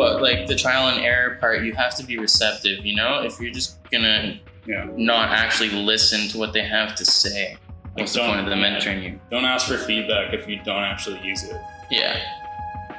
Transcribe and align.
but 0.00 0.22
like 0.22 0.46
the 0.46 0.54
trial 0.56 0.88
and 0.88 1.04
error 1.04 1.36
part, 1.40 1.62
you 1.62 1.74
have 1.74 1.94
to 1.94 2.02
be 2.02 2.16
receptive. 2.16 2.86
You 2.86 2.96
know, 2.96 3.20
if 3.22 3.38
you're 3.38 3.52
just 3.52 3.76
gonna 3.90 4.40
Yeah. 4.66 4.86
not 4.96 5.28
actually 5.30 5.68
listen 5.68 6.26
to 6.28 6.38
what 6.38 6.54
they 6.54 6.62
have 6.62 6.94
to 6.94 7.04
say, 7.04 7.58
what's 7.92 8.14
the 8.14 8.20
Don't- 8.20 8.28
point 8.30 8.40
of 8.40 8.46
them 8.46 8.60
mentoring 8.60 9.02
you? 9.02 9.20
Don't 9.30 9.44
ask 9.44 9.66
for 9.68 9.76
feedback 9.76 10.32
if 10.32 10.48
you 10.48 10.58
don't 10.64 10.82
actually 10.82 11.20
use 11.22 11.42
it. 11.42 11.54
Yeah. 11.90 12.16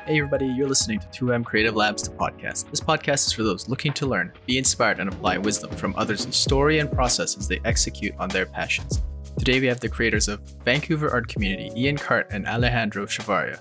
Hey, 0.05 0.19
everybody, 0.19 0.45
you're 0.45 0.67
listening 0.67 0.99
to 0.99 1.07
2M 1.07 1.43
Creative 1.43 1.75
Labs, 1.75 2.03
the 2.03 2.11
podcast. 2.15 2.69
This 2.69 2.81
podcast 2.81 3.25
is 3.25 3.31
for 3.33 3.41
those 3.41 3.67
looking 3.67 3.93
to 3.93 4.05
learn, 4.05 4.31
be 4.45 4.59
inspired, 4.59 4.99
and 4.99 5.11
apply 5.11 5.39
wisdom 5.39 5.71
from 5.71 5.95
others' 5.97 6.27
story 6.35 6.77
and 6.77 6.91
process 6.91 7.35
as 7.35 7.47
they 7.47 7.59
execute 7.65 8.13
on 8.19 8.29
their 8.29 8.45
passions. 8.45 9.01
Today, 9.39 9.59
we 9.59 9.65
have 9.65 9.79
the 9.79 9.89
creators 9.89 10.27
of 10.27 10.39
Vancouver 10.65 11.09
Art 11.09 11.27
Community, 11.27 11.71
Ian 11.75 11.97
Cart 11.97 12.27
and 12.29 12.45
Alejandro 12.45 13.07
Chavaria. 13.07 13.59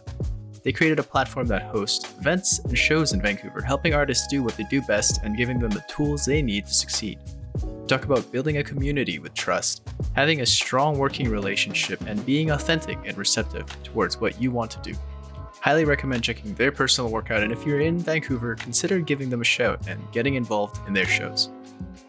They 0.63 0.73
created 0.73 0.99
a 0.99 1.03
platform 1.03 1.47
that 1.47 1.63
hosts 1.63 2.13
events 2.19 2.59
and 2.61 2.77
shows 2.77 3.13
in 3.13 3.23
Vancouver, 3.23 3.63
helping 3.63 3.95
artists 3.95 4.27
do 4.27 4.43
what 4.43 4.57
they 4.57 4.65
do 4.65 4.83
best 4.83 5.23
and 5.23 5.37
giving 5.37 5.59
them 5.59 5.71
the 5.71 5.85
tools 5.89 6.25
they 6.25 6.43
need 6.43 6.67
to 6.67 6.75
succeed. 6.75 7.19
Talk 7.89 8.05
about 8.05 8.31
building 8.31 8.59
a 8.59 8.65
community 8.65 9.19
with 9.19 9.35
trust, 9.35 9.89
having 10.15 10.41
a 10.41 10.47
strong 10.47 10.97
working 10.99 11.29
relationship, 11.29 12.01
and 12.07 12.25
being 12.25 12.51
authentic 12.51 12.99
and 13.05 13.17
receptive 13.19 13.67
towards 13.83 14.21
what 14.21 14.41
you 14.41 14.51
want 14.51 14.71
to 14.73 14.81
do. 14.81 14.95
Highly 15.61 15.85
recommend 15.85 16.23
checking 16.23 16.55
their 16.55 16.73
personal 16.73 17.11
workout, 17.11 17.43
and 17.43 17.53
if 17.53 17.67
you're 17.67 17.81
in 17.81 17.99
Vancouver, 17.99 18.55
consider 18.55 19.01
giving 19.01 19.29
them 19.29 19.41
a 19.41 19.45
shout 19.45 19.87
and 19.89 20.01
getting 20.13 20.35
involved 20.35 20.79
in 20.87 20.95
their 20.95 21.07
shows. 21.07 21.51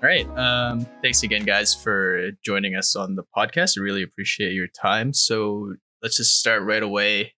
All 0.04 0.10
right. 0.10 0.28
Um, 0.38 0.86
thanks 1.02 1.24
again, 1.24 1.44
guys, 1.44 1.76
for 1.76 2.32
joining 2.44 2.76
us 2.76 2.96
on 2.96 3.16
the 3.16 3.24
podcast. 3.36 3.78
I 3.78 3.82
really 3.82 4.04
appreciate 4.04 4.54
your 4.54 4.68
time. 4.68 5.14
So 5.14 5.76
let's 6.02 6.18
just 6.18 6.40
start 6.40 6.64
right 6.64 6.82
away. 6.82 7.34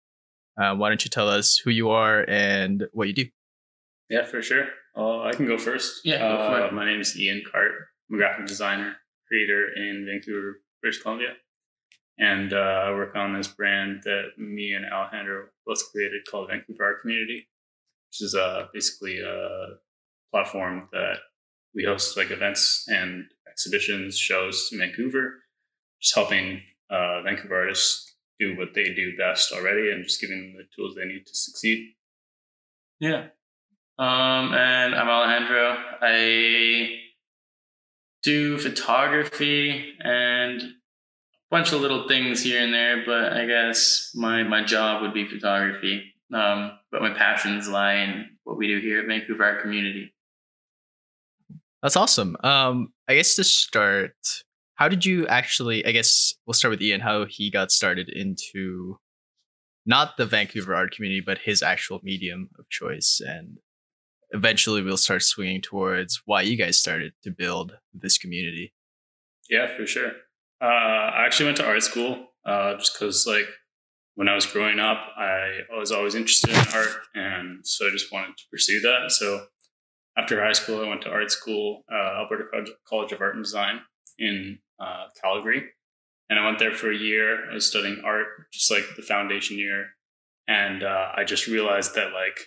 Uh, 0.60 0.76
why 0.76 0.90
don't 0.90 1.04
you 1.04 1.10
tell 1.10 1.30
us 1.30 1.58
who 1.58 1.72
you 1.72 1.90
are 1.90 2.26
and 2.28 2.86
what 2.94 3.08
you 3.08 3.14
do? 3.14 3.26
Yeah, 4.10 4.26
for 4.26 4.42
sure. 4.42 4.68
Uh, 4.96 5.22
I 5.22 5.34
can 5.34 5.48
go 5.48 5.58
first. 5.58 6.06
Yeah, 6.06 6.20
go 6.20 6.38
for 6.38 6.62
uh, 6.62 6.68
it. 6.68 6.74
My 6.74 6.86
name 6.86 7.02
is 7.02 7.18
Ian 7.20 7.42
Cart. 7.50 7.72
I'm 8.10 8.16
a 8.16 8.18
graphic 8.18 8.46
designer, 8.46 8.96
creator 9.28 9.70
in 9.76 10.06
Vancouver, 10.08 10.62
British 10.82 11.02
Columbia. 11.02 11.34
And 12.20 12.54
uh, 12.54 12.58
I 12.58 12.92
work 12.92 13.16
on 13.16 13.34
this 13.34 13.48
brand 13.48 14.02
that 14.04 14.38
me 14.38 14.74
and 14.74 14.86
Alejandro 14.86 15.46
both 15.66 15.92
created 15.92 16.22
called 16.30 16.50
Vancouver 16.50 16.84
Art 16.84 17.02
Community, 17.02 17.48
which 18.10 18.22
is 18.22 18.36
uh, 18.36 18.68
basically 18.72 19.20
a 19.20 19.78
platform 20.32 20.90
that 20.92 21.18
we 21.74 21.86
host 21.86 22.16
like 22.16 22.30
events 22.30 22.86
and 22.88 23.26
exhibitions, 23.50 24.18
shows 24.18 24.70
in 24.72 24.78
Vancouver, 24.78 25.40
just 26.02 26.14
helping 26.14 26.62
uh, 26.92 27.24
Vancouver 27.24 27.56
artists 27.56 28.13
do 28.40 28.58
what 28.58 28.74
they 28.74 28.94
do 28.94 29.16
best 29.18 29.52
already 29.52 29.92
and 29.92 30.04
just 30.04 30.20
giving 30.20 30.40
them 30.40 30.56
the 30.58 30.64
tools 30.76 30.96
they 30.96 31.06
need 31.06 31.26
to 31.26 31.36
succeed. 31.36 31.94
Yeah. 33.00 33.28
Um, 34.00 34.54
and 34.54 34.96
I'm 34.96 35.08
Alejandro. 35.08 35.78
I 36.02 37.00
do 38.24 38.58
photography 38.58 39.94
and 40.00 40.62
a 40.62 40.66
bunch 41.52 41.72
of 41.72 41.82
little 41.82 42.08
things 42.08 42.42
here 42.42 42.64
and 42.64 42.74
there, 42.74 43.04
but 43.06 43.34
I 43.34 43.46
guess 43.46 44.12
my, 44.16 44.44
my 44.44 44.64
job 44.64 45.02
would 45.02 45.14
be 45.14 45.28
photography. 45.28 46.14
Um, 46.34 46.72
but 46.92 47.02
my 47.02 47.12
passions 47.12 47.68
lie 47.68 47.96
in 47.96 48.30
what 48.44 48.58
we 48.58 48.68
do 48.68 48.80
here 48.80 49.02
at 49.02 49.08
Vancouver 49.08 49.44
Art 49.44 49.62
Community. 49.62 50.14
That's 51.84 51.98
awesome. 51.98 52.38
Um, 52.44 52.94
I 53.08 53.16
guess 53.16 53.36
to 53.36 53.44
start, 53.44 54.16
how 54.76 54.88
did 54.88 55.06
you 55.06 55.28
actually? 55.28 55.86
I 55.86 55.92
guess 55.92 56.36
we'll 56.46 56.54
start 56.54 56.72
with 56.72 56.82
Ian. 56.82 57.02
How 57.02 57.26
he 57.26 57.52
got 57.52 57.72
started 57.72 58.10
into 58.10 58.98
not 59.86 60.18
the 60.18 60.26
Vancouver 60.26 60.74
art 60.74 60.96
community, 60.96 61.22
but 61.26 61.40
his 61.40 61.62
actual 61.62 62.00
medium 62.04 62.50
of 62.58 62.70
choice, 62.70 63.22
and 63.26 63.58
eventually 64.32 64.82
we'll 64.82 64.98
start 64.98 65.22
swinging 65.22 65.62
towards 65.62 66.22
why 66.26 66.42
you 66.42 66.58
guys 66.58 66.80
started 66.80 67.14
to 67.24 67.32
build 67.32 67.78
this 67.94 68.18
community. 68.18 68.74
Yeah, 69.50 69.68
for 69.76 69.86
sure. 69.86 70.12
Uh, 70.62 70.66
I 70.66 71.26
actually 71.26 71.48
went 71.48 71.58
to 71.58 71.66
art 71.66 71.84
school 71.84 72.28
uh, 72.46 72.76
just 72.78 72.94
because, 72.94 73.26
like, 73.28 73.48
when 74.16 74.30
I 74.30 74.36
was 74.36 74.46
growing 74.46 74.80
up, 74.80 75.00
I 75.18 75.60
was 75.78 75.92
always 75.92 76.16
interested 76.16 76.52
in 76.52 76.56
art, 76.74 77.02
and 77.14 77.66
so 77.68 77.88
I 77.88 77.92
just 77.92 78.12
wanted 78.12 78.38
to 78.38 78.44
pursue 78.50 78.80
that. 78.82 79.12
So 79.12 79.48
after 80.18 80.42
high 80.42 80.54
school, 80.54 80.84
I 80.84 80.88
went 80.88 81.02
to 81.04 81.10
art 81.10 81.32
school, 81.32 81.84
uh, 81.92 82.22
Alberta 82.22 82.46
College- 82.52 82.72
College 82.88 83.12
of 83.12 83.22
Art 83.22 83.36
and 83.36 83.44
Design 83.44 83.82
in 84.18 84.60
uh, 84.80 85.06
Calgary, 85.22 85.64
and 86.30 86.40
I 86.40 86.46
went 86.46 86.60
there 86.60 86.74
for 86.74 86.92
a 86.92 86.98
year. 86.98 87.50
I 87.50 87.56
was 87.56 87.68
studying 87.68 88.02
art, 88.06 88.28
just 88.52 88.72
like 88.72 88.84
the 88.96 89.02
foundation 89.02 89.58
year, 89.58 89.88
and 90.48 90.84
uh, 90.84 91.10
I 91.16 91.24
just 91.24 91.48
realized 91.48 91.96
that 91.96 92.14
like 92.14 92.40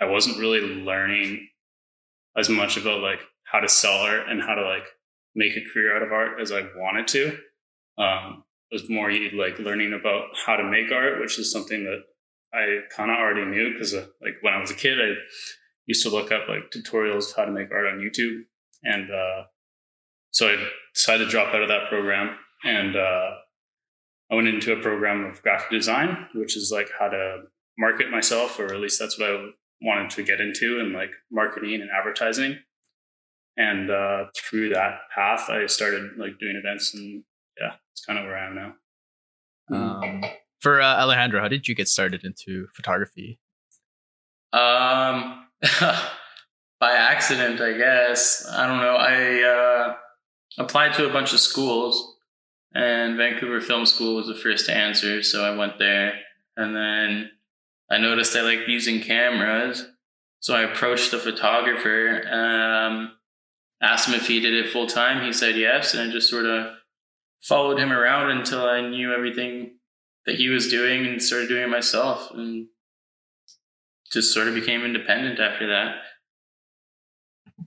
I 0.00 0.06
wasn't 0.06 0.38
really 0.38 0.60
learning 0.60 1.48
as 2.36 2.48
much 2.48 2.76
about 2.76 3.00
like 3.00 3.20
how 3.44 3.60
to 3.60 3.68
sell 3.68 3.98
art 3.98 4.28
and 4.28 4.40
how 4.40 4.54
to 4.54 4.62
like 4.62 4.86
make 5.34 5.56
a 5.56 5.64
career 5.72 5.96
out 5.96 6.02
of 6.02 6.12
art 6.12 6.40
as 6.40 6.52
I 6.52 6.62
wanted 6.76 7.08
to. 7.08 7.38
Um, 7.98 8.44
it 8.70 8.74
was 8.74 8.88
more 8.88 9.10
like 9.10 9.58
learning 9.58 9.92
about 9.92 10.28
how 10.46 10.56
to 10.56 10.64
make 10.64 10.92
art, 10.92 11.20
which 11.20 11.38
is 11.38 11.50
something 11.50 11.84
that 11.84 12.02
I 12.52 12.80
kind 12.94 13.10
of 13.10 13.16
already 13.16 13.44
knew 13.44 13.72
because 13.72 13.94
uh, 13.94 14.06
like 14.22 14.34
when 14.42 14.54
I 14.54 14.60
was 14.60 14.70
a 14.70 14.74
kid, 14.74 14.98
I 15.00 15.14
used 15.86 16.02
to 16.04 16.10
look 16.10 16.32
up 16.32 16.48
like 16.48 16.70
tutorials 16.70 17.30
of 17.30 17.36
how 17.36 17.44
to 17.44 17.52
make 17.52 17.70
art 17.72 17.86
on 17.86 17.98
YouTube, 17.98 18.42
and 18.84 19.10
uh, 19.10 19.44
so 20.32 20.48
I 20.48 20.56
decided 20.94 21.24
to 21.24 21.30
drop 21.30 21.54
out 21.54 21.62
of 21.62 21.68
that 21.68 21.88
program 21.88 22.36
and 22.64 22.96
uh, 22.96 23.30
I 24.30 24.34
went 24.34 24.48
into 24.48 24.72
a 24.72 24.80
program 24.80 25.24
of 25.24 25.42
graphic 25.42 25.70
design, 25.70 26.28
which 26.34 26.56
is 26.56 26.70
like 26.72 26.90
how 26.98 27.08
to 27.08 27.42
market 27.78 28.10
myself, 28.10 28.58
or 28.58 28.66
at 28.66 28.80
least 28.80 28.98
that's 29.00 29.18
what 29.18 29.30
I 29.30 29.50
wanted 29.82 30.10
to 30.10 30.22
get 30.22 30.40
into, 30.40 30.78
and 30.78 30.92
like 30.92 31.10
marketing 31.30 31.80
and 31.80 31.90
advertising 31.90 32.58
and 33.56 33.90
uh, 33.90 34.24
through 34.36 34.70
that 34.70 35.00
path 35.14 35.50
i 35.50 35.66
started 35.66 36.10
like 36.16 36.38
doing 36.38 36.56
events 36.56 36.94
and 36.94 37.22
yeah 37.60 37.72
it's 37.92 38.04
kind 38.04 38.18
of 38.18 38.24
where 38.24 38.36
i 38.36 38.46
am 38.46 38.54
now 38.54 38.74
Um, 39.72 40.24
for 40.60 40.80
uh, 40.80 41.00
Alejandro, 41.02 41.40
how 41.40 41.48
did 41.48 41.68
you 41.68 41.74
get 41.74 41.88
started 41.88 42.24
into 42.24 42.66
photography? 42.74 43.38
Um, 44.52 45.46
by 46.80 46.92
accident, 46.92 47.60
I 47.60 47.78
guess. 47.78 48.46
I 48.50 48.66
don't 48.66 48.78
know. 48.78 48.96
I 48.96 49.42
uh, 49.42 49.96
applied 50.58 50.94
to 50.94 51.08
a 51.08 51.12
bunch 51.12 51.32
of 51.32 51.40
schools, 51.40 52.16
and 52.74 53.16
Vancouver 53.16 53.60
Film 53.60 53.86
School 53.86 54.16
was 54.16 54.26
the 54.26 54.34
first 54.34 54.66
to 54.66 54.76
answer, 54.76 55.22
so 55.22 55.44
I 55.44 55.56
went 55.56 55.78
there. 55.78 56.14
And 56.56 56.74
then 56.74 57.30
I 57.90 57.98
noticed 57.98 58.36
I 58.36 58.42
liked 58.42 58.68
using 58.68 59.00
cameras, 59.00 59.86
so 60.38 60.54
I 60.54 60.62
approached 60.62 61.10
the 61.10 61.18
photographer, 61.18 62.22
um, 62.30 63.12
asked 63.82 64.08
him 64.08 64.14
if 64.14 64.26
he 64.26 64.40
did 64.40 64.54
it 64.54 64.70
full 64.70 64.86
time. 64.86 65.24
He 65.24 65.32
said 65.32 65.56
yes, 65.56 65.94
and 65.94 66.08
I 66.08 66.12
just 66.12 66.30
sort 66.30 66.46
of 66.46 66.74
followed 67.42 67.78
him 67.78 67.92
around 67.92 68.30
until 68.30 68.64
I 68.64 68.88
knew 68.88 69.12
everything 69.12 69.78
that 70.26 70.36
he 70.36 70.48
was 70.48 70.68
doing 70.68 71.06
and 71.06 71.22
started 71.22 71.48
doing 71.48 71.64
it 71.64 71.70
myself. 71.70 72.30
And 72.30 72.66
just 74.12 74.34
sort 74.34 74.48
of 74.48 74.54
became 74.54 74.84
independent 74.84 75.38
after 75.38 75.66
that. 75.68 75.96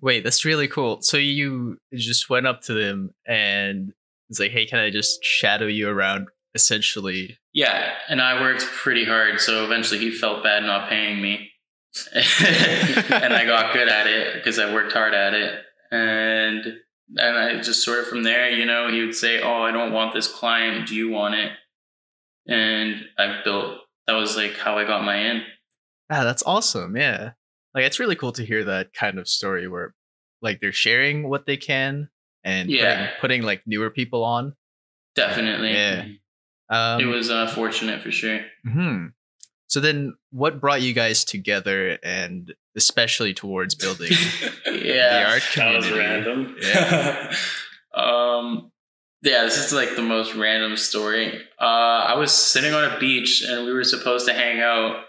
Wait, 0.01 0.23
that's 0.23 0.45
really 0.45 0.67
cool. 0.67 1.01
So 1.01 1.17
you 1.17 1.77
just 1.93 2.29
went 2.29 2.47
up 2.47 2.61
to 2.63 2.73
them 2.73 3.13
and 3.25 3.93
it's 4.29 4.39
like, 4.39 4.51
hey, 4.51 4.65
can 4.65 4.79
I 4.79 4.89
just 4.89 5.23
shadow 5.23 5.65
you 5.67 5.89
around? 5.89 6.27
Essentially, 6.55 7.39
Yeah, 7.53 7.93
and 8.07 8.21
I 8.21 8.39
worked 8.39 8.61
pretty 8.61 9.05
hard, 9.05 9.39
so 9.39 9.65
eventually 9.65 9.99
he 9.99 10.11
felt 10.11 10.43
bad 10.43 10.61
not 10.61 10.87
paying 10.87 11.19
me. 11.19 11.49
and 12.13 13.33
I 13.33 13.43
got 13.45 13.73
good 13.73 13.87
at 13.87 14.05
it 14.05 14.35
because 14.35 14.59
I 14.59 14.71
worked 14.71 14.93
hard 14.93 15.15
at 15.15 15.33
it. 15.33 15.59
And 15.91 16.63
and 17.15 17.37
I 17.37 17.59
just 17.59 17.83
sort 17.83 17.99
of 17.99 18.07
from 18.07 18.21
there, 18.21 18.51
you 18.51 18.65
know, 18.65 18.91
he 18.91 19.01
would 19.01 19.15
say, 19.15 19.41
"Oh, 19.41 19.63
I 19.63 19.71
don't 19.71 19.93
want 19.93 20.13
this 20.13 20.27
client. 20.27 20.87
Do 20.87 20.95
you 20.95 21.09
want 21.09 21.33
it?" 21.35 21.51
And 22.47 23.05
I 23.17 23.41
built. 23.43 23.79
That 24.05 24.13
was 24.13 24.35
like 24.37 24.55
how 24.57 24.77
I 24.77 24.85
got 24.85 25.03
my 25.03 25.15
in. 25.17 25.43
ah, 26.11 26.23
that's 26.23 26.43
awesome. 26.45 26.95
Yeah, 26.95 27.31
like 27.73 27.83
it's 27.85 27.99
really 27.99 28.15
cool 28.15 28.31
to 28.33 28.45
hear 28.45 28.63
that 28.65 28.93
kind 28.93 29.19
of 29.19 29.27
story 29.27 29.67
where, 29.67 29.93
like, 30.41 30.59
they're 30.61 30.71
sharing 30.71 31.29
what 31.29 31.45
they 31.45 31.57
can 31.57 32.09
and 32.43 32.69
Yeah. 32.69 32.95
putting, 32.95 33.19
putting 33.21 33.41
like 33.43 33.61
newer 33.65 33.89
people 33.89 34.23
on. 34.23 34.55
Definitely, 35.15 35.73
Yeah. 35.73 36.05
Um, 36.69 37.01
it 37.01 37.05
was 37.05 37.29
uh, 37.29 37.47
fortunate 37.47 38.01
for 38.01 38.11
sure. 38.11 38.39
hmm 38.65 39.07
So 39.67 39.79
then, 39.79 40.15
what 40.31 40.59
brought 40.61 40.81
you 40.81 40.93
guys 40.93 41.23
together, 41.25 41.97
and 42.03 42.53
especially 42.75 43.33
towards 43.33 43.75
building 43.83 44.11
Yeah, 44.65 45.23
the 45.23 45.29
art 45.29 45.43
community? 45.51 45.89
that 45.89 45.91
was 45.91 45.91
random 45.91 46.55
Yeah. 46.61 47.35
Um, 47.95 48.71
yeah, 49.21 49.43
this 49.43 49.57
is 49.57 49.71
like 49.71 49.95
the 49.95 50.01
most 50.01 50.33
random 50.35 50.75
story. 50.77 51.39
Uh, 51.61 51.63
I 51.63 52.15
was 52.15 52.31
sitting 52.33 52.73
on 52.73 52.83
a 52.91 52.99
beach 52.99 53.43
and 53.47 53.65
we 53.65 53.71
were 53.73 53.83
supposed 53.83 54.25
to 54.27 54.33
hang 54.33 54.59
out. 54.61 55.05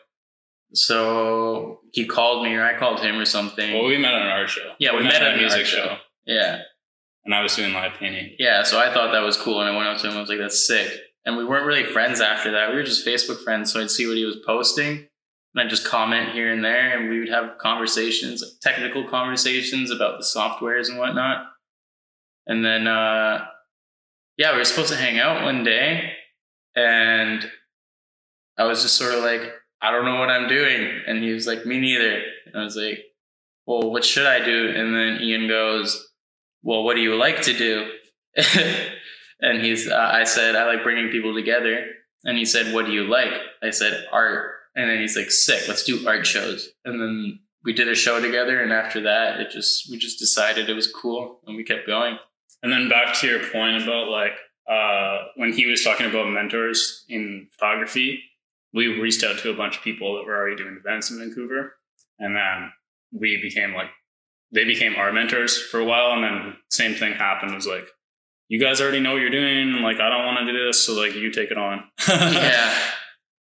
So 0.74 1.80
he 1.92 2.04
called 2.06 2.44
me, 2.44 2.54
or 2.54 2.64
I 2.64 2.78
called 2.78 3.00
him, 3.00 3.16
or 3.18 3.24
something. 3.24 3.72
well 3.74 3.84
we 3.86 3.96
met 3.98 4.14
on 4.14 4.22
an 4.22 4.28
art 4.28 4.48
show 4.50 4.72
Yeah, 4.78 4.96
we 4.96 5.02
met 5.02 5.22
at 5.22 5.34
a 5.34 5.36
music 5.36 5.66
show 5.66 5.84
show. 5.84 5.96
yeah, 6.26 6.60
and 7.24 7.34
i 7.34 7.42
was 7.42 7.54
doing 7.56 7.72
live 7.72 7.92
painting 7.98 8.34
yeah. 8.38 8.62
So 8.64 8.78
I 8.78 8.92
thought 8.92 9.12
that 9.12 9.20
was 9.22 9.36
cool, 9.36 9.60
and 9.60 9.68
I 9.70 9.76
went 9.76 9.88
up 9.88 9.98
to 10.02 10.08
him. 10.10 10.16
I 10.16 10.20
was 10.20 10.28
like, 10.28 10.38
"That's 10.38 10.66
sick." 10.66 10.90
And 11.26 11.38
we 11.38 11.44
weren't 11.46 11.64
really 11.66 11.84
friends 11.84 12.20
after 12.20 12.50
that. 12.52 12.68
We 12.70 12.76
were 12.76 12.82
just 12.82 13.06
Facebook 13.06 13.42
friends. 13.42 13.72
So 13.72 13.80
I'd 13.80 13.90
see 13.90 14.06
what 14.06 14.16
he 14.18 14.24
was 14.26 14.36
posting, 14.44 15.08
and 15.54 15.56
I'd 15.62 15.70
just 15.70 15.86
comment 15.86 16.32
here 16.32 16.52
and 16.52 16.62
there, 16.62 16.98
and 16.98 17.08
we 17.08 17.18
would 17.20 17.30
have 17.30 17.56
conversations, 17.56 18.42
like 18.42 18.52
technical 18.60 19.08
conversations 19.08 19.90
about 19.90 20.18
the 20.18 20.24
softwares 20.24 20.90
and 20.90 20.98
whatnot. 20.98 21.46
And 22.46 22.62
then, 22.62 22.86
uh, 22.86 23.46
yeah, 24.36 24.52
we 24.52 24.58
were 24.58 24.64
supposed 24.66 24.90
to 24.92 24.98
hang 24.98 25.18
out 25.18 25.44
one 25.44 25.64
day, 25.64 26.12
and 26.76 27.50
I 28.58 28.64
was 28.64 28.82
just 28.82 28.96
sort 28.96 29.14
of 29.14 29.24
like, 29.24 29.50
I 29.84 29.90
don't 29.90 30.06
know 30.06 30.18
what 30.18 30.30
I'm 30.30 30.48
doing, 30.48 31.02
and 31.06 31.22
he 31.22 31.30
was 31.32 31.46
like, 31.46 31.66
me 31.66 31.78
neither. 31.78 32.22
And 32.46 32.56
I 32.56 32.64
was 32.64 32.74
like, 32.74 33.00
well, 33.66 33.90
what 33.90 34.02
should 34.02 34.26
I 34.26 34.42
do? 34.42 34.72
And 34.74 34.94
then 34.94 35.20
Ian 35.20 35.46
goes, 35.46 36.08
well, 36.62 36.84
what 36.84 36.96
do 36.96 37.02
you 37.02 37.16
like 37.16 37.42
to 37.42 37.52
do? 37.52 37.90
and 39.40 39.62
he's, 39.62 39.86
uh, 39.86 40.10
I 40.10 40.24
said, 40.24 40.56
I 40.56 40.64
like 40.64 40.82
bringing 40.82 41.10
people 41.10 41.34
together. 41.34 41.84
And 42.24 42.38
he 42.38 42.46
said, 42.46 42.72
what 42.72 42.86
do 42.86 42.92
you 42.92 43.04
like? 43.04 43.34
I 43.62 43.68
said, 43.68 44.06
art. 44.10 44.52
And 44.74 44.88
then 44.88 45.00
he's 45.00 45.18
like, 45.18 45.30
sick, 45.30 45.68
let's 45.68 45.84
do 45.84 46.08
art 46.08 46.26
shows. 46.26 46.70
And 46.86 46.98
then 46.98 47.40
we 47.62 47.74
did 47.74 47.88
a 47.88 47.94
show 47.94 48.22
together. 48.22 48.62
And 48.62 48.72
after 48.72 49.02
that, 49.02 49.38
it 49.38 49.50
just, 49.50 49.90
we 49.90 49.98
just 49.98 50.18
decided 50.18 50.70
it 50.70 50.74
was 50.74 50.90
cool 50.90 51.40
and 51.46 51.56
we 51.56 51.62
kept 51.62 51.86
going. 51.86 52.16
And 52.62 52.72
then 52.72 52.88
back 52.88 53.14
to 53.20 53.26
your 53.26 53.40
point 53.50 53.82
about 53.82 54.08
like, 54.08 54.32
uh, 54.66 55.24
when 55.36 55.52
he 55.52 55.66
was 55.66 55.84
talking 55.84 56.06
about 56.06 56.30
mentors 56.30 57.04
in 57.10 57.48
photography, 57.52 58.22
we 58.74 58.88
reached 59.00 59.22
out 59.24 59.38
to 59.38 59.50
a 59.50 59.54
bunch 59.56 59.76
of 59.78 59.82
people 59.82 60.16
that 60.16 60.24
were 60.26 60.36
already 60.36 60.56
doing 60.56 60.76
events 60.78 61.10
in 61.10 61.18
Vancouver. 61.18 61.76
And 62.18 62.34
then 62.36 62.72
we 63.12 63.40
became 63.40 63.72
like, 63.74 63.88
they 64.52 64.64
became 64.64 64.94
our 64.96 65.12
mentors 65.12 65.56
for 65.60 65.80
a 65.80 65.84
while. 65.84 66.12
And 66.12 66.24
then 66.24 66.56
same 66.70 66.94
thing 66.94 67.12
happened. 67.14 67.52
It 67.52 67.56
was 67.56 67.66
like, 67.66 67.86
you 68.48 68.60
guys 68.60 68.80
already 68.80 69.00
know 69.00 69.12
what 69.12 69.20
you're 69.22 69.30
doing. 69.30 69.80
Like, 69.82 70.00
I 70.00 70.08
don't 70.10 70.26
want 70.26 70.38
to 70.46 70.52
do 70.52 70.66
this. 70.66 70.84
So 70.84 70.94
like, 70.94 71.14
you 71.14 71.30
take 71.30 71.50
it 71.50 71.56
on. 71.56 71.84
yeah. 72.08 72.76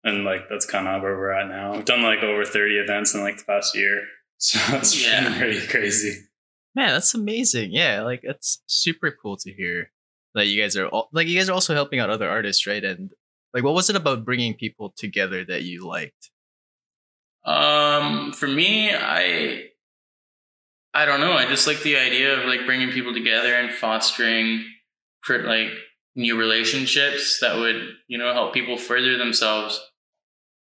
And 0.03 0.23
like, 0.23 0.47
that's 0.50 0.65
kind 0.67 0.88
of 0.88 1.01
where 1.01 1.17
we're 1.17 1.31
at 1.31 1.47
now. 1.50 1.73
We've 1.75 1.85
done 1.85 2.03
like 2.03 2.19
over 2.19 2.45
30 2.45 2.75
events 2.77 3.15
in 3.15 3.21
like 3.21 3.38
the 3.38 3.44
past 3.45 3.75
year. 3.75 4.03
So 4.38 4.59
it's 4.75 5.01
Yeah. 5.01 5.29
been 5.29 5.38
pretty 5.39 5.65
crazy. 5.65 6.13
Man, 6.75 6.89
that's 6.89 7.13
amazing. 7.13 7.71
Yeah, 7.71 8.01
like 8.01 8.19
it's 8.23 8.62
super 8.67 9.09
cool 9.09 9.38
to 9.38 9.50
hear 9.53 9.91
that 10.33 10.47
you 10.47 10.62
guys 10.62 10.75
are 10.75 10.88
all, 10.88 11.07
like 11.13 11.27
you 11.29 11.39
guys 11.39 11.47
are 11.50 11.53
also 11.53 11.73
helping 11.73 12.01
out 12.01 12.09
other 12.09 12.29
artists, 12.29 12.67
right? 12.67 12.83
And 12.83 13.12
like, 13.56 13.63
what 13.63 13.74
was 13.74 13.90
it 13.90 13.96
about 13.96 14.25
bringing 14.25 14.54
people 14.54 14.94
together 14.98 15.46
that 15.46 15.63
you 15.63 15.88
liked? 15.88 16.30
Um, 17.46 18.34
for 18.34 18.48
me, 18.48 18.94
I 18.94 19.68
I 20.94 21.06
don't 21.06 21.22
know. 21.22 21.31
I 21.31 21.46
just 21.46 21.66
like 21.66 21.81
the 21.81 21.96
idea 21.96 22.38
of 22.38 22.46
like 22.46 22.66
bringing 22.66 22.92
people 22.92 23.13
together 23.13 23.56
and 23.56 23.72
fostering 23.72 24.66
for 25.22 25.42
like 25.44 25.69
new 26.16 26.38
relationships 26.38 27.40
that 27.40 27.56
would 27.56 27.94
you 28.07 28.18
know 28.18 28.34
help 28.34 28.54
people 28.54 28.78
further 28.78 29.18
themselves. 29.18 29.80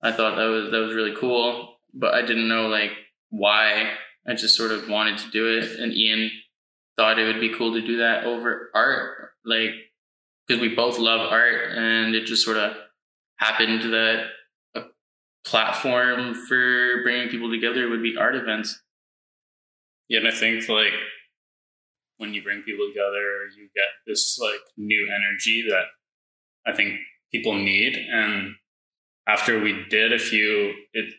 I 0.02 0.12
thought 0.12 0.36
that 0.36 0.46
was 0.46 0.70
that 0.70 0.78
was 0.78 0.94
really 0.94 1.14
cool, 1.14 1.76
but 1.92 2.14
I 2.14 2.22
didn't 2.22 2.48
know 2.48 2.66
like 2.68 2.92
why. 3.28 3.90
I 4.26 4.34
just 4.34 4.56
sort 4.56 4.70
of 4.70 4.88
wanted 4.88 5.18
to 5.18 5.30
do 5.30 5.58
it, 5.58 5.78
and 5.78 5.92
Ian 5.92 6.30
thought 6.96 7.18
it 7.18 7.24
would 7.24 7.40
be 7.40 7.54
cool 7.54 7.74
to 7.74 7.86
do 7.86 7.98
that 7.98 8.24
over 8.24 8.70
art, 8.74 9.32
like 9.44 9.74
because 10.50 10.60
we 10.60 10.74
both 10.74 10.98
love 10.98 11.20
art, 11.20 11.76
and 11.76 12.16
it 12.16 12.26
just 12.26 12.44
sort 12.44 12.56
of 12.56 12.72
happened 13.36 13.92
that 13.92 14.26
a 14.74 14.82
platform 15.44 16.34
for 16.34 17.04
bringing 17.04 17.28
people 17.28 17.50
together 17.50 17.88
would 17.88 18.02
be 18.02 18.16
art 18.18 18.34
events. 18.34 18.82
Yeah, 20.08 20.18
and 20.18 20.28
I 20.28 20.32
think 20.32 20.68
like 20.68 20.94
when 22.16 22.34
you 22.34 22.42
bring 22.42 22.62
people 22.62 22.88
together, 22.88 23.46
you 23.56 23.68
get 23.76 23.86
this 24.08 24.40
like 24.40 24.60
new 24.76 25.08
energy 25.08 25.64
that 25.68 25.84
I 26.66 26.74
think 26.74 26.98
people 27.30 27.54
need. 27.54 27.94
And 27.94 28.56
after 29.28 29.60
we 29.60 29.84
did 29.88 30.12
a 30.12 30.18
few, 30.18 30.74
it 30.92 31.14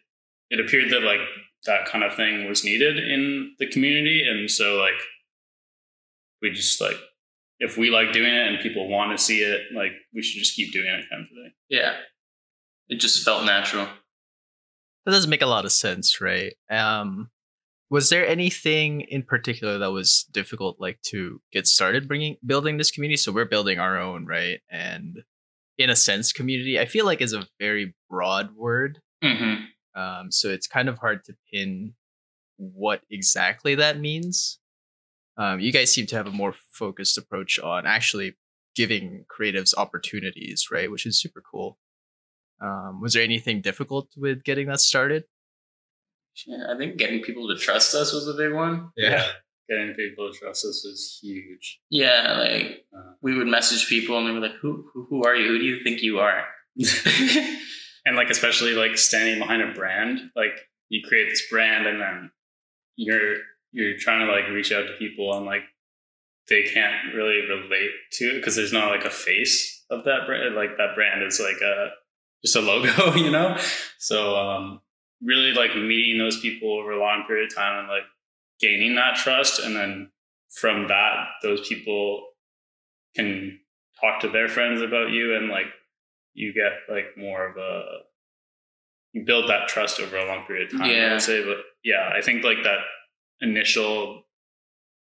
it 0.49 0.59
appeared 0.59 0.91
that 0.91 1.03
like 1.03 1.21
that 1.67 1.85
kind 1.85 2.03
of 2.03 2.15
thing 2.15 2.49
was 2.49 2.65
needed 2.65 2.97
in 2.97 3.55
the 3.59 3.67
community, 3.67 4.27
and 4.27 4.51
so 4.51 4.75
like 4.75 4.99
we 6.41 6.49
just 6.51 6.81
like 6.81 6.97
if 7.61 7.77
we 7.77 7.91
like 7.91 8.11
doing 8.11 8.33
it 8.33 8.47
and 8.47 8.59
people 8.59 8.89
want 8.89 9.17
to 9.17 9.23
see 9.23 9.41
it, 9.41 9.61
like 9.73 9.91
we 10.13 10.23
should 10.23 10.39
just 10.39 10.55
keep 10.55 10.73
doing 10.73 10.87
it 10.87 11.05
kind 11.09 11.21
of 11.21 11.29
thing. 11.29 11.51
Yeah, 11.69 11.93
it 12.89 12.99
just 12.99 13.23
felt 13.23 13.45
natural. 13.45 13.87
That 15.05 15.11
doesn't 15.11 15.29
make 15.29 15.43
a 15.43 15.47
lot 15.47 15.65
of 15.65 15.71
sense, 15.71 16.19
right? 16.19 16.53
Um, 16.69 17.29
was 17.89 18.09
there 18.09 18.25
anything 18.25 19.01
in 19.01 19.21
particular 19.23 19.77
that 19.77 19.91
was 19.91 20.25
difficult, 20.31 20.77
like 20.79 21.01
to 21.07 21.41
get 21.51 21.67
started 21.67 22.07
bringing 22.07 22.37
building 22.45 22.77
this 22.77 22.89
community? 22.89 23.17
So 23.17 23.31
we're 23.31 23.45
building 23.45 23.79
our 23.79 23.99
own, 23.99 24.25
right? 24.25 24.59
And 24.69 25.23
in 25.77 25.89
a 25.89 25.95
sense, 25.95 26.33
community 26.33 26.79
I 26.79 26.85
feel 26.85 27.05
like 27.05 27.21
is 27.21 27.33
a 27.33 27.47
very 27.59 27.93
broad 28.09 28.55
word. 28.55 28.99
hmm 29.23 29.65
Um, 29.95 30.31
so 30.31 30.49
it's 30.49 30.67
kind 30.67 30.89
of 30.89 30.97
hard 30.97 31.23
to 31.25 31.35
pin 31.53 31.93
what 32.57 33.01
exactly 33.11 33.75
that 33.75 33.99
means. 33.99 34.59
Um, 35.41 35.59
you 35.59 35.71
guys 35.71 35.91
seem 35.91 36.05
to 36.07 36.15
have 36.15 36.27
a 36.27 36.31
more 36.31 36.53
focused 36.71 37.17
approach 37.17 37.57
on 37.59 37.87
actually 37.87 38.35
giving 38.75 39.25
creatives 39.35 39.73
opportunities, 39.75 40.67
right? 40.71 40.91
Which 40.91 41.05
is 41.05 41.19
super 41.19 41.41
cool. 41.49 41.79
Um, 42.61 43.01
was 43.01 43.13
there 43.13 43.23
anything 43.23 43.61
difficult 43.61 44.09
with 44.15 44.43
getting 44.43 44.67
that 44.67 44.81
started? 44.81 45.23
Yeah, 46.45 46.65
I 46.73 46.77
think 46.77 46.97
getting 46.97 47.21
people 47.23 47.47
to 47.47 47.57
trust 47.57 47.95
us 47.95 48.13
was 48.13 48.27
a 48.27 48.33
big 48.33 48.53
one. 48.53 48.91
Yeah. 48.95 49.25
Getting 49.67 49.93
people 49.95 50.31
to 50.31 50.37
trust 50.37 50.63
us 50.65 50.83
was 50.85 51.19
huge. 51.23 51.79
Yeah, 51.89 52.37
like 52.37 52.85
Uh. 52.95 53.13
we 53.21 53.35
would 53.35 53.47
message 53.47 53.87
people 53.89 54.17
and 54.17 54.27
they 54.27 54.33
were 54.33 54.39
like, 54.47 54.57
"Who, 54.61 54.85
who, 54.93 55.07
who 55.09 55.23
are 55.23 55.35
you? 55.35 55.47
Who 55.47 55.57
do 55.59 55.65
you 55.65 55.83
think 55.83 56.01
you 56.03 56.19
are?" 56.19 56.45
and 58.05 58.15
like 58.15 58.29
especially 58.29 58.73
like 58.73 58.97
standing 58.97 59.39
behind 59.39 59.61
a 59.61 59.73
brand 59.73 60.19
like 60.35 60.57
you 60.89 61.01
create 61.07 61.29
this 61.29 61.43
brand 61.49 61.85
and 61.85 61.99
then 61.99 62.31
you're 62.95 63.37
you're 63.71 63.97
trying 63.97 64.25
to 64.25 64.31
like 64.31 64.47
reach 64.49 64.71
out 64.71 64.87
to 64.87 64.93
people 64.97 65.35
and 65.35 65.45
like 65.45 65.63
they 66.49 66.63
can't 66.63 67.13
really 67.13 67.41
relate 67.47 67.91
to 68.11 68.25
it 68.25 68.35
because 68.35 68.55
there's 68.55 68.73
not 68.73 68.89
like 68.91 69.05
a 69.05 69.09
face 69.09 69.83
of 69.89 70.03
that 70.03 70.25
brand 70.25 70.55
like 70.55 70.77
that 70.77 70.95
brand 70.95 71.23
is 71.23 71.39
like 71.39 71.61
a 71.61 71.89
just 72.43 72.55
a 72.55 72.61
logo 72.61 73.13
you 73.15 73.31
know 73.31 73.57
so 73.97 74.35
um 74.35 74.81
really 75.21 75.53
like 75.53 75.75
meeting 75.75 76.17
those 76.17 76.39
people 76.39 76.79
over 76.79 76.91
a 76.91 76.99
long 76.99 77.23
period 77.27 77.49
of 77.49 77.55
time 77.55 77.79
and 77.79 77.87
like 77.87 78.03
gaining 78.59 78.95
that 78.95 79.15
trust 79.15 79.59
and 79.59 79.75
then 79.75 80.09
from 80.49 80.87
that 80.87 81.27
those 81.43 81.67
people 81.67 82.27
can 83.15 83.59
talk 83.99 84.19
to 84.19 84.29
their 84.29 84.47
friends 84.47 84.81
about 84.81 85.11
you 85.11 85.35
and 85.35 85.49
like 85.49 85.67
you 86.33 86.53
get 86.53 86.71
like 86.93 87.05
more 87.17 87.47
of 87.47 87.57
a 87.57 87.83
you 89.13 89.25
build 89.25 89.49
that 89.49 89.67
trust 89.67 89.99
over 89.99 90.17
a 90.17 90.25
long 90.25 90.45
period 90.45 90.71
of 90.71 90.79
time. 90.79 90.89
I 90.89 91.13
would 91.13 91.21
say, 91.21 91.43
but 91.43 91.57
yeah, 91.83 92.11
I 92.15 92.21
think 92.21 92.43
like 92.43 92.63
that 92.63 92.79
initial, 93.41 94.23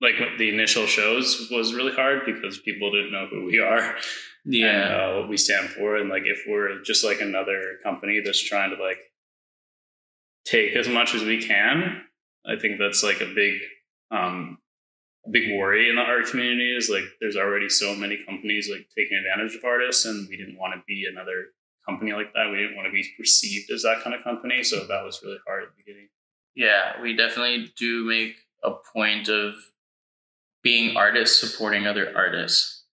like 0.00 0.14
the 0.38 0.48
initial 0.48 0.86
shows 0.86 1.48
was 1.50 1.74
really 1.74 1.92
hard 1.92 2.22
because 2.26 2.58
people 2.58 2.90
didn't 2.90 3.12
know 3.12 3.26
who 3.30 3.44
we 3.44 3.60
are 3.60 3.96
and 4.44 4.54
yeah, 4.54 4.96
uh, 4.96 5.20
what 5.20 5.28
we 5.28 5.36
stand 5.36 5.70
for, 5.70 5.96
and 5.96 6.10
like 6.10 6.24
if 6.26 6.42
we're 6.46 6.82
just 6.82 7.04
like 7.04 7.20
another 7.20 7.78
company 7.82 8.20
that's 8.24 8.42
trying 8.42 8.76
to 8.76 8.82
like 8.82 8.98
take 10.44 10.76
as 10.76 10.88
much 10.88 11.14
as 11.14 11.22
we 11.22 11.42
can, 11.42 12.02
I 12.46 12.56
think 12.56 12.78
that's 12.78 13.02
like 13.02 13.20
a 13.20 13.32
big, 13.34 13.54
um, 14.10 14.58
a 15.26 15.30
big 15.30 15.56
worry 15.56 15.88
in 15.88 15.96
the 15.96 16.02
art 16.02 16.26
community 16.26 16.76
is 16.76 16.90
like 16.90 17.04
there's 17.20 17.36
already 17.36 17.70
so 17.70 17.94
many 17.94 18.22
companies 18.26 18.68
like 18.70 18.86
taking 18.96 19.16
advantage 19.16 19.56
of 19.56 19.64
artists, 19.64 20.04
and 20.04 20.28
we 20.28 20.36
didn't 20.36 20.58
want 20.58 20.74
to 20.74 20.82
be 20.86 21.06
another 21.10 21.46
company 21.88 22.12
like 22.12 22.32
that. 22.34 22.50
We 22.50 22.58
didn't 22.58 22.76
want 22.76 22.86
to 22.86 22.92
be 22.92 23.08
perceived 23.16 23.70
as 23.70 23.82
that 23.82 24.02
kind 24.02 24.14
of 24.14 24.22
company, 24.22 24.62
so 24.62 24.80
that 24.80 25.04
was 25.04 25.20
really 25.24 25.38
hard 25.46 25.62
at 25.62 25.68
the 25.70 25.82
beginning. 25.82 26.08
Yeah. 26.54 27.00
We 27.00 27.16
definitely 27.16 27.72
do 27.76 28.04
make 28.04 28.36
a 28.62 28.72
point 28.92 29.28
of 29.28 29.54
being 30.62 30.96
artists 30.96 31.38
supporting 31.38 31.86
other 31.86 32.12
artists. 32.16 32.84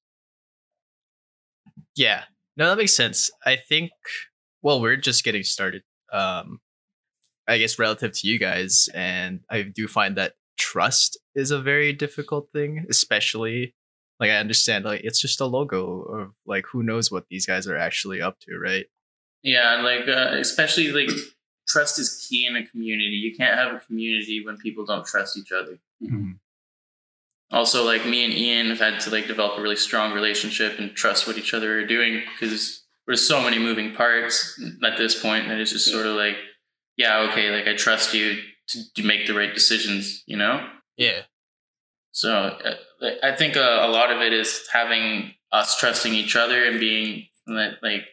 Yeah. 1.95 2.23
No, 2.57 2.69
that 2.69 2.77
makes 2.77 2.95
sense. 2.95 3.31
I 3.45 3.55
think 3.55 3.91
well, 4.61 4.81
we're 4.81 4.97
just 4.97 5.23
getting 5.23 5.43
started. 5.43 5.83
Um 6.11 6.59
I 7.47 7.57
guess 7.57 7.79
relative 7.79 8.13
to 8.13 8.27
you 8.27 8.39
guys 8.39 8.87
and 8.93 9.41
I 9.49 9.63
do 9.63 9.87
find 9.87 10.15
that 10.17 10.33
trust 10.57 11.19
is 11.35 11.51
a 11.51 11.61
very 11.61 11.91
difficult 11.93 12.49
thing, 12.53 12.85
especially 12.89 13.73
like 14.19 14.29
I 14.29 14.35
understand 14.35 14.85
like 14.85 15.01
it's 15.03 15.19
just 15.19 15.41
a 15.41 15.45
logo 15.45 16.01
of 16.01 16.33
like 16.45 16.65
who 16.71 16.83
knows 16.83 17.11
what 17.11 17.25
these 17.29 17.45
guys 17.45 17.67
are 17.67 17.77
actually 17.77 18.21
up 18.21 18.39
to, 18.41 18.57
right? 18.57 18.85
Yeah, 19.41 19.81
like 19.81 20.07
uh, 20.07 20.37
especially 20.37 20.91
like 20.91 21.09
trust 21.71 21.99
is 21.99 22.27
key 22.27 22.45
in 22.45 22.55
a 22.55 22.65
community. 22.65 23.15
You 23.15 23.35
can't 23.35 23.57
have 23.57 23.73
a 23.73 23.79
community 23.79 24.43
when 24.45 24.57
people 24.57 24.85
don't 24.85 25.05
trust 25.05 25.37
each 25.37 25.51
other. 25.51 25.79
also 27.51 27.85
like 27.85 28.05
me 28.05 28.23
and 28.23 28.33
Ian 28.33 28.69
have 28.69 28.79
had 28.79 28.99
to 29.01 29.09
like 29.09 29.27
develop 29.27 29.57
a 29.57 29.61
really 29.61 29.75
strong 29.75 30.13
relationship 30.13 30.79
and 30.79 30.95
trust 30.95 31.27
what 31.27 31.37
each 31.37 31.53
other 31.53 31.79
are 31.79 31.85
doing 31.85 32.21
because 32.31 32.83
there's 33.05 33.27
so 33.27 33.41
many 33.41 33.59
moving 33.59 33.93
parts 33.93 34.59
at 34.83 34.97
this 34.97 35.21
point 35.21 35.47
that 35.47 35.59
it's 35.59 35.71
just 35.71 35.91
sort 35.91 36.05
of 36.05 36.15
like, 36.15 36.37
yeah, 36.97 37.27
okay, 37.29 37.49
like 37.51 37.67
I 37.67 37.75
trust 37.75 38.13
you 38.13 38.37
to, 38.69 38.93
to 38.95 39.03
make 39.03 39.27
the 39.27 39.33
right 39.33 39.53
decisions, 39.53 40.23
you 40.25 40.37
know. 40.37 40.65
Yeah. 40.97 41.21
So 42.11 42.31
uh, 42.33 42.75
I 43.23 43.35
think 43.35 43.55
a, 43.55 43.85
a 43.85 43.89
lot 43.89 44.11
of 44.11 44.21
it 44.21 44.33
is 44.33 44.67
having 44.71 45.33
us 45.51 45.77
trusting 45.77 46.13
each 46.13 46.35
other 46.35 46.65
and 46.65 46.79
being 46.79 47.27
like, 47.47 47.73
like 47.81 48.03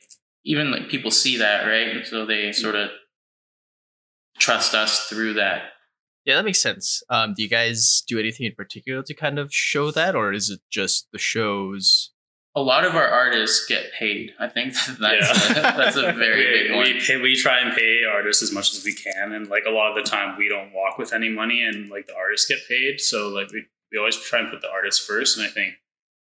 even 0.45 0.71
like 0.71 0.89
people 0.89 1.11
see 1.11 1.37
that 1.39 1.65
right, 1.67 2.07
so 2.07 2.25
they 2.25 2.53
sort 2.53 2.75
of 2.75 2.91
trust 4.39 4.75
us 4.75 5.05
through 5.09 5.35
that. 5.35 5.63
Yeah, 6.25 6.37
that 6.37 6.45
makes 6.45 6.61
sense. 6.61 7.03
Um, 7.09 7.33
do 7.35 7.43
you 7.43 7.49
guys 7.49 8.03
do 8.07 8.19
anything 8.19 8.47
in 8.47 8.55
particular 8.55 9.03
to 9.03 9.15
kind 9.15 9.39
of 9.39 9.53
show 9.53 9.91
that, 9.93 10.15
or 10.15 10.33
is 10.33 10.51
it 10.51 10.61
just 10.71 11.09
the 11.13 11.19
shows? 11.19 12.13
A 12.55 12.61
lot 12.61 12.85
of 12.85 12.95
our 12.97 13.07
artists 13.07 13.65
get 13.67 13.93
paid. 13.99 14.33
I 14.39 14.49
think 14.49 14.75
that's 15.01 15.01
Yeah. 15.01 15.51
a, 15.59 15.63
that's 15.77 15.97
a 15.97 16.13
very 16.13 16.45
we, 16.45 16.63
big 16.69 16.71
one. 16.73 16.83
We, 16.85 17.01
pay, 17.01 17.17
we 17.21 17.37
try 17.37 17.61
and 17.61 17.75
pay 17.75 18.03
artists 18.05 18.43
as 18.43 18.53
much 18.53 18.73
as 18.75 18.85
we 18.85 18.95
can, 18.95 19.33
and 19.33 19.49
like 19.49 19.65
a 19.67 19.71
lot 19.71 19.97
of 19.97 20.03
the 20.05 20.09
time, 20.11 20.37
we 20.37 20.49
don't 20.49 20.73
walk 20.75 20.99
with 20.99 21.13
any 21.13 21.31
money, 21.31 21.63
and 21.65 21.89
like 21.89 22.07
the 22.07 22.17
artists 22.17 22.47
get 22.49 22.59
paid. 22.69 23.01
So 23.01 23.29
like 23.29 23.51
we 23.53 23.65
we 23.93 23.99
always 23.99 24.17
try 24.17 24.41
and 24.41 24.51
put 24.51 24.61
the 24.61 24.69
artists 24.71 25.05
first, 25.07 25.39
and 25.39 25.47
I 25.47 25.51
think 25.51 25.75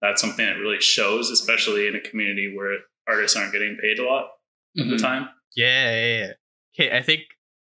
that's 0.01 0.21
something 0.21 0.45
that 0.45 0.59
really 0.59 0.79
shows, 0.79 1.31
especially 1.31 1.87
in 1.87 1.95
a 1.95 1.99
community 2.01 2.53
where 2.55 2.77
artists 3.07 3.35
aren't 3.35 3.51
getting 3.51 3.77
paid 3.81 3.97
a 3.97 4.05
lot 4.05 4.25
of 4.77 4.85
Mhm. 4.85 4.89
the 4.91 4.97
time. 4.99 5.29
Yeah, 5.55 5.89
yeah, 5.91 6.17
yeah. 6.17 6.31
Okay, 6.79 6.95
I 6.95 7.01
think 7.01 7.21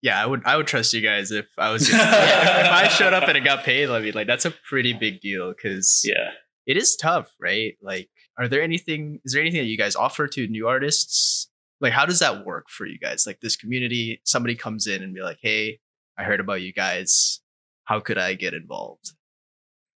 yeah, 0.02 0.22
I 0.22 0.26
would 0.26 0.42
I 0.46 0.58
would 0.58 0.68
trust 0.68 0.94
you 0.94 1.02
guys 1.02 1.32
if 1.32 1.48
I 1.58 1.72
was 1.72 1.90
if 1.90 1.96
I 2.00 2.88
showed 2.90 3.14
up 3.14 3.28
and 3.28 3.38
it 3.38 3.44
got 3.44 3.64
paid. 3.64 3.90
I 3.90 4.00
mean, 4.00 4.14
like 4.14 4.28
that's 4.28 4.46
a 4.46 4.52
pretty 4.52 4.94
big 4.94 5.22
deal 5.22 5.54
because 5.54 6.02
Yeah. 6.06 6.32
it 6.66 6.78
is 6.78 6.96
tough, 6.96 7.34
right? 7.40 7.76
Like, 7.82 8.10
are 8.38 8.48
there 8.48 8.62
anything? 8.62 9.20
Is 9.26 9.34
there 9.34 9.42
anything 9.42 9.62
that 9.62 9.68
you 9.68 9.78
guys 9.78 9.96
offer 9.96 10.28
to 10.28 10.48
new 10.48 10.68
artists? 10.68 11.50
Like, 11.80 11.94
how 11.94 12.06
does 12.06 12.20
that 12.20 12.46
work 12.46 12.70
for 12.70 12.86
you 12.88 12.98
guys? 13.00 13.26
Like, 13.28 13.40
this 13.42 13.56
community, 13.56 14.20
somebody 14.24 14.56
comes 14.56 14.88
in 14.88 15.04
and 15.04 15.14
be 15.14 15.22
like, 15.22 15.38
"Hey, 15.42 15.80
I 16.18 16.24
heard 16.24 16.40
about 16.40 16.62
you 16.62 16.74
guys. 16.74 17.40
How 17.86 18.00
could 18.00 18.18
I 18.18 18.34
get 18.34 18.54
involved?" 18.54 19.12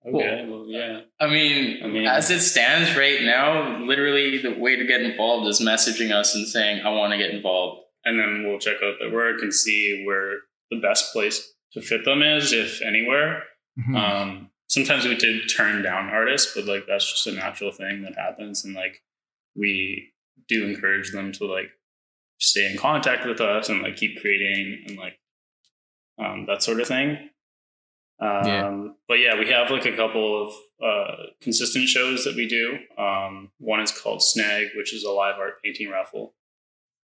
Okay. 0.07 0.47
Well, 0.49 0.65
yeah. 0.69 1.01
I 1.21 1.27
mean, 1.27 1.83
I 1.85 1.87
mean- 1.87 2.07
as 2.07 2.31
it 2.31 2.41
stands 2.41 2.97
right 2.97 3.23
now, 3.23 3.79
literally 3.85 4.39
the 4.39 4.53
way 4.59 4.77
to 4.77 4.87
get 4.87 5.03
involved 5.03 5.47
is 5.49 5.61
messaging 5.61 6.11
us 6.13 6.35
and 6.35 6.47
saying, 6.49 6.83
"I 6.85 6.91
want 6.91 7.13
to 7.13 7.19
get 7.19 7.31
involved." 7.31 7.83
And 8.05 8.19
then 8.19 8.45
we'll 8.47 8.59
check 8.59 8.77
out 8.83 8.95
their 8.99 9.13
work 9.13 9.43
and 9.43 9.53
see 9.53 10.05
where 10.07 10.39
the 10.71 10.81
best 10.81 11.13
place 11.13 11.53
to 11.73 11.81
fit 11.81 12.05
them 12.05 12.23
is, 12.23 12.53
if 12.53 12.83
anywhere. 12.83 13.45
Hmm. 13.85 13.97
Um, 13.97 14.51
sometimes 14.69 15.05
we 15.05 15.17
did 15.17 15.49
turn 15.55 15.83
down 15.83 16.09
artists, 16.09 16.55
but 16.55 16.67
like 16.67 16.87
that's 16.87 17.11
just 17.11 17.27
a 17.27 17.33
natural 17.33 17.73
thing 17.73 18.03
that 18.03 18.17
happens, 18.17 18.65
and 18.65 18.75
like 18.75 19.03
we 19.55 20.13
do 20.49 20.67
encourage 20.67 21.13
them 21.13 21.33
to 21.33 21.47
like 21.47 21.71
stay 22.39 22.71
in 22.71 22.79
contact 22.79 23.27
with 23.27 23.41
us 23.41 23.69
and 23.69 23.83
like 23.83 23.97
keep 23.97 24.21
creating 24.21 24.85
and 24.87 24.97
like 24.97 25.19
um, 26.19 26.47
that 26.47 26.63
sort 26.63 26.81
of 26.81 26.89
thing. 26.89 27.31
Um, 28.21 28.47
Yeah. 28.47 28.89
But 29.09 29.15
yeah, 29.15 29.39
we 29.39 29.49
have 29.51 29.71
like 29.71 29.87
a 29.87 29.97
couple 29.97 30.47
of 30.47 30.53
uh, 30.85 31.17
consistent 31.41 31.89
shows 31.89 32.25
that 32.25 32.37
we 32.37 32.47
do. 32.47 32.79
Um, 33.03 33.51
one 33.59 33.81
is 33.81 33.91
called 33.91 34.23
Snag, 34.23 34.69
which 34.77 34.95
is 34.95 35.05
a 35.05 35.11
live 35.11 35.37
art 35.39 35.63
painting 35.63 35.91
raffle. 35.91 36.35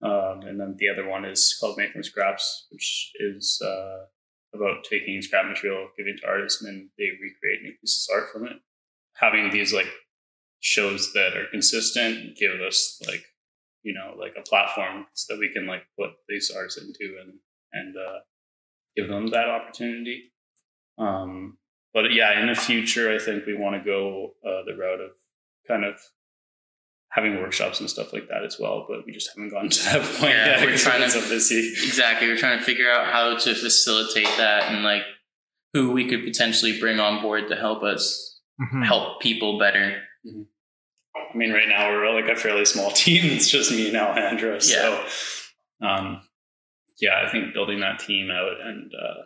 Um, 0.02 0.42
and 0.42 0.58
then 0.58 0.76
the 0.78 0.88
other 0.88 1.08
one 1.08 1.24
is 1.24 1.56
called 1.60 1.78
Make 1.78 1.92
from 1.92 2.02
Scraps, 2.02 2.66
which 2.70 3.12
is 3.20 3.62
uh, 3.64 4.06
about 4.54 4.84
taking 4.84 5.22
scrap 5.22 5.46
material, 5.46 5.88
giving 5.96 6.14
it 6.14 6.20
to 6.22 6.28
artists, 6.28 6.62
and 6.62 6.68
then 6.68 6.90
they 6.98 7.04
recreate 7.04 7.62
new 7.62 7.72
pieces 7.80 8.08
of 8.10 8.16
art 8.18 8.32
from 8.32 8.46
it. 8.46 8.56
Having 9.14 9.50
these 9.50 9.72
like 9.72 9.90
shows 10.60 11.12
that 11.12 11.36
are 11.36 11.46
consistent 11.50 12.36
give 12.36 12.52
us 12.60 13.02
like 13.06 13.24
you 13.82 13.92
know 13.92 14.14
like 14.18 14.34
a 14.38 14.48
platform 14.48 15.06
so 15.12 15.34
that 15.34 15.40
we 15.40 15.52
can 15.52 15.66
like 15.66 15.82
put 15.98 16.10
these 16.28 16.52
artists 16.54 16.80
into 16.80 17.16
and 17.20 17.34
and 17.72 17.96
uh, 17.96 18.18
give 18.96 19.08
them 19.08 19.28
that 19.28 19.48
opportunity. 19.48 20.24
Um, 20.98 21.58
but 21.94 22.12
yeah, 22.12 22.40
in 22.40 22.46
the 22.46 22.54
future, 22.54 23.14
I 23.14 23.18
think 23.18 23.46
we 23.46 23.54
want 23.54 23.76
to 23.76 23.84
go 23.84 24.32
uh, 24.44 24.64
the 24.66 24.76
route 24.76 25.00
of 25.00 25.10
kind 25.68 25.84
of 25.84 25.96
having 27.14 27.36
workshops 27.40 27.78
and 27.80 27.88
stuff 27.90 28.12
like 28.12 28.28
that 28.28 28.42
as 28.44 28.56
well. 28.58 28.86
But 28.88 29.04
we 29.06 29.12
just 29.12 29.28
haven't 29.34 29.50
gotten 29.50 29.68
to 29.70 29.84
that 29.84 30.02
point 30.18 30.32
Yeah, 30.32 30.58
yet. 30.60 30.66
we're 30.66 30.76
trying 30.76 31.02
to- 31.02 31.10
so 31.10 31.20
busy. 31.28 31.68
Exactly. 31.68 32.28
We're 32.28 32.36
trying 32.38 32.58
to 32.58 32.64
figure 32.64 32.90
out 32.90 33.06
how 33.12 33.36
to 33.36 33.54
facilitate 33.54 34.28
that 34.38 34.70
and 34.72 34.82
like 34.82 35.02
who 35.74 35.92
we 35.92 36.08
could 36.08 36.24
potentially 36.24 36.78
bring 36.80 37.00
on 37.00 37.22
board 37.22 37.48
to 37.48 37.56
help 37.56 37.82
us 37.82 38.40
Mhm. 38.60 38.84
help 38.86 39.20
people 39.22 39.58
better. 39.58 40.02
I 41.14 41.36
mean, 41.36 41.52
right 41.52 41.68
now 41.68 41.90
we're 41.90 42.12
like 42.14 42.30
a 42.30 42.36
fairly 42.38 42.64
small 42.64 42.90
team. 43.02 43.24
It's 43.26 43.48
just 43.50 43.70
me 43.70 43.88
and 43.88 43.96
Alejandro. 43.96 44.58
So, 44.58 45.04
um, 45.82 46.22
yeah, 47.00 47.22
I 47.26 47.30
think 47.30 47.52
building 47.54 47.80
that 47.80 47.98
team 48.00 48.30
out 48.30 48.60
and 48.64 48.92
uh, 48.94 49.22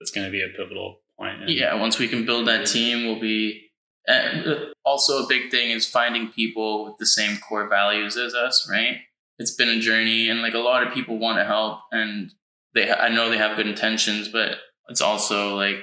it's 0.00 0.10
going 0.10 0.26
to 0.26 0.30
be 0.32 0.42
a 0.42 0.48
pivotal 0.48 1.00
point. 1.18 1.42
And 1.42 1.50
Yeah, 1.50 1.74
once 1.74 1.98
we 1.98 2.08
can 2.08 2.24
build 2.26 2.48
that 2.48 2.66
team, 2.66 3.04
we'll 3.06 3.20
be. 3.20 3.63
And 4.06 4.74
also, 4.84 5.24
a 5.24 5.28
big 5.28 5.50
thing 5.50 5.70
is 5.70 5.86
finding 5.88 6.28
people 6.28 6.84
with 6.84 6.98
the 6.98 7.06
same 7.06 7.38
core 7.38 7.68
values 7.68 8.16
as 8.16 8.34
us. 8.34 8.68
Right? 8.70 8.98
It's 9.38 9.54
been 9.54 9.68
a 9.68 9.80
journey, 9.80 10.28
and 10.28 10.42
like 10.42 10.54
a 10.54 10.58
lot 10.58 10.86
of 10.86 10.92
people 10.92 11.18
want 11.18 11.38
to 11.38 11.44
help, 11.44 11.80
and 11.92 12.32
they. 12.74 12.90
I 12.92 13.08
know 13.08 13.30
they 13.30 13.38
have 13.38 13.56
good 13.56 13.66
intentions, 13.66 14.28
but 14.28 14.58
it's 14.88 15.00
also 15.00 15.56
like 15.56 15.76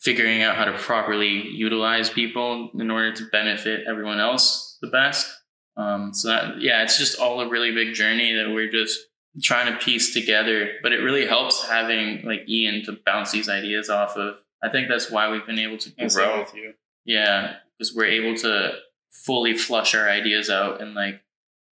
figuring 0.00 0.42
out 0.42 0.56
how 0.56 0.64
to 0.64 0.76
properly 0.76 1.46
utilize 1.48 2.10
people 2.10 2.70
in 2.74 2.90
order 2.90 3.12
to 3.12 3.24
benefit 3.30 3.84
everyone 3.88 4.18
else 4.18 4.78
the 4.82 4.88
best. 4.88 5.32
Um, 5.76 6.12
so 6.12 6.28
that 6.28 6.60
yeah, 6.60 6.82
it's 6.82 6.98
just 6.98 7.18
all 7.18 7.40
a 7.40 7.48
really 7.48 7.72
big 7.72 7.94
journey 7.94 8.34
that 8.34 8.52
we're 8.52 8.70
just 8.70 8.98
trying 9.40 9.72
to 9.72 9.78
piece 9.78 10.12
together. 10.12 10.72
But 10.82 10.92
it 10.92 10.98
really 10.98 11.26
helps 11.26 11.66
having 11.66 12.24
like 12.26 12.48
Ian 12.48 12.84
to 12.84 12.98
bounce 13.06 13.30
these 13.32 13.48
ideas 13.48 13.88
off 13.88 14.16
of. 14.16 14.36
I 14.62 14.68
think 14.68 14.88
that's 14.88 15.10
why 15.10 15.30
we've 15.30 15.46
been 15.46 15.58
able 15.58 15.78
to 15.78 15.90
grow. 15.90 16.40
with 16.40 16.54
you. 16.54 16.74
Yeah, 17.04 17.56
because 17.78 17.94
we're 17.94 18.06
able 18.06 18.36
to 18.38 18.72
fully 19.10 19.56
flush 19.56 19.94
our 19.94 20.08
ideas 20.08 20.48
out 20.48 20.80
and 20.80 20.94
like 20.94 21.20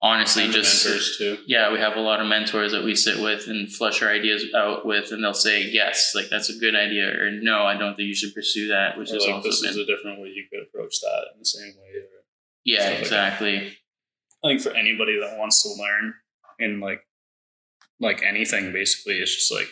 honestly 0.01 0.47
just 0.49 0.85
mentors 0.85 1.17
too. 1.17 1.37
yeah, 1.47 1.71
we 1.71 1.79
have 1.79 1.95
a 1.95 1.99
lot 1.99 2.21
of 2.21 2.27
mentors 2.27 2.71
that 2.71 2.83
we 2.83 2.95
sit 2.95 3.21
with 3.21 3.47
and 3.47 3.71
flush 3.71 4.01
our 4.01 4.09
ideas 4.09 4.45
out 4.55 4.85
with, 4.85 5.11
and 5.11 5.23
they'll 5.23 5.33
say 5.33 5.63
yes, 5.63 6.13
like 6.15 6.29
that's 6.29 6.49
a 6.49 6.57
good 6.57 6.75
idea, 6.75 7.09
or 7.09 7.31
no, 7.31 7.63
I 7.63 7.75
don't 7.75 7.95
think 7.95 8.07
you 8.07 8.15
should 8.15 8.33
pursue 8.33 8.67
that, 8.69 8.97
which 8.97 9.11
Or 9.11 9.15
is 9.17 9.25
like 9.25 9.35
also 9.35 9.49
this 9.49 9.61
been 9.61 9.71
is 9.71 9.77
a 9.77 9.85
different 9.85 10.21
way 10.21 10.29
you 10.29 10.45
could 10.51 10.63
approach 10.63 10.99
that 11.01 11.25
in 11.33 11.39
the 11.39 11.45
same 11.45 11.73
way. 11.81 11.99
Or, 11.99 12.23
yeah, 12.63 12.79
stuff 12.79 12.91
like 12.91 13.01
exactly. 13.01 13.77
I 14.43 14.47
think 14.47 14.61
for 14.61 14.71
anybody 14.71 15.19
that 15.19 15.37
wants 15.37 15.63
to 15.63 15.69
learn 15.69 16.13
in 16.59 16.79
like 16.79 17.01
like 17.99 18.21
anything, 18.23 18.71
basically, 18.71 19.15
it's 19.15 19.33
just 19.33 19.51
like 19.51 19.69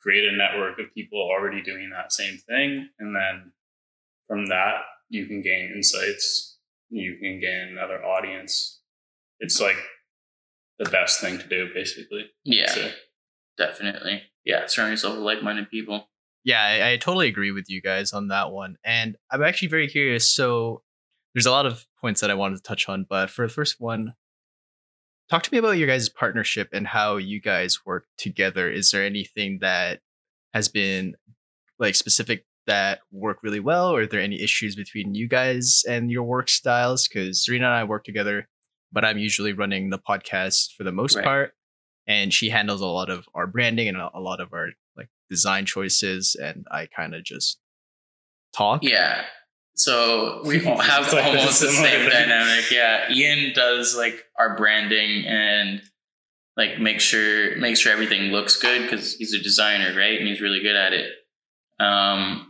create 0.00 0.30
a 0.30 0.36
network 0.36 0.78
of 0.78 0.92
people 0.94 1.20
already 1.20 1.62
doing 1.62 1.90
that 1.90 2.12
same 2.12 2.36
thing, 2.36 2.88
and 2.98 3.14
then 3.14 3.52
from 4.30 4.46
that 4.46 4.76
you 5.08 5.26
can 5.26 5.42
gain 5.42 5.72
insights. 5.74 6.56
You 6.88 7.18
can 7.20 7.40
gain 7.40 7.76
another 7.76 8.02
audience. 8.04 8.80
It's 9.40 9.60
like 9.60 9.76
the 10.78 10.88
best 10.88 11.20
thing 11.20 11.38
to 11.38 11.48
do, 11.48 11.68
basically. 11.74 12.26
Yeah, 12.44 12.70
So, 12.70 12.90
definitely. 13.58 14.22
Yeah, 14.44 14.66
surround 14.66 14.92
yourself 14.92 15.16
with 15.16 15.24
like-minded 15.24 15.68
people. 15.68 16.08
Yeah, 16.44 16.62
I, 16.62 16.92
I 16.92 16.96
totally 16.96 17.26
agree 17.28 17.50
with 17.50 17.68
you 17.68 17.82
guys 17.82 18.12
on 18.12 18.28
that 18.28 18.52
one. 18.52 18.76
And 18.84 19.16
I'm 19.30 19.42
actually 19.42 19.68
very 19.68 19.88
curious. 19.88 20.30
So 20.30 20.82
there's 21.34 21.46
a 21.46 21.50
lot 21.50 21.66
of 21.66 21.84
points 22.00 22.20
that 22.20 22.30
I 22.30 22.34
wanted 22.34 22.56
to 22.56 22.62
touch 22.62 22.88
on, 22.88 23.04
but 23.08 23.30
for 23.30 23.46
the 23.46 23.52
first 23.52 23.80
one, 23.80 24.14
talk 25.28 25.42
to 25.42 25.52
me 25.52 25.58
about 25.58 25.72
your 25.72 25.88
guys' 25.88 26.08
partnership 26.08 26.68
and 26.72 26.86
how 26.86 27.16
you 27.16 27.40
guys 27.40 27.84
work 27.84 28.06
together. 28.16 28.70
Is 28.70 28.90
there 28.90 29.04
anything 29.04 29.58
that 29.60 30.00
has 30.54 30.68
been 30.68 31.14
like 31.78 31.94
specific 31.94 32.44
that 32.70 33.00
work 33.10 33.38
really 33.42 33.60
well, 33.60 33.88
or 33.90 34.02
are 34.02 34.06
there 34.06 34.20
any 34.20 34.40
issues 34.40 34.74
between 34.76 35.14
you 35.14 35.26
guys 35.28 35.82
and 35.88 36.10
your 36.10 36.22
work 36.24 36.48
styles? 36.48 37.06
Because 37.08 37.44
Serena 37.44 37.66
and 37.66 37.74
I 37.74 37.84
work 37.84 38.04
together, 38.04 38.48
but 38.92 39.04
I'm 39.04 39.18
usually 39.18 39.52
running 39.52 39.90
the 39.90 39.98
podcast 39.98 40.74
for 40.76 40.84
the 40.84 40.92
most 40.92 41.16
Right. 41.16 41.24
part, 41.24 41.54
and 42.06 42.32
she 42.32 42.50
handles 42.50 42.80
a 42.80 42.86
lot 42.86 43.10
of 43.10 43.26
our 43.34 43.46
branding 43.46 43.88
and 43.88 43.96
a, 43.98 44.20
lot 44.20 44.40
of 44.40 44.52
our 44.52 44.68
like 44.96 45.08
design 45.28 45.66
choices, 45.66 46.36
and 46.40 46.66
I 46.70 46.86
kind 46.86 47.14
of 47.14 47.24
just 47.24 47.58
talk. 48.56 48.82
Yeah. 48.84 49.24
So 49.74 50.42
we 50.44 50.58
have 50.64 51.12
like 51.12 51.24
almost 51.24 51.60
the 51.66 51.68
same 51.68 52.00
thing. 52.00 52.10
dynamic. 52.18 52.70
Yeah. 52.70 53.10
Ian 53.12 53.52
does 53.54 53.96
like 53.96 54.24
our 54.38 54.56
branding 54.56 55.24
and 55.26 55.82
like 56.56 56.78
make 56.78 57.00
sure 57.00 57.56
makes 57.56 57.78
sure 57.80 57.92
everything 57.92 58.32
looks 58.32 58.56
good 58.56 58.82
because 58.82 59.14
he's 59.14 59.32
a 59.34 59.38
designer, 59.42 59.96
right? 59.96 60.18
And 60.18 60.28
he's 60.28 60.40
really 60.40 60.60
good 60.60 60.76
at 60.76 60.92
it. 60.92 61.10
Um 61.78 62.49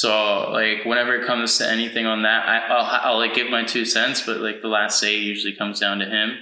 so 0.00 0.50
like 0.50 0.86
whenever 0.86 1.14
it 1.14 1.26
comes 1.26 1.58
to 1.58 1.70
anything 1.70 2.06
on 2.06 2.22
that, 2.22 2.48
I, 2.48 2.58
I'll, 2.68 3.12
I'll 3.12 3.18
like 3.18 3.34
give 3.34 3.50
my 3.50 3.64
two 3.64 3.84
cents, 3.84 4.24
but 4.24 4.38
like 4.38 4.62
the 4.62 4.68
last 4.68 4.98
say 4.98 5.18
usually 5.18 5.54
comes 5.54 5.78
down 5.78 5.98
to 5.98 6.06
him. 6.06 6.38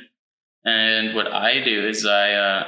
And 0.64 1.12
what 1.16 1.32
I 1.32 1.60
do 1.60 1.88
is 1.88 2.06
I 2.06 2.34
uh 2.34 2.66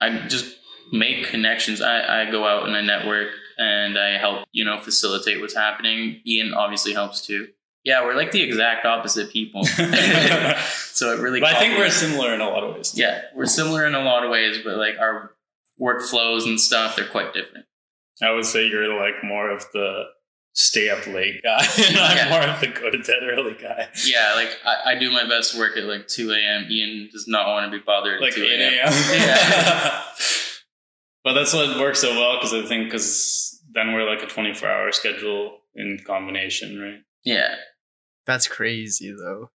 I 0.00 0.26
just 0.26 0.56
make 0.90 1.26
connections. 1.26 1.82
I, 1.82 2.22
I 2.22 2.30
go 2.30 2.46
out 2.46 2.66
and 2.66 2.74
I 2.74 2.80
network 2.80 3.28
and 3.58 3.98
I 3.98 4.16
help, 4.16 4.46
you 4.52 4.64
know, 4.64 4.80
facilitate 4.80 5.42
what's 5.42 5.54
happening. 5.54 6.22
Ian 6.26 6.54
obviously 6.54 6.94
helps 6.94 7.26
too. 7.26 7.48
Yeah, 7.84 8.04
we're 8.04 8.14
like 8.14 8.32
the 8.32 8.40
exact 8.40 8.86
opposite 8.86 9.30
people. 9.30 9.64
so 9.66 11.12
it 11.12 11.20
really 11.20 11.40
but 11.40 11.54
I 11.54 11.58
think 11.58 11.76
we're 11.76 11.90
similar 11.90 12.32
in 12.32 12.40
a 12.40 12.48
lot 12.48 12.64
of 12.64 12.74
ways. 12.74 12.94
yeah, 12.96 13.20
we're 13.34 13.44
similar 13.44 13.86
in 13.86 13.94
a 13.94 14.02
lot 14.02 14.24
of 14.24 14.30
ways, 14.30 14.60
but 14.64 14.78
like 14.78 14.98
our 14.98 15.32
workflows 15.78 16.46
and 16.46 16.58
stuff, 16.58 16.96
they're 16.96 17.06
quite 17.06 17.34
different. 17.34 17.66
I 18.22 18.30
would 18.30 18.44
say 18.46 18.66
you're 18.66 18.96
like 18.98 19.22
more 19.24 19.50
of 19.50 19.64
the 19.72 20.04
stay 20.56 20.88
up 20.88 21.04
late 21.06 21.42
guy, 21.42 21.58
and 21.78 21.96
I'm 21.98 22.16
Yeah. 22.16 22.28
more 22.30 22.42
of 22.54 22.60
the 22.60 22.68
go 22.68 22.90
to 22.90 22.98
bed 22.98 23.22
early 23.22 23.54
guy. 23.54 23.88
Yeah, 24.06 24.34
like 24.36 24.50
I, 24.64 24.92
I 24.92 24.98
do 24.98 25.10
my 25.10 25.28
best 25.28 25.58
work 25.58 25.76
at 25.76 25.84
like 25.84 26.06
2 26.06 26.30
a.m. 26.32 26.66
Ian 26.70 27.08
does 27.12 27.26
not 27.26 27.48
want 27.48 27.70
to 27.70 27.76
be 27.76 27.82
bothered 27.84 28.20
Like 28.20 28.30
at 28.32 28.36
2 28.36 28.42
a.m. 28.44 28.60
a.m. 28.72 28.92
Yeah. 29.20 30.02
but 31.24 31.32
that's 31.34 31.52
what 31.54 31.78
works 31.80 32.00
so 32.00 32.10
well 32.12 32.36
because 32.36 32.52
I 32.54 32.62
think 32.62 32.84
because 32.86 33.60
then 33.72 33.92
we're 33.92 34.08
like 34.08 34.22
a 34.22 34.26
24 34.26 34.68
hour 34.68 34.92
schedule 34.92 35.58
in 35.74 35.98
combination, 36.06 36.78
right? 36.80 37.00
Yeah. 37.24 37.56
That's 38.26 38.46
crazy 38.46 39.12
though. 39.12 39.50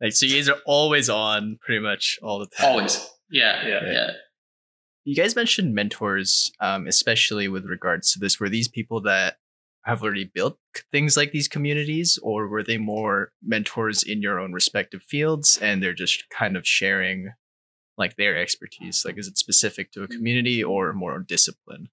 Like, 0.00 0.12
so 0.12 0.26
you 0.26 0.36
guys 0.36 0.48
are 0.48 0.58
always 0.66 1.08
on 1.10 1.58
pretty 1.60 1.80
much 1.82 2.18
all 2.22 2.38
the 2.38 2.46
time. 2.46 2.66
Always. 2.70 3.04
Yeah. 3.30 3.66
Yeah. 3.66 3.80
Yeah. 3.92 4.10
You 5.06 5.14
guys 5.14 5.36
mentioned 5.36 5.72
mentors, 5.72 6.50
um, 6.58 6.88
especially 6.88 7.46
with 7.46 7.64
regards 7.64 8.12
to 8.12 8.18
this. 8.18 8.40
Were 8.40 8.48
these 8.48 8.66
people 8.66 9.00
that 9.02 9.36
have 9.84 10.02
already 10.02 10.24
built 10.24 10.58
things 10.90 11.16
like 11.16 11.30
these 11.30 11.46
communities, 11.46 12.18
or 12.24 12.48
were 12.48 12.64
they 12.64 12.76
more 12.76 13.30
mentors 13.40 14.02
in 14.02 14.20
your 14.20 14.40
own 14.40 14.52
respective 14.52 15.04
fields 15.04 15.58
and 15.62 15.80
they're 15.80 15.94
just 15.94 16.28
kind 16.30 16.56
of 16.56 16.66
sharing 16.66 17.30
like 17.96 18.16
their 18.16 18.36
expertise? 18.36 19.04
Like, 19.04 19.16
is 19.16 19.28
it 19.28 19.38
specific 19.38 19.92
to 19.92 20.02
a 20.02 20.08
community 20.08 20.62
or 20.64 20.92
more 20.92 21.20
discipline? 21.20 21.88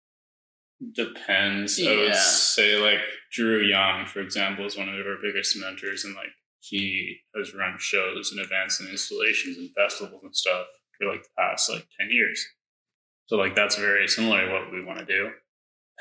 Depends. 0.95 1.79
I 1.79 1.95
would 1.95 2.15
say 2.15 2.77
like 2.81 3.01
Drew 3.31 3.61
Young, 3.61 4.07
for 4.07 4.21
example, 4.21 4.65
is 4.65 4.75
one 4.75 4.89
of 4.89 4.95
our 4.95 5.17
biggest 5.21 5.55
mentors, 5.55 6.03
and 6.03 6.15
like 6.15 6.33
he 6.61 7.17
has 7.35 7.53
run 7.53 7.75
shows 7.77 8.31
and 8.31 8.43
events 8.43 8.79
and 8.79 8.89
installations 8.89 9.57
and 9.57 9.69
festivals 9.75 10.23
and 10.23 10.35
stuff 10.35 10.65
for 10.97 11.07
like 11.11 11.21
the 11.21 11.29
past 11.37 11.69
like 11.69 11.85
ten 11.99 12.09
years. 12.09 12.43
So 13.27 13.37
like 13.37 13.55
that's 13.55 13.75
very 13.77 14.07
similar 14.07 14.45
to 14.45 14.51
what 14.51 14.71
we 14.71 14.83
want 14.83 14.99
to 14.99 15.05
do. 15.05 15.31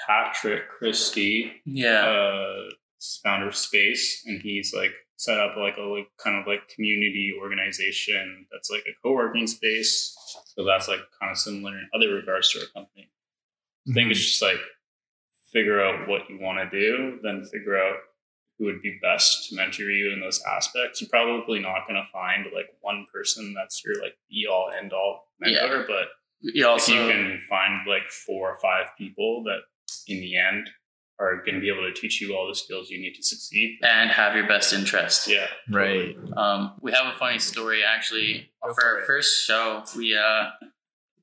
Patrick 0.07 0.69
Christie, 0.69 1.53
Yeah. 1.65 2.05
uh, 2.05 2.71
founder 3.23 3.49
of 3.49 3.57
Space, 3.57 4.23
and 4.27 4.41
he's 4.41 4.73
like 4.75 4.93
set 5.17 5.39
up 5.39 5.57
like 5.57 5.77
a 5.77 5.83
like, 5.83 6.09
kind 6.23 6.41
of 6.41 6.47
like 6.47 6.69
community 6.69 7.33
organization 7.41 8.47
that's 8.51 8.71
like 8.71 8.83
a 8.89 8.95
co-working 9.03 9.47
space. 9.47 10.17
So 10.57 10.65
that's 10.65 10.89
like 10.89 11.01
kind 11.21 11.31
of 11.31 11.39
similar 11.39 11.73
in 11.79 11.89
other 11.95 12.13
regards 12.15 12.53
to 12.53 12.61
our 12.61 12.67
company. 12.67 13.11
I 13.89 13.93
think 13.93 14.11
it's 14.11 14.21
just 14.21 14.43
like 14.43 14.61
figure 15.53 15.83
out 15.83 16.09
what 16.09 16.23
you 16.29 16.39
want 16.41 16.59
to 16.59 16.81
do, 16.81 17.19
then 17.23 17.45
figure 17.45 17.77
out 17.79 17.97
who 18.59 18.65
would 18.67 18.83
be 18.83 18.99
best 19.03 19.49
to 19.51 19.57
mentor 19.57 19.91
you 19.91 20.13
in 20.13 20.21
those 20.21 20.43
aspects. 20.43 21.01
You're 21.01 21.11
probably 21.11 21.59
not 21.61 21.87
going 21.89 22.01
to 22.03 22.11
find 22.13 22.47
like 22.55 22.69
one 22.81 23.07
person 23.13 23.55
that's 23.55 23.83
your 23.85 24.01
like 24.03 24.17
be 24.31 24.47
all 24.51 24.71
end 24.77 24.93
all 24.93 25.29
mentor, 25.41 25.85
but 25.87 26.09
you 26.43 26.67
also 26.67 26.93
if 26.93 26.99
you 26.99 27.07
can 27.07 27.41
find 27.49 27.81
like 27.87 28.09
four 28.27 28.51
or 28.51 28.57
five 28.61 28.87
people 28.99 29.43
that 29.45 29.61
in 30.09 30.21
the 30.21 30.37
end 30.37 30.69
are 31.19 31.37
going 31.45 31.55
to 31.55 31.61
be 31.61 31.69
able 31.71 31.83
to 31.83 31.93
teach 31.95 32.21
you 32.21 32.35
all 32.35 32.49
the 32.49 32.55
skills 32.55 32.91
you 32.91 32.99
need 32.99 33.15
to 33.15 33.23
succeed. 33.23 33.79
and 33.83 34.11
have 34.11 34.35
your 34.35 34.49
best 34.49 34.73
interest. 34.73 35.29
Yeah, 35.29 35.47
Right. 35.71 36.17
Um, 36.37 36.73
we 36.81 36.91
have 36.93 37.07
a 37.15 37.17
funny 37.19 37.39
story 37.39 37.83
actually. 37.85 38.51
Go 38.63 38.71
for 38.71 38.81
for 38.81 38.87
our 38.87 38.99
it. 39.01 39.07
first 39.07 39.47
show, 39.47 39.85
we 39.97 40.17
uh, 40.17 40.51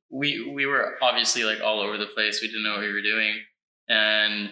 we 0.09 0.49
we 0.53 0.65
were 0.65 0.95
obviously 1.01 1.43
like 1.43 1.61
all 1.61 1.81
over 1.81 1.97
the 1.97 2.05
place. 2.05 2.41
We 2.41 2.47
didn't 2.47 2.63
know 2.63 2.73
what 2.73 2.81
we 2.81 2.93
were 2.93 3.01
doing, 3.01 3.35
and 3.87 4.51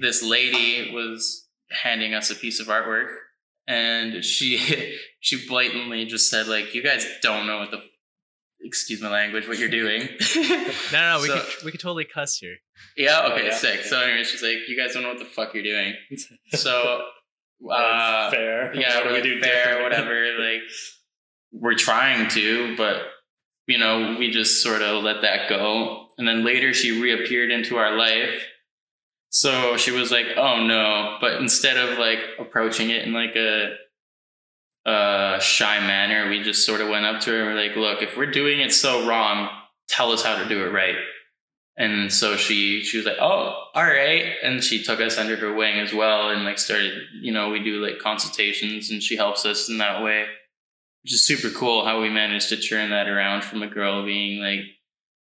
this 0.00 0.22
lady 0.22 0.92
was 0.92 1.46
handing 1.70 2.14
us 2.14 2.30
a 2.30 2.34
piece 2.34 2.60
of 2.60 2.66
artwork, 2.66 3.08
and 3.66 4.24
she 4.24 4.96
she 5.20 5.46
blatantly 5.46 6.06
just 6.06 6.28
said 6.28 6.46
like, 6.48 6.74
"You 6.74 6.82
guys 6.82 7.06
don't 7.22 7.46
know 7.46 7.58
what 7.58 7.70
the." 7.70 7.82
Excuse 8.64 9.00
my 9.02 9.10
language. 9.10 9.46
What 9.46 9.58
you're 9.58 9.68
doing? 9.68 10.08
No, 10.36 10.42
no, 10.92 11.16
no 11.16 11.20
we 11.22 11.28
So- 11.28 11.38
could 11.40 11.64
we 11.64 11.70
could 11.70 11.80
totally 11.80 12.04
cuss 12.06 12.38
here. 12.38 12.56
Yeah. 12.96 13.20
Oh, 13.24 13.32
Okay. 13.32 13.46
yeah. 13.46 13.54
Sick. 13.54 13.84
So 13.84 14.00
anyway, 14.00 14.24
she's 14.24 14.42
like, 14.42 14.56
"You 14.68 14.76
guys 14.76 14.94
don't 14.94 15.02
know 15.02 15.10
what 15.10 15.18
the 15.18 15.24
fuck 15.26 15.54
you're 15.54 15.62
doing." 15.62 15.94
So, 16.54 17.02
uh, 17.70 18.30
fair. 18.30 18.74
yeah, 18.74 18.96
What 18.96 19.04
do 19.04 19.10
we're 19.10 19.16
we 19.16 19.22
do 19.22 19.40
fair, 19.40 19.82
whatever. 19.82 20.24
Like, 20.38 20.62
we're 21.52 21.74
trying 21.76 22.28
to, 22.30 22.76
but 22.76 23.02
you 23.66 23.78
know, 23.78 24.16
we 24.18 24.30
just 24.30 24.62
sort 24.62 24.82
of 24.82 25.02
let 25.04 25.22
that 25.22 25.48
go. 25.48 26.06
And 26.18 26.26
then 26.28 26.44
later, 26.44 26.72
she 26.74 27.00
reappeared 27.00 27.50
into 27.50 27.76
our 27.76 27.96
life. 27.96 28.46
So 29.30 29.76
she 29.76 29.90
was 29.90 30.10
like, 30.10 30.26
"Oh 30.36 30.64
no!" 30.64 31.18
But 31.20 31.34
instead 31.40 31.76
of 31.76 31.98
like 31.98 32.20
approaching 32.38 32.90
it 32.90 33.02
in 33.04 33.12
like 33.12 33.34
a 33.36 33.74
a 34.86 35.38
shy 35.40 35.80
manner, 35.80 36.28
we 36.28 36.42
just 36.42 36.66
sort 36.66 36.80
of 36.80 36.88
went 36.88 37.06
up 37.06 37.20
to 37.22 37.30
her 37.30 37.38
and 37.40 37.54
we're 37.54 37.62
like, 37.62 37.76
"Look, 37.76 38.02
if 38.02 38.16
we're 38.16 38.30
doing 38.30 38.60
it 38.60 38.72
so 38.72 39.06
wrong, 39.06 39.48
tell 39.88 40.12
us 40.12 40.22
how 40.22 40.36
to 40.42 40.48
do 40.48 40.64
it 40.64 40.70
right." 40.72 40.96
And 41.76 42.12
so 42.12 42.36
she 42.36 42.82
she 42.82 42.98
was 42.98 43.06
like, 43.06 43.18
"Oh, 43.20 43.68
all 43.74 43.84
right," 43.84 44.34
and 44.42 44.62
she 44.62 44.82
took 44.82 45.00
us 45.00 45.18
under 45.18 45.36
her 45.36 45.52
wing 45.54 45.80
as 45.80 45.92
well, 45.92 46.30
and 46.30 46.44
like 46.44 46.58
started, 46.58 46.94
you 47.20 47.32
know, 47.32 47.50
we 47.50 47.62
do 47.62 47.84
like 47.84 47.98
consultations, 47.98 48.90
and 48.90 49.02
she 49.02 49.16
helps 49.16 49.44
us 49.44 49.68
in 49.68 49.78
that 49.78 50.02
way, 50.02 50.26
which 51.02 51.12
is 51.14 51.26
super 51.26 51.50
cool. 51.50 51.84
How 51.84 52.00
we 52.00 52.10
managed 52.10 52.48
to 52.50 52.56
turn 52.56 52.90
that 52.90 53.08
around 53.08 53.44
from 53.44 53.62
a 53.62 53.66
girl 53.68 54.04
being 54.04 54.40
like, 54.40 54.60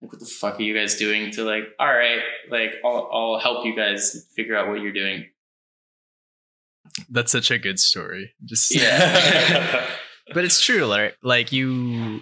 like, 0.01 0.11
"What 0.11 0.19
the 0.19 0.25
fuck 0.27 0.59
are 0.59 0.63
you 0.63 0.73
guys 0.75 0.97
doing?" 0.97 1.31
to 1.31 1.43
like, 1.45 1.65
"All 1.79 1.87
right, 1.93 2.21
like 2.49 2.75
I'll 2.85 3.09
I'll 3.13 3.39
help 3.39 3.65
you 3.65 3.75
guys 3.75 4.27
figure 4.35 4.57
out 4.57 4.69
what 4.69 4.81
you're 4.81 4.93
doing." 4.93 5.30
That's 7.09 7.31
such 7.31 7.51
a 7.51 7.57
good 7.57 7.79
story. 7.79 8.33
Just 8.45 8.73
Yeah. 8.75 9.85
but 10.33 10.45
it's 10.45 10.61
true 10.61 10.85
like 10.85 11.17
like 11.23 11.51
you 11.51 12.21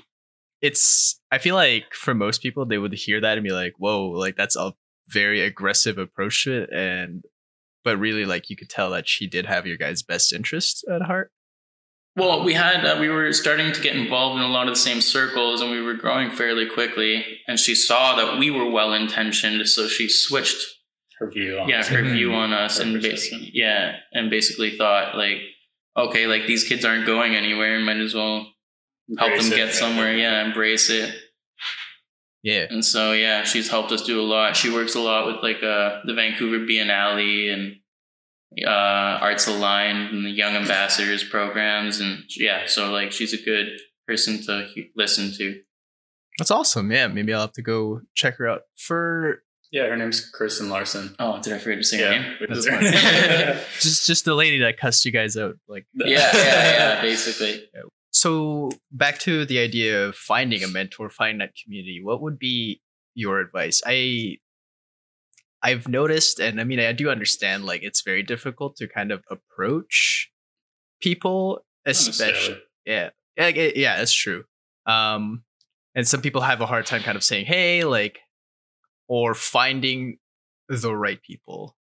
it's 0.61 1.19
i 1.31 1.37
feel 1.37 1.55
like 1.55 1.93
for 1.93 2.13
most 2.13 2.41
people 2.41 2.65
they 2.65 2.77
would 2.77 2.93
hear 2.93 3.21
that 3.21 3.37
and 3.37 3.43
be 3.43 3.51
like 3.51 3.73
whoa 3.77 4.07
like 4.09 4.35
that's 4.35 4.55
a 4.55 4.73
very 5.09 5.41
aggressive 5.41 5.97
approach 5.97 6.43
to 6.43 6.63
it 6.63 6.69
and 6.73 7.23
but 7.83 7.97
really 7.97 8.25
like 8.25 8.49
you 8.49 8.55
could 8.55 8.69
tell 8.69 8.89
that 8.89 9.07
she 9.07 9.27
did 9.27 9.45
have 9.45 9.65
your 9.65 9.77
guys 9.77 10.01
best 10.03 10.33
interest 10.33 10.85
at 10.93 11.01
heart 11.03 11.31
Well, 12.15 12.43
we 12.43 12.53
had 12.53 12.85
uh, 12.85 12.97
we 12.99 13.07
were 13.07 13.31
starting 13.31 13.71
to 13.71 13.81
get 13.81 13.95
involved 13.95 14.37
in 14.37 14.43
a 14.43 14.51
lot 14.51 14.67
of 14.67 14.73
the 14.73 14.79
same 14.79 14.99
circles, 14.99 15.61
and 15.61 15.71
we 15.71 15.81
were 15.81 15.93
growing 15.93 16.31
fairly 16.31 16.67
quickly. 16.67 17.23
And 17.47 17.57
she 17.57 17.75
saw 17.75 18.15
that 18.15 18.37
we 18.37 18.49
were 18.51 18.69
well 18.69 18.93
intentioned, 18.93 19.65
so 19.67 19.87
she 19.87 20.09
switched 20.09 20.59
her 21.19 21.29
view 21.29 21.59
on 21.59 21.69
yeah 21.69 21.81
it. 21.81 21.87
her 21.87 22.03
view 22.03 22.33
on 22.33 22.53
us 22.53 22.77
Her 22.77 22.83
and 22.83 22.95
perception. 22.95 23.11
basically 23.39 23.51
yeah 23.53 23.95
and 24.13 24.29
basically 24.29 24.77
thought 24.77 25.15
like 25.17 25.37
okay 25.97 26.27
like 26.27 26.47
these 26.47 26.63
kids 26.63 26.85
aren't 26.85 27.05
going 27.05 27.35
anywhere 27.35 27.79
might 27.79 27.97
as 27.97 28.13
well 28.15 28.47
help 29.17 29.31
Embrace 29.31 29.43
them 29.49 29.53
it, 29.53 29.55
get 29.65 29.73
somewhere. 29.73 30.15
Yeah 30.15 30.45
embrace 30.45 30.89
it. 30.89 31.13
Yeah. 32.43 32.67
And 32.69 32.85
so 32.85 33.11
yeah 33.13 33.43
she's 33.43 33.69
helped 33.69 33.91
us 33.91 34.01
do 34.03 34.21
a 34.21 34.23
lot. 34.23 34.55
She 34.55 34.71
works 34.71 34.95
a 34.95 34.99
lot 35.01 35.27
with 35.27 35.43
like 35.43 35.61
uh 35.63 35.99
the 36.05 36.13
vancouver 36.13 36.59
biennale 36.59 37.53
and 37.53 37.75
uh 38.65 39.19
arts 39.21 39.47
aligned 39.47 40.09
and 40.15 40.25
the 40.25 40.29
young 40.31 40.55
ambassadors 40.55 41.23
programs 41.23 41.99
and 41.99 42.23
yeah 42.37 42.65
so 42.65 42.91
like 42.91 43.11
she's 43.11 43.33
a 43.33 43.43
good 43.43 43.67
person 44.07 44.41
to 44.43 44.67
he- 44.73 44.89
listen 44.95 45.31
to. 45.37 45.59
That's 46.37 46.51
awesome. 46.51 46.91
Yeah 46.91 47.07
maybe 47.07 47.33
i'll 47.33 47.41
have 47.41 47.53
to 47.53 47.61
go 47.61 48.01
check 48.15 48.37
her 48.37 48.47
out 48.47 48.61
for 48.77 49.43
Yeah, 49.71 49.87
her 49.87 49.95
name's 49.95 50.27
Kirsten 50.29 50.69
Larson. 50.69 51.15
oh 51.19 51.39
did 51.41 51.53
i 51.53 51.59
forget 51.59 51.77
to 51.79 51.83
say 51.83 52.01
her 52.01 52.09
name? 52.09 52.37
That's 52.47 52.59
is 52.59 52.67
fine. 52.67 52.81
her 52.81 53.53
just 53.79 54.07
just 54.07 54.25
the 54.25 54.33
lady 54.33 54.59
that 54.59 54.77
cussed 54.77 55.05
you 55.05 55.11
guys 55.11 55.37
out 55.37 55.55
like. 55.67 55.85
Yeah 55.93 56.29
yeah 56.33 56.71
yeah 56.77 57.01
basically. 57.01 57.69
So 58.11 58.71
back 58.91 59.19
to 59.19 59.45
the 59.45 59.59
idea 59.59 60.07
of 60.07 60.15
finding 60.15 60.63
a 60.63 60.67
mentor 60.67 61.09
finding 61.09 61.39
that 61.39 61.51
community 61.63 62.01
what 62.03 62.21
would 62.21 62.39
be 62.39 62.81
your 63.15 63.39
advice? 63.39 63.81
I 63.85 64.37
i've 65.61 65.89
noticed 65.89 66.39
and 66.39 66.61
i 66.61 66.63
mean 66.63 66.79
i 66.79 66.93
do 66.93 67.09
understand 67.09 67.65
like 67.65 67.83
it's 67.83 68.01
very 68.01 68.23
difficult 68.23 68.77
to 68.77 68.87
kind 68.87 69.11
of 69.11 69.21
approach 69.29 70.31
people 71.01 71.59
especially 71.85 72.57
yeah 72.85 73.09
yeah 73.35 73.47
yeah, 73.49 73.71
yeah 73.75 73.97
that's 73.97 74.13
true. 74.13 74.45
Um 74.85 75.43
and 75.95 76.07
some 76.07 76.21
people 76.21 76.39
have 76.41 76.61
a 76.61 76.65
hard 76.65 76.85
time 76.85 77.01
kind 77.01 77.17
of 77.17 77.23
saying 77.25 77.45
hey 77.45 77.83
like 77.83 78.19
or 79.09 79.33
finding 79.33 80.17
the 80.69 80.95
right 80.95 81.21
people 81.21 81.75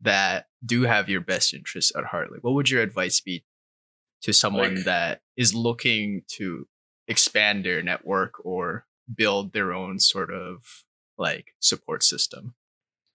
that 0.00 0.46
do 0.66 0.82
have 0.82 1.08
your 1.08 1.20
best 1.20 1.54
interests 1.54 1.92
at 1.96 2.04
heart 2.06 2.32
like 2.32 2.42
what 2.42 2.54
would 2.54 2.68
your 2.68 2.82
advice 2.82 3.20
be 3.20 3.44
to 4.22 4.32
someone 4.32 4.74
Like- 4.76 4.84
that 4.84 5.20
is 5.36 5.54
looking 5.54 6.22
to 6.28 6.66
expand 7.06 7.64
their 7.64 7.82
network 7.82 8.44
or 8.44 8.86
build 9.14 9.52
their 9.52 9.72
own 9.72 10.00
sort 10.00 10.32
of 10.32 10.84
like 11.18 11.54
support 11.60 12.02
system 12.02 12.54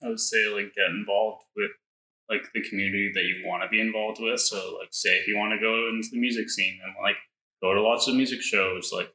I 0.04 0.10
would 0.10 0.20
say 0.20 0.48
like 0.48 0.76
get 0.76 0.90
involved 0.92 1.44
with 1.56 1.72
like 2.30 2.52
the 2.54 2.62
community 2.62 3.12
that 3.16 3.24
you 3.24 3.44
want 3.46 3.64
to 3.64 3.70
be 3.70 3.82
involved 3.82 4.20
with. 4.22 4.40
So 4.40 4.78
like 4.80 4.90
say 4.92 5.10
if 5.12 5.28
you 5.28 5.38
want 5.38 5.54
to 5.54 5.60
go 5.60 5.90
into 5.90 6.10
the 6.12 6.20
music 6.20 6.50
scene 6.50 6.80
and 6.84 6.94
like 7.02 7.16
go 7.62 7.74
to 7.74 7.82
lots 7.82 8.08
of 8.08 8.16
music 8.16 8.42
shows, 8.42 8.92
like 8.94 9.14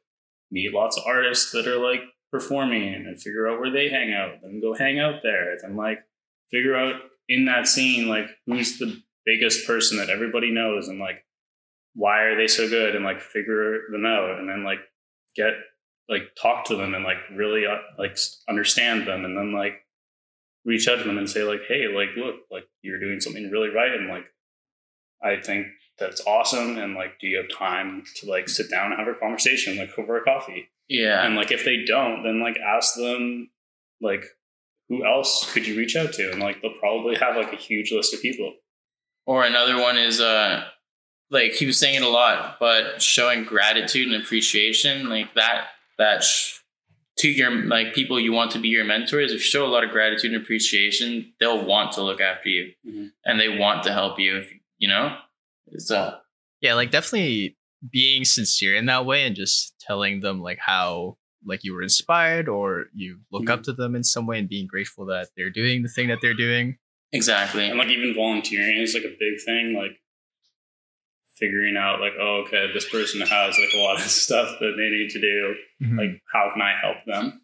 meet 0.51 0.73
lots 0.73 0.97
of 0.97 1.03
artists 1.05 1.51
that 1.51 1.67
are 1.67 1.77
like 1.77 2.01
performing 2.33 2.95
and 2.95 3.21
figure 3.21 3.47
out 3.47 3.59
where 3.59 3.71
they 3.71 3.89
hang 3.89 4.11
out, 4.11 4.41
and 4.41 4.61
go 4.61 4.73
hang 4.73 4.99
out 4.99 5.21
there. 5.21 5.55
and 5.63 5.77
like 5.77 5.99
figure 6.51 6.75
out 6.75 6.95
in 7.29 7.45
that 7.45 7.67
scene 7.67 8.07
like 8.07 8.27
who's 8.45 8.77
the 8.79 9.01
biggest 9.25 9.65
person 9.65 9.97
that 9.97 10.09
everybody 10.09 10.51
knows 10.51 10.87
and 10.87 10.99
like 10.99 11.23
why 11.95 12.23
are 12.23 12.35
they 12.35 12.47
so 12.47 12.67
good 12.67 12.95
and 12.95 13.05
like 13.05 13.21
figure 13.21 13.83
them 13.91 14.05
out 14.05 14.39
and 14.39 14.49
then 14.49 14.63
like 14.63 14.79
get 15.35 15.53
like 16.09 16.23
talk 16.39 16.65
to 16.65 16.75
them 16.75 16.93
and 16.93 17.03
like 17.03 17.17
really 17.33 17.65
uh, 17.65 17.77
like 17.97 18.17
understand 18.49 19.07
them 19.07 19.23
and 19.25 19.37
then 19.37 19.53
like 19.53 19.81
reach 20.65 20.87
out 20.87 20.97
to 20.97 21.03
them 21.05 21.17
and 21.17 21.29
say 21.29 21.43
like 21.43 21.61
hey 21.67 21.87
like 21.87 22.09
look 22.17 22.35
like 22.51 22.65
you're 22.81 22.99
doing 22.99 23.19
something 23.19 23.49
really 23.49 23.69
right 23.69 23.93
and 23.93 24.09
like 24.09 24.25
i 25.23 25.39
think 25.41 25.67
that's 25.97 26.25
awesome 26.27 26.77
and 26.77 26.95
like 26.95 27.19
do 27.19 27.27
you 27.27 27.37
have 27.37 27.49
time 27.57 28.03
to 28.15 28.29
like 28.29 28.49
sit 28.49 28.69
down 28.69 28.91
and 28.91 28.99
have 28.99 29.07
a 29.07 29.17
conversation 29.17 29.77
like 29.77 29.97
over 29.97 30.17
a 30.17 30.23
coffee 30.23 30.67
yeah 30.89 31.25
and 31.25 31.35
like 31.35 31.51
if 31.51 31.63
they 31.65 31.83
don't 31.85 32.23
then 32.23 32.41
like 32.41 32.57
ask 32.57 32.95
them 32.95 33.49
like 34.01 34.23
who 34.89 35.05
else 35.05 35.51
could 35.53 35.65
you 35.65 35.77
reach 35.77 35.95
out 35.95 36.11
to? 36.13 36.29
And 36.31 36.41
like 36.41 36.61
they'll 36.61 36.77
probably 36.79 37.15
have 37.15 37.37
like 37.37 37.53
a 37.53 37.55
huge 37.55 37.91
list 37.91 38.13
of 38.13 38.21
people. 38.21 38.53
Or 39.25 39.43
another 39.45 39.81
one 39.81 39.97
is 39.97 40.19
uh 40.19 40.65
like 41.31 41.53
he 41.53 41.65
was 41.65 41.79
saying 41.79 41.95
it 41.95 42.01
a 42.03 42.07
lot, 42.09 42.57
but 42.59 43.01
showing 43.01 43.45
gratitude 43.45 44.11
and 44.11 44.21
appreciation, 44.21 45.07
like 45.09 45.33
that 45.35 45.67
that 45.97 46.21
sh- 46.23 46.59
to 47.19 47.29
your 47.29 47.49
like 47.65 47.93
people 47.95 48.19
you 48.19 48.33
want 48.33 48.51
to 48.51 48.59
be 48.59 48.67
your 48.67 48.83
mentors. 48.83 49.31
If 49.31 49.35
you 49.37 49.39
show 49.39 49.65
a 49.65 49.71
lot 49.71 49.83
of 49.85 49.89
gratitude 49.91 50.33
and 50.33 50.43
appreciation, 50.43 51.33
they'll 51.39 51.65
want 51.65 51.93
to 51.93 52.01
look 52.03 52.19
after 52.19 52.49
you, 52.49 52.73
Mhm. 52.85 53.11
and 53.25 53.39
they 53.39 53.57
want 53.57 53.83
to 53.83 53.93
help 53.93 54.19
you. 54.19 54.37
If 54.37 54.53
you 54.77 54.89
know, 54.89 55.17
it's 55.71 55.89
uh 55.89 56.19
Yeah, 56.59 56.73
like 56.75 56.91
definitely 56.91 57.55
being 57.91 58.23
sincere 58.23 58.75
in 58.75 58.85
that 58.85 59.05
way 59.05 59.25
and 59.25 59.35
just 59.35 59.75
telling 59.79 60.21
them 60.21 60.41
like 60.41 60.59
how 60.59 61.17
like 61.45 61.63
you 61.63 61.73
were 61.73 61.83
inspired 61.83 62.47
or 62.47 62.85
you 62.93 63.19
look 63.31 63.49
up 63.49 63.63
to 63.63 63.73
them 63.73 63.95
in 63.95 64.03
some 64.03 64.25
way 64.25 64.39
and 64.39 64.47
being 64.47 64.67
grateful 64.67 65.05
that 65.05 65.29
they're 65.35 65.49
doing 65.49 65.83
the 65.83 65.89
thing 65.89 66.07
that 66.07 66.19
they're 66.21 66.33
doing. 66.33 66.77
exactly. 67.11 67.67
And 67.67 67.77
like 67.77 67.89
even 67.89 68.15
volunteering 68.15 68.77
is 68.77 68.93
like 68.93 69.03
a 69.03 69.15
big 69.19 69.41
thing. 69.45 69.75
Like 69.75 69.99
figuring 71.37 71.75
out 71.77 71.99
like, 71.99 72.13
oh, 72.19 72.43
okay, 72.45 72.71
this 72.73 72.89
person 72.89 73.21
has 73.21 73.57
like 73.57 73.73
a 73.73 73.77
lot 73.77 73.95
of 73.95 74.01
stuff 74.03 74.57
that 74.59 74.73
they 74.77 74.89
need 74.89 75.09
to 75.09 75.19
do. 75.19 75.55
Mm-hmm. 75.81 75.99
Like, 75.99 76.21
how 76.31 76.49
can 76.53 76.61
I 76.61 76.73
help 76.81 76.97
them? 77.05 77.41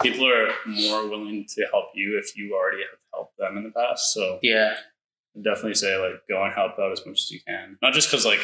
People 0.00 0.26
are 0.26 0.48
more 0.66 1.06
willing 1.08 1.44
to 1.46 1.66
help 1.70 1.86
you 1.94 2.18
if 2.18 2.34
you 2.36 2.54
already 2.54 2.78
have 2.78 2.98
helped 3.12 3.36
them 3.36 3.58
in 3.58 3.64
the 3.64 3.70
past. 3.70 4.14
So 4.14 4.38
yeah, 4.42 4.74
I'd 5.36 5.44
definitely 5.44 5.74
say 5.74 5.98
like 5.98 6.22
go 6.30 6.42
and 6.42 6.54
help 6.54 6.78
out 6.78 6.92
as 6.92 7.04
much 7.04 7.20
as 7.20 7.30
you 7.30 7.40
can. 7.46 7.76
Not 7.82 7.92
just 7.92 8.10
because 8.10 8.24
like 8.24 8.40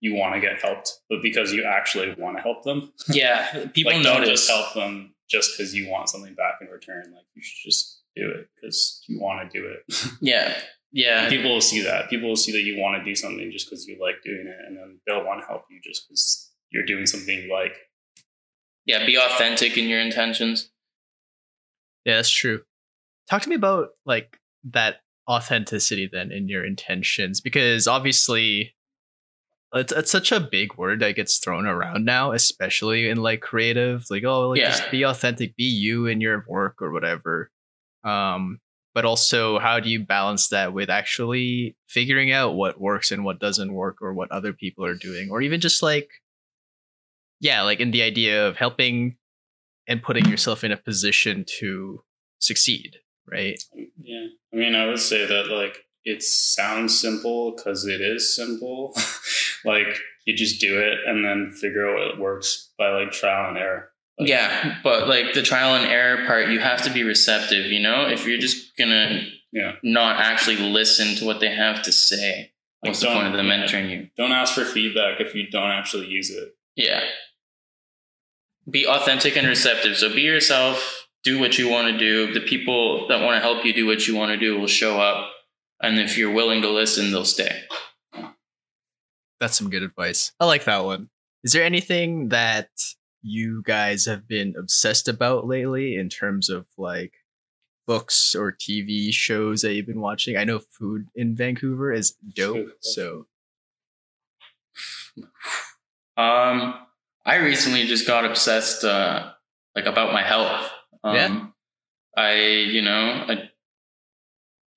you 0.00 0.14
want 0.14 0.34
to 0.34 0.40
get 0.40 0.60
helped, 0.60 1.00
but 1.08 1.18
because 1.22 1.52
you 1.52 1.64
actually 1.64 2.14
want 2.18 2.36
to 2.36 2.42
help 2.42 2.62
them. 2.64 2.92
yeah. 3.08 3.66
People 3.74 3.92
like, 3.92 4.02
don't 4.02 4.24
just 4.24 4.48
help 4.48 4.74
them 4.74 5.14
just 5.28 5.56
because 5.56 5.74
you 5.74 5.88
want 5.90 6.08
something 6.08 6.34
back 6.34 6.54
in 6.60 6.68
return. 6.68 7.04
Like 7.14 7.24
you 7.34 7.42
should 7.42 7.70
just 7.70 8.00
do 8.16 8.30
it 8.30 8.48
because 8.54 9.02
you 9.08 9.20
want 9.20 9.50
to 9.50 9.60
do 9.60 9.66
it. 9.66 10.10
Yeah, 10.20 10.54
yeah, 10.92 11.28
People 11.28 11.52
will 11.52 11.60
see 11.60 11.82
that. 11.82 12.08
People 12.08 12.28
will 12.28 12.36
see 12.36 12.52
that 12.52 12.62
you 12.62 12.80
want 12.80 12.98
to 12.98 13.04
do 13.04 13.14
something 13.14 13.50
just 13.52 13.68
because 13.68 13.86
you 13.86 13.98
like 14.00 14.22
doing 14.24 14.46
it, 14.46 14.56
and 14.66 14.76
then 14.76 15.00
they'll 15.06 15.24
want 15.24 15.40
to 15.40 15.46
help 15.46 15.64
you 15.70 15.80
just 15.84 16.08
because 16.08 16.50
you're 16.70 16.86
doing 16.86 17.06
something 17.06 17.42
you 17.42 17.52
like. 17.52 17.76
yeah. 18.86 19.04
Be 19.04 19.16
authentic 19.16 19.76
in 19.76 19.88
your 19.88 20.00
intentions. 20.00 20.70
Yeah, 22.04 22.16
that's 22.16 22.30
true. 22.30 22.62
Talk 23.28 23.42
to 23.42 23.48
me 23.50 23.54
about 23.56 23.88
like 24.06 24.38
that 24.70 25.00
authenticity 25.28 26.08
then 26.10 26.32
in 26.32 26.48
your 26.48 26.64
intentions 26.64 27.40
because 27.42 27.86
obviously 27.86 28.74
it's, 29.74 29.92
it's 29.92 30.10
such 30.10 30.32
a 30.32 30.40
big 30.40 30.76
word 30.76 31.00
that 31.00 31.16
gets 31.16 31.38
thrown 31.38 31.66
around 31.66 32.04
now, 32.04 32.32
especially 32.32 33.08
in 33.08 33.18
like 33.18 33.40
creative, 33.40 34.04
like 34.10 34.24
oh, 34.24 34.50
like 34.50 34.60
Yeah. 34.60 34.70
just 34.70 34.90
be 34.90 35.04
authentic, 35.04 35.56
be 35.56 35.64
you 35.64 36.06
in 36.06 36.20
your 36.20 36.44
work 36.48 36.80
or 36.80 36.90
whatever. 36.92 37.50
Um, 38.04 38.60
but 38.94 39.04
also 39.04 39.58
how 39.58 39.78
do 39.80 39.90
you 39.90 40.00
balance 40.04 40.48
that 40.48 40.72
with 40.72 40.88
actually 40.90 41.76
figuring 41.88 42.32
out 42.32 42.54
what 42.54 42.80
works 42.80 43.12
and 43.12 43.24
what 43.24 43.38
doesn't 43.38 43.72
work 43.72 43.98
or 44.00 44.12
what 44.14 44.32
other 44.32 44.52
people 44.52 44.84
are 44.84 44.94
doing 44.94 45.30
or 45.30 45.42
even 45.42 45.60
just 45.60 45.82
like 45.82 46.08
yeah, 47.40 47.62
like 47.62 47.78
in 47.78 47.92
the 47.92 48.02
idea 48.02 48.48
of 48.48 48.56
helping 48.56 49.16
and 49.86 50.02
putting 50.02 50.26
yourself 50.26 50.64
in 50.64 50.72
a 50.72 50.76
position 50.76 51.44
to 51.60 52.02
succeed, 52.40 52.96
right? 53.30 53.62
Yeah, 53.96 54.26
I 54.52 54.56
mean, 54.56 54.74
I 54.74 54.86
would 54.86 54.98
say 54.98 55.24
that 55.24 55.46
like 55.48 55.84
it 56.04 56.22
sounds 56.22 56.98
simple 56.98 57.54
because 57.54 57.86
it 57.86 58.00
is 58.00 58.34
simple. 58.34 58.96
like 59.64 59.98
you 60.26 60.34
just 60.36 60.60
do 60.60 60.78
it 60.80 60.98
and 61.06 61.24
then 61.24 61.50
figure 61.50 61.88
out 61.88 61.96
what 62.10 62.18
works 62.18 62.70
by 62.78 62.90
like 62.90 63.10
trial 63.12 63.48
and 63.48 63.58
error. 63.58 63.90
Like, 64.18 64.28
Yeah, 64.28 64.78
but 64.82 65.08
like 65.08 65.32
the 65.34 65.42
trial 65.42 65.74
and 65.74 65.90
error 65.90 66.26
part, 66.26 66.48
you 66.48 66.58
have 66.60 66.82
to 66.82 66.90
be 66.92 67.02
receptive. 67.04 67.66
You 67.66 67.80
know, 67.80 68.08
if 68.08 68.26
you're 68.26 68.38
just 68.38 68.76
gonna 68.76 69.28
Yeah. 69.52 69.76
not 69.82 70.20
actually 70.20 70.56
listen 70.56 71.14
to 71.16 71.24
what 71.24 71.40
they 71.40 71.50
have 71.54 71.82
to 71.84 71.92
say, 71.92 72.52
Like, 72.82 72.90
what's 72.90 73.00
the 73.00 73.06
point 73.08 73.26
of 73.28 73.32
them 73.32 73.46
mentoring 73.46 73.90
you? 73.90 74.08
Don't 74.16 74.32
ask 74.32 74.54
for 74.54 74.64
feedback 74.64 75.20
if 75.20 75.34
you 75.34 75.48
don't 75.50 75.70
actually 75.70 76.06
use 76.08 76.30
it. 76.30 76.54
Yeah. 76.76 77.04
Be 78.70 78.86
authentic 78.86 79.36
and 79.36 79.46
receptive. 79.46 79.96
So 79.96 80.12
be 80.14 80.22
yourself. 80.22 81.06
Do 81.24 81.40
what 81.40 81.58
you 81.58 81.68
want 81.68 81.88
to 81.92 81.98
do. 81.98 82.32
The 82.32 82.40
people 82.46 83.08
that 83.08 83.20
want 83.22 83.36
to 83.36 83.40
help 83.40 83.64
you 83.64 83.72
do 83.72 83.86
what 83.86 84.06
you 84.06 84.14
want 84.14 84.30
to 84.30 84.36
do 84.36 84.58
will 84.58 84.68
show 84.68 85.00
up, 85.00 85.30
and 85.82 85.98
if 85.98 86.16
you're 86.16 86.30
willing 86.32 86.62
to 86.62 86.68
listen, 86.70 87.10
they'll 87.10 87.24
stay. 87.24 87.62
That's 89.40 89.56
some 89.56 89.70
good 89.70 89.82
advice. 89.82 90.32
I 90.40 90.46
like 90.46 90.64
that 90.64 90.84
one. 90.84 91.10
Is 91.44 91.52
there 91.52 91.64
anything 91.64 92.28
that 92.30 92.70
you 93.22 93.62
guys 93.64 94.04
have 94.06 94.26
been 94.26 94.54
obsessed 94.58 95.08
about 95.08 95.46
lately 95.46 95.94
in 95.96 96.08
terms 96.08 96.48
of 96.48 96.66
like 96.76 97.14
books 97.86 98.34
or 98.34 98.52
TV 98.52 99.12
shows 99.12 99.62
that 99.62 99.74
you've 99.74 99.86
been 99.86 100.00
watching? 100.00 100.36
I 100.36 100.44
know 100.44 100.58
food 100.58 101.08
in 101.14 101.34
Vancouver 101.36 101.92
is 101.92 102.12
dope. 102.34 102.70
So 102.80 103.26
Um, 106.16 106.74
I 107.24 107.36
recently 107.36 107.86
just 107.86 108.06
got 108.06 108.24
obsessed, 108.24 108.84
uh, 108.84 109.30
like 109.76 109.86
about 109.86 110.12
my 110.12 110.22
health. 110.22 110.68
Um, 111.04 111.14
Yeah. 111.14 111.46
I, 112.16 112.34
you 112.34 112.82
know, 112.82 113.24
I 113.28 113.50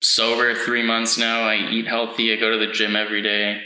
sober 0.00 0.54
three 0.54 0.82
months 0.84 1.18
now. 1.18 1.42
I 1.42 1.56
eat 1.70 1.86
healthy. 1.88 2.32
I 2.32 2.36
go 2.36 2.52
to 2.52 2.58
the 2.64 2.72
gym 2.72 2.94
every 2.94 3.22
day. 3.22 3.62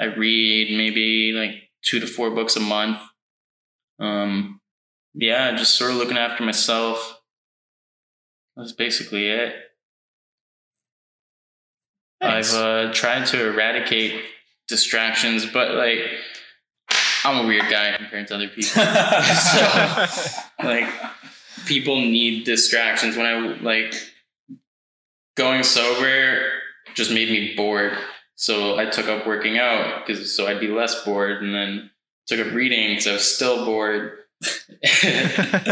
I 0.00 0.04
read 0.04 0.76
maybe 0.76 1.32
like 1.32 1.70
two 1.82 2.00
to 2.00 2.06
four 2.06 2.30
books 2.30 2.56
a 2.56 2.60
month. 2.60 2.98
Um, 3.98 4.60
yeah, 5.14 5.56
just 5.56 5.74
sort 5.74 5.90
of 5.90 5.96
looking 5.96 6.18
after 6.18 6.44
myself. 6.44 7.20
That's 8.56 8.72
basically 8.72 9.28
it. 9.28 9.54
Nice. 12.20 12.54
I've 12.54 12.88
uh, 12.88 12.92
tried 12.92 13.26
to 13.26 13.48
eradicate 13.48 14.22
distractions, 14.68 15.46
but 15.46 15.74
like 15.74 16.00
I'm 17.24 17.44
a 17.44 17.48
weird 17.48 17.68
guy 17.70 17.96
compared 17.96 18.28
to 18.28 18.34
other 18.34 18.48
people. 18.48 18.62
so 18.82 20.06
like 20.62 20.88
people 21.66 22.00
need 22.00 22.44
distractions. 22.44 23.16
When 23.16 23.26
I 23.26 23.38
like 23.60 23.94
going 25.36 25.62
sober 25.62 26.50
just 26.94 27.12
made 27.12 27.30
me 27.30 27.54
bored. 27.54 27.96
So 28.40 28.78
I 28.78 28.86
took 28.86 29.08
up 29.08 29.26
working 29.26 29.58
out 29.58 30.06
because 30.06 30.34
so 30.34 30.46
I'd 30.46 30.60
be 30.60 30.68
less 30.68 31.04
bored, 31.04 31.42
and 31.42 31.52
then 31.52 31.90
took 32.28 32.38
up 32.46 32.52
reading 32.54 32.90
because 32.90 33.06
I 33.08 33.12
was 33.14 33.34
still 33.34 33.64
bored. 33.64 34.12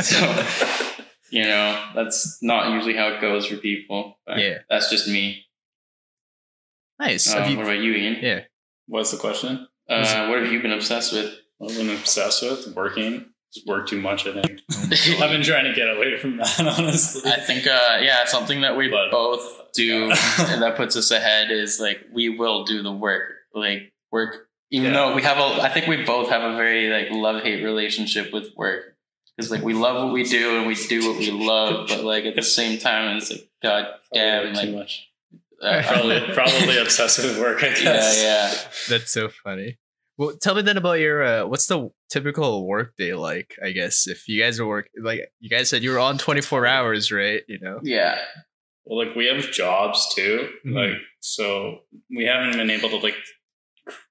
so 0.02 0.44
you 1.30 1.44
know 1.44 1.90
that's 1.94 2.42
not 2.42 2.72
usually 2.72 2.96
how 2.96 3.08
it 3.08 3.20
goes 3.20 3.46
for 3.46 3.56
people. 3.56 4.18
but 4.26 4.38
Yeah. 4.38 4.58
that's 4.68 4.90
just 4.90 5.06
me. 5.06 5.44
nice. 6.98 7.32
Uh, 7.32 7.46
you- 7.48 7.56
what 7.56 7.66
about 7.66 7.78
you, 7.78 7.92
Ian? 7.94 8.16
yeah. 8.20 8.40
What's 8.88 9.12
the 9.12 9.18
question? 9.18 9.68
Uh, 9.88 10.26
what 10.26 10.40
have 10.42 10.52
you 10.52 10.60
been 10.60 10.72
obsessed 10.72 11.12
with? 11.12 11.32
I've 11.62 11.76
been 11.76 11.90
obsessed 11.90 12.42
with 12.42 12.74
working. 12.74 13.26
Just 13.54 13.66
work 13.66 13.88
too 13.88 14.00
much, 14.00 14.26
I 14.26 14.32
think. 14.42 14.60
I've 15.22 15.30
been 15.30 15.42
trying 15.42 15.64
to 15.64 15.72
get 15.72 15.88
away 15.88 16.18
from 16.18 16.36
that, 16.38 16.60
honestly. 16.78 17.30
I 17.30 17.40
think, 17.40 17.66
uh, 17.66 17.98
yeah, 18.00 18.24
something 18.26 18.60
that 18.62 18.76
we 18.76 18.88
But- 18.88 19.10
both 19.10 19.72
do 19.72 20.04
and 20.38 20.62
that 20.62 20.74
puts 20.76 20.96
us 20.96 21.10
ahead 21.10 21.50
is 21.50 21.78
like 21.80 22.00
we 22.12 22.28
will 22.28 22.64
do 22.64 22.82
the 22.82 22.92
work. 22.92 23.32
Like 23.54 23.92
work, 24.10 24.48
even 24.70 24.92
Yeah. 24.92 24.98
though 25.08 25.14
we 25.14 25.22
have 25.22 25.38
a, 25.38 25.62
I 25.62 25.68
think 25.70 25.86
we 25.86 26.02
both 26.04 26.28
have 26.30 26.42
a 26.42 26.56
very 26.56 26.90
like 26.90 27.10
love 27.10 27.42
hate 27.42 27.62
relationship 27.64 28.32
with 28.32 28.48
work 28.56 28.96
because 29.36 29.50
like 29.50 29.62
we 29.62 29.74
love 29.74 30.02
what 30.04 30.12
we 30.12 30.24
do 30.24 30.58
and 30.58 30.66
we 30.66 30.74
do 30.74 31.08
what 31.08 31.18
we 31.18 31.30
love, 31.30 31.88
but 31.88 32.04
like 32.04 32.24
at 32.24 32.34
the 32.34 32.42
same 32.42 32.78
time 32.78 33.16
it's 33.16 33.30
like 33.30 33.48
god 33.62 33.86
damn, 34.12 34.42
Probably 34.42 34.56
like 34.56 34.66
too 34.66 34.76
much. 34.76 35.08
uh, 35.62 35.82
Probably, 35.86 36.20
probably 36.34 36.78
obsessed 36.78 37.18
with 37.18 37.38
work, 37.38 37.62
I 37.62 37.68
yeah, 37.82 38.12
yeah. 38.22 38.54
That's 38.88 39.10
so 39.12 39.28
funny. 39.28 39.78
Well, 40.18 40.36
tell 40.40 40.54
me 40.54 40.62
then 40.62 40.76
about 40.78 40.94
your 40.98 41.22
uh, 41.22 41.46
what's 41.46 41.66
the 41.66 41.90
typical 42.08 42.66
work 42.66 42.96
day 42.96 43.12
like? 43.14 43.54
I 43.62 43.72
guess 43.72 44.06
if 44.08 44.26
you 44.28 44.40
guys 44.40 44.58
are 44.58 44.66
work 44.66 44.88
like 45.02 45.20
you 45.40 45.50
guys 45.50 45.68
said 45.70 45.82
you 45.82 45.90
were 45.92 45.98
on 45.98 46.16
twenty 46.18 46.40
four 46.40 46.66
hours, 46.66 47.12
right? 47.12 47.42
You 47.48 47.58
know. 47.60 47.80
Yeah, 47.82 48.18
Well, 48.84 49.04
like 49.04 49.14
we 49.16 49.26
have 49.26 49.50
jobs 49.52 50.14
too. 50.14 50.48
Mhm. 50.64 50.74
Like 50.74 51.00
so 51.20 51.80
we 52.10 52.24
haven't 52.24 52.56
been 52.56 52.70
able 52.70 52.88
to 52.90 52.96
like 52.96 53.16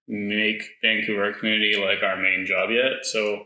make 0.08 0.62
Vancouver 0.84 1.34
community 1.34 1.76
like 1.76 2.04
our 2.04 2.18
main 2.18 2.46
job 2.46 2.70
yet. 2.70 3.04
So 3.06 3.46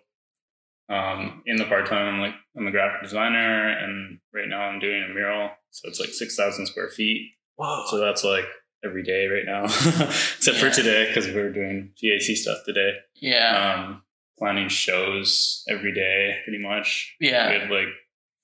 um 0.89 1.43
in 1.45 1.57
the 1.57 1.65
part 1.65 1.87
time 1.87 2.15
I'm 2.15 2.19
like 2.19 2.35
I'm 2.57 2.67
a 2.67 2.71
graphic 2.71 3.03
designer 3.03 3.69
and 3.69 4.19
right 4.33 4.47
now 4.47 4.61
I'm 4.61 4.79
doing 4.79 5.03
a 5.09 5.13
mural. 5.13 5.51
So 5.71 5.87
it's 5.87 5.99
like 5.99 6.09
six 6.09 6.35
thousand 6.35 6.65
square 6.65 6.89
feet. 6.89 7.31
Whoa. 7.55 7.85
So 7.89 7.97
that's 7.99 8.23
like 8.23 8.45
every 8.83 9.03
day 9.03 9.27
right 9.27 9.45
now. 9.45 9.63
Except 9.65 10.57
for 10.57 10.69
today 10.69 11.07
because 11.07 11.27
we 11.27 11.33
were 11.33 11.51
doing 11.51 11.91
VAC 12.01 12.35
stuff 12.37 12.59
today. 12.65 12.93
yeah, 13.15 13.75
Um 13.85 14.03
planning 14.37 14.69
shows 14.69 15.63
every 15.67 15.93
day 15.93 16.37
pretty 16.45 16.63
much. 16.63 17.15
Yeah. 17.19 17.47
We 17.49 17.53
yeah, 17.55 17.61
have 17.61 17.69
like 17.71 17.87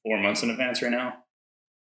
four 0.03 0.17
months 0.21 0.43
in 0.43 0.49
advance 0.49 0.81
right 0.81 0.91
now. 0.91 1.13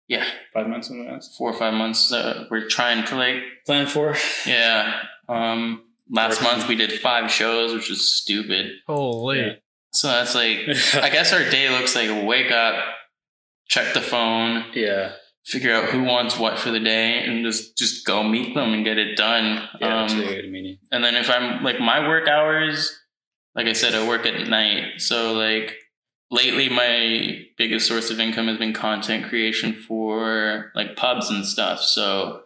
yeah. 0.07 0.25
Five 0.53 0.67
months 0.67 0.89
in 0.89 0.99
advance. 1.01 1.33
Four 1.37 1.51
or 1.51 1.57
five 1.57 1.73
months. 1.75 2.11
Uh, 2.11 2.45
we're 2.49 2.67
trying 2.67 3.05
to 3.05 3.15
like 3.15 3.35
Plan 3.67 3.85
for. 3.87 4.15
Yeah. 4.47 5.01
Um 5.27 5.83
last 6.09 6.41
Working. 6.41 6.57
month 6.57 6.67
we 6.69 6.75
did 6.75 6.91
five 6.99 7.29
shows, 7.31 7.71
which 7.73 7.91
is 7.91 8.11
stupid. 8.11 8.71
Holy. 8.87 9.39
Yeah. 9.41 9.53
So 9.91 10.07
that's 10.07 10.33
like 10.33 10.57
I 10.95 11.09
guess 11.09 11.31
our 11.33 11.47
day 11.49 11.69
looks 11.69 11.95
like 11.95 12.09
wake 12.27 12.51
up, 12.51 12.75
check 13.67 13.93
the 13.93 14.01
phone, 14.01 14.65
Yeah. 14.73 15.11
Figure 15.45 15.73
out 15.73 15.89
who 15.89 16.03
wants 16.03 16.37
what 16.37 16.59
for 16.59 16.71
the 16.71 16.79
day, 16.79 17.23
and 17.23 17.43
just 17.45 17.77
just 17.77 18.05
go 18.05 18.23
meet 18.23 18.53
them 18.53 18.73
and 18.73 18.85
get 18.85 18.97
it 18.97 19.15
done. 19.15 19.67
Yeah. 19.79 20.03
Um, 20.03 20.19
really 20.19 20.79
and 20.91 21.03
then 21.03 21.15
if 21.15 21.29
I'm 21.29 21.63
like 21.63 21.79
my 21.79 22.07
work 22.07 22.27
hours, 22.27 22.97
like 23.55 23.67
I 23.67 23.73
said, 23.73 23.93
I 23.95 24.07
work 24.07 24.25
at 24.25 24.47
night. 24.47 25.01
So 25.01 25.33
like 25.33 25.75
lately 26.31 26.69
my 26.69 27.45
biggest 27.57 27.87
source 27.87 28.11
of 28.11 28.19
income 28.19 28.47
has 28.47 28.57
been 28.57 28.73
content 28.73 29.27
creation 29.27 29.73
for 29.73 30.71
like 30.75 30.95
pubs 30.95 31.29
and 31.29 31.45
stuff. 31.45 31.81
So 31.81 32.43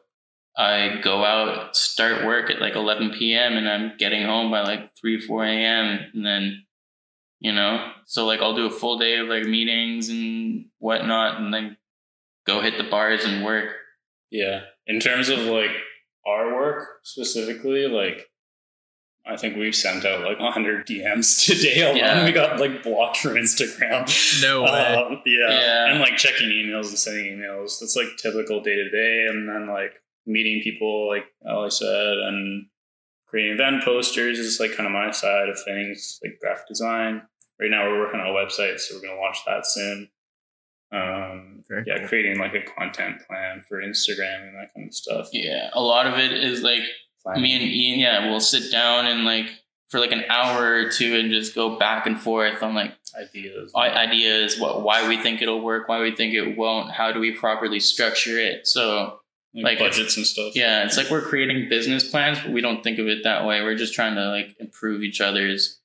I 0.56 1.00
go 1.04 1.24
out, 1.26 1.76
start 1.76 2.26
work 2.26 2.50
at 2.50 2.62
like 2.62 2.76
11 2.76 3.12
p.m. 3.18 3.58
and 3.58 3.68
I'm 3.68 3.94
getting 3.98 4.24
home 4.24 4.52
by 4.52 4.62
like 4.62 4.96
3, 4.96 5.20
4 5.20 5.46
a.m. 5.46 6.00
And 6.14 6.26
then, 6.26 6.66
you 7.40 7.52
know, 7.52 7.92
so 8.06 8.26
like 8.26 8.42
I'll 8.42 8.56
do 8.56 8.68
a 8.68 8.72
full 8.72 8.98
day 8.98 9.18
of 9.18 9.28
like 9.28 9.44
meetings 9.44 10.10
and 10.10 10.66
whatnot 10.78 11.42
and 11.42 11.54
then 11.54 11.78
go 12.46 12.62
hit 12.62 12.78
the 12.78 12.84
bars 12.84 13.26
and 13.26 13.44
work. 13.44 13.70
Yeah. 14.32 14.62
In 14.88 15.00
terms 15.00 15.30
of 15.30 15.40
like 15.40 15.72
our 16.26 16.54
work 16.54 17.00
specifically, 17.04 17.88
like 17.88 18.28
I 19.26 19.38
think 19.38 19.56
we've 19.56 19.76
sent 19.76 20.06
out 20.06 20.26
like 20.26 20.40
100 20.40 20.86
DMs 20.86 21.46
today 21.46 21.82
alone. 21.82 21.98
Yeah. 21.98 22.26
We 22.26 22.32
got 22.32 22.60
like 22.60 22.84
blocked 22.84 23.18
from 23.18 23.36
Instagram. 23.36 24.42
No 24.42 24.64
way. 24.64 24.70
Um, 24.70 25.22
yeah. 25.26 25.50
Yeah. 25.50 25.92
And 25.92 26.00
like 26.00 26.18
checking 26.18 26.50
emails 26.50 26.90
and 26.90 27.00
sending 27.00 27.38
emails. 27.38 27.80
That's 27.80 27.96
like 27.96 28.18
typical 28.22 28.62
day 28.62 28.76
to 28.76 28.90
day. 28.90 29.28
And 29.30 29.48
then 29.48 29.68
like 29.68 29.94
meeting 30.26 30.62
people, 30.62 31.08
like 31.08 31.26
Ali 31.48 31.70
said, 31.70 32.18
and 32.18 32.68
creating 33.28 33.54
event 33.54 33.84
posters 33.84 34.40
is 34.40 34.60
like 34.60 34.76
kind 34.76 34.88
of 34.88 34.94
my 34.94 35.12
side 35.12 35.50
of 35.50 35.58
things, 35.64 36.20
like 36.24 36.38
graphic 36.40 36.68
design. 36.68 37.22
Right 37.60 37.72
now 37.72 37.88
we're 37.88 38.00
working 38.00 38.20
on 38.20 38.28
a 38.28 38.32
website, 38.32 38.80
so 38.80 38.96
we're 38.96 39.02
going 39.02 39.16
to 39.16 39.22
launch 39.22 39.38
that 39.46 39.66
soon. 39.66 40.10
Um, 40.94 41.64
Very 41.68 41.84
yeah, 41.88 42.00
cool. 42.00 42.08
creating 42.08 42.38
like 42.40 42.54
a 42.54 42.62
content 42.62 43.22
plan 43.28 43.64
for 43.68 43.82
Instagram 43.82 44.48
and 44.48 44.56
that 44.56 44.74
kind 44.76 44.88
of 44.88 44.94
stuff. 44.94 45.28
Yeah. 45.34 45.70
A 45.74 45.82
lot 45.82 46.06
of 46.08 46.20
it 46.20 46.32
is 46.32 46.62
like 46.62 46.84
me 47.38 47.54
and 47.56 47.64
Ian, 47.64 48.00
yeah, 48.00 48.30
we'll 48.30 48.40
sit 48.40 48.72
down 48.72 49.06
and 49.08 49.26
like 49.26 49.48
for 49.90 50.00
like 50.00 50.12
an 50.12 50.24
hour 50.30 50.74
or 50.74 50.90
two 50.90 51.16
and 51.18 51.32
just 51.32 51.56
go 51.56 51.78
back 51.78 52.06
and 52.06 52.20
forth 52.20 52.62
on 52.62 52.76
like 52.76 52.94
ideas. 53.16 53.72
i- 53.76 53.90
ideas, 53.90 54.60
what 54.60 54.84
why 54.84 55.08
we 55.08 55.18
think 55.18 55.42
it'll 55.42 55.62
work, 55.62 55.88
why 55.88 56.02
we 56.02 56.16
think 56.16 56.34
it 56.34 56.58
won't, 56.58 56.92
how 56.92 57.12
do 57.12 57.20
we 57.20 57.32
properly 57.32 57.80
structure 57.80 58.38
it. 58.40 58.68
So 58.68 59.20
like, 59.56 59.80
like, 59.80 59.80
budgets 59.80 60.18
and 60.18 60.26
stuff. 60.26 60.56
yeah, 60.56 60.84
it's 60.84 60.98
like 60.98 61.10
we're 61.12 61.22
creating 61.22 61.70
business 61.70 62.10
plans, 62.10 62.40
but 62.40 62.52
we 62.52 62.60
don't 62.62 62.84
think 62.84 62.98
of 63.00 63.08
it 63.08 63.24
that 63.24 63.46
way. 63.46 63.62
We're 63.62 63.76
just 63.76 63.94
trying 63.94 64.16
to 64.16 64.30
like 64.30 64.56
improve 64.60 65.04
each 65.04 65.22
other's 65.22 65.80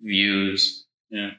views. 0.00 0.84
Yeah, 1.10 1.30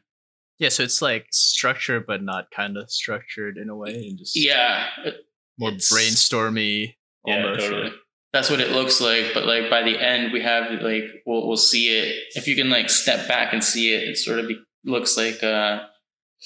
so 0.69 0.83
it's 0.83 1.01
like 1.01 1.27
structured 1.31 2.05
but 2.07 2.23
not 2.23 2.49
kind 2.51 2.77
of 2.77 2.89
structured 2.89 3.57
in 3.57 3.69
a 3.69 3.75
way, 3.75 3.93
and 4.07 4.17
just 4.17 4.35
Yeah, 4.35 4.87
uh, 5.05 5.11
more 5.59 5.69
it's- 5.69 5.91
brainstormy. 5.91 6.95
Yeah, 7.25 7.43
almost. 7.47 7.65
totally. 7.65 7.91
that's 8.33 8.49
what 8.51 8.59
it 8.59 8.71
looks 8.71 9.01
like. 9.01 9.33
But 9.33 9.45
like 9.45 9.69
by 9.69 9.81
the 9.81 9.97
end, 9.99 10.31
we 10.31 10.41
have 10.41 10.69
like 10.81 11.05
we'll 11.25 11.47
we'll 11.47 11.57
see 11.57 11.87
it. 11.97 12.15
If 12.35 12.47
you 12.47 12.55
can 12.55 12.69
like 12.69 12.89
step 12.89 13.27
back 13.27 13.51
and 13.53 13.63
see 13.63 13.93
it, 13.93 14.09
it 14.09 14.17
sort 14.17 14.39
of 14.39 14.47
be, 14.47 14.59
looks 14.83 15.17
like 15.17 15.41
a 15.41 15.89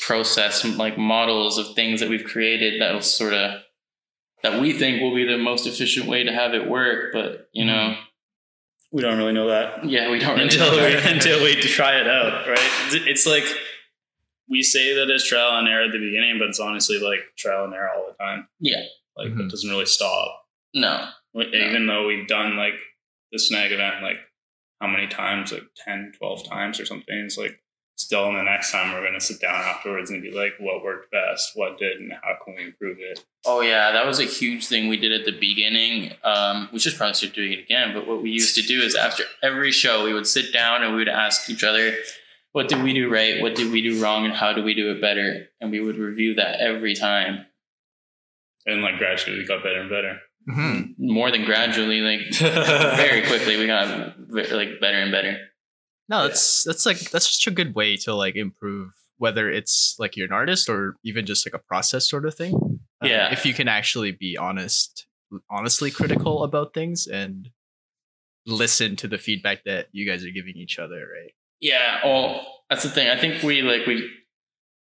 process, 0.05 0.63
like 0.63 0.97
models 0.97 1.57
of 1.57 1.75
things 1.75 1.99
that 1.99 2.09
we've 2.09 2.23
created 2.23 2.79
that'll 2.81 3.01
sort 3.01 3.33
of 3.33 3.61
that 4.43 4.61
we 4.61 4.71
think 4.71 5.01
will 5.01 5.13
be 5.13 5.25
the 5.25 5.37
most 5.37 5.67
efficient 5.67 6.07
way 6.07 6.23
to 6.23 6.31
have 6.31 6.53
it 6.53 6.69
work. 6.69 7.11
But 7.11 7.49
you 7.53 7.65
know, 7.65 7.73
mm-hmm. 7.73 8.01
We 8.91 9.03
don't 9.03 9.17
really 9.19 9.33
know 9.33 9.49
that 9.49 9.85
yeah, 9.85 10.09
we 10.09 10.17
don't 10.17 10.31
really 10.31 10.43
until 10.43 10.71
know 10.71 10.83
we 10.83 10.93
until 11.11 11.43
we 11.43 11.55
try 11.61 11.99
it 11.99 12.07
out, 12.07 12.47
right? 12.47 12.57
It's 12.91 13.25
like 13.27 13.43
we 14.49 14.63
say 14.63 14.95
that 14.95 15.09
it's 15.09 15.27
trial 15.27 15.57
and 15.59 15.67
error 15.67 15.83
at 15.85 15.91
the 15.91 15.99
beginning, 15.99 16.39
but 16.39 16.49
it's 16.49 16.59
honestly 16.59 16.99
like 16.99 17.19
trial 17.37 17.65
and 17.65 17.73
error 17.73 17.89
all 17.95 18.07
the 18.07 18.23
time. 18.23 18.47
Yeah. 18.59 18.83
like 19.17 19.29
Mhm. 19.33 19.45
it 19.47 19.49
doesn't 19.51 19.69
really 19.69 19.85
stop. 19.85 20.45
no. 20.73 21.09
Like, 21.33 21.47
Even 21.53 21.87
though 21.87 22.07
we've 22.07 22.27
done 22.27 22.55
like 22.57 22.73
the 23.31 23.37
snag 23.39 23.71
event 23.71 24.01
like 24.01 24.17
how 24.81 24.87
many 24.87 25.07
times, 25.07 25.51
like 25.51 25.63
10, 25.85 26.13
12 26.17 26.47
times 26.49 26.79
or 26.79 26.85
something, 26.85 27.15
it's 27.25 27.37
like 27.37 27.59
still 27.97 28.29
in 28.29 28.35
the 28.35 28.41
next 28.43 28.71
time 28.71 28.93
we're 28.93 29.03
gonna 29.03 29.19
sit 29.19 29.41
down 29.41 29.55
afterwards 29.55 30.09
and 30.09 30.21
be 30.23 30.31
like, 30.31 30.53
what 30.59 30.81
worked 30.83 31.11
best, 31.11 31.51
what 31.55 31.77
did, 31.77 31.99
and 31.99 32.13
how 32.13 32.37
can 32.43 32.55
we 32.55 32.63
improve 32.63 32.97
it? 32.99 33.23
Oh 33.45 33.59
yeah, 33.61 33.91
that 33.91 34.05
was 34.05 34.19
a 34.21 34.23
huge 34.25 34.67
thing 34.67 34.87
we 34.87 34.95
did 34.97 35.11
at 35.11 35.25
the 35.25 35.37
beginning. 35.37 36.13
Um, 36.23 36.69
we 36.71 36.79
should 36.79 36.95
probably 36.95 37.13
start 37.15 37.33
doing 37.33 37.51
it 37.51 37.59
again. 37.59 37.93
But 37.93 38.07
what 38.07 38.21
we 38.23 38.29
used 38.31 38.55
to 38.55 38.61
do 38.61 38.81
is 38.81 38.95
after 38.95 39.23
every 39.43 39.71
show, 39.73 40.05
we 40.05 40.13
would 40.13 40.27
sit 40.27 40.53
down 40.53 40.81
and 40.81 40.93
we 40.93 40.99
would 40.99 41.09
ask 41.09 41.49
each 41.49 41.63
other, 41.65 41.93
"What 42.51 42.67
did 42.67 42.81
we 42.83 42.93
do 42.93 43.09
right? 43.11 43.41
What 43.41 43.55
did 43.55 43.71
we 43.71 43.81
do 43.81 44.01
wrong? 44.01 44.25
And 44.25 44.33
how 44.33 44.53
do 44.53 44.63
we 44.63 44.73
do 44.73 44.91
it 44.91 45.01
better?" 45.01 45.47
And 45.61 45.71
we 45.71 45.79
would 45.79 45.97
review 45.97 46.35
that 46.35 46.59
every 46.59 46.95
time, 46.95 47.45
And 48.65 48.81
like 48.81 48.97
gradually 48.97 49.37
we 49.39 49.45
got 49.45 49.63
better 49.63 49.79
and 49.81 49.89
better. 49.89 50.19
Mhm. 50.49 50.95
more 50.97 51.29
than 51.31 51.43
gradually, 51.45 52.01
like 52.01 52.33
very 52.97 53.21
quickly. 53.27 53.57
We 53.57 53.67
got 53.67 53.87
like 54.29 54.79
better 54.81 54.97
and 54.97 55.11
better. 55.11 55.37
No, 56.07 56.27
that's 56.27 56.63
that's 56.63 56.85
like 56.85 56.99
that's 57.11 57.27
just 57.27 57.47
a 57.47 57.51
good 57.51 57.75
way 57.75 57.95
to 57.97 58.13
like 58.15 58.35
improve 58.35 58.91
whether 59.17 59.49
it's 59.51 59.95
like 59.99 60.15
you're 60.15 60.25
an 60.27 60.33
artist 60.33 60.69
or 60.69 60.95
even 61.03 61.25
just 61.25 61.45
like 61.45 61.53
a 61.53 61.59
process 61.67 62.09
sort 62.09 62.25
of 62.25 62.33
thing. 62.35 62.79
Uh, 63.03 63.07
Yeah. 63.07 63.31
if 63.33 63.45
you 63.45 63.53
can 63.53 63.67
actually 63.67 64.11
be 64.11 64.37
honest, 64.37 65.07
honestly 65.49 65.91
critical 65.91 66.43
about 66.43 66.73
things 66.73 67.05
and 67.05 67.49
listen 68.45 68.95
to 68.95 69.07
the 69.07 69.17
feedback 69.17 69.65
that 69.65 69.87
you 69.91 70.05
guys 70.09 70.23
are 70.25 70.31
giving 70.31 70.55
each 70.55 70.79
other, 70.79 71.05
right? 71.13 71.33
Yeah. 71.59 71.99
Well, 72.03 72.45
that's 72.69 72.83
the 72.83 72.89
thing. 72.89 73.09
I 73.09 73.19
think 73.19 73.43
we 73.43 73.61
like 73.61 73.85
we 73.85 74.09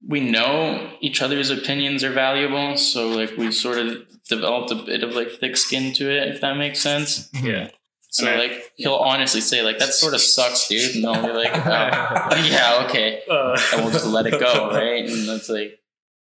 we 0.08 0.20
know 0.22 0.92
each 1.02 1.22
other's 1.22 1.50
opinions 1.50 2.04
are 2.04 2.12
valuable, 2.14 2.78
so 2.78 3.10
like 3.10 3.36
we 3.38 3.52
sort 3.52 3.78
of 3.80 3.98
developed 4.30 4.72
a 4.72 4.76
bit 4.76 5.04
of 5.04 5.14
like 5.16 5.32
thick 5.32 5.58
skin 5.58 5.94
to 5.94 6.10
it, 6.10 6.28
if 6.30 6.42
that 6.42 6.58
makes 6.58 6.80
sense. 6.80 7.30
Yeah. 7.42 7.70
So 8.12 8.28
I- 8.28 8.38
like 8.38 8.72
he'll 8.76 8.96
honestly 8.96 9.40
say 9.42 9.62
like 9.62 9.78
that 9.80 9.94
sort 9.94 10.14
of 10.16 10.22
sucks, 10.22 10.68
dude, 10.68 10.96
and 10.96 11.06
I'll 11.06 11.22
be 11.26 11.32
like, 11.32 11.52
oh, 11.54 11.60
yeah, 12.50 12.86
okay, 12.88 13.22
Uh, 13.30 13.56
and 13.74 13.84
we'll 13.84 13.92
just 13.94 14.08
let 14.08 14.26
it 14.26 14.40
go, 14.40 14.70
right? 14.72 15.08
And 15.08 15.28
that's 15.30 15.48
like 15.50 15.80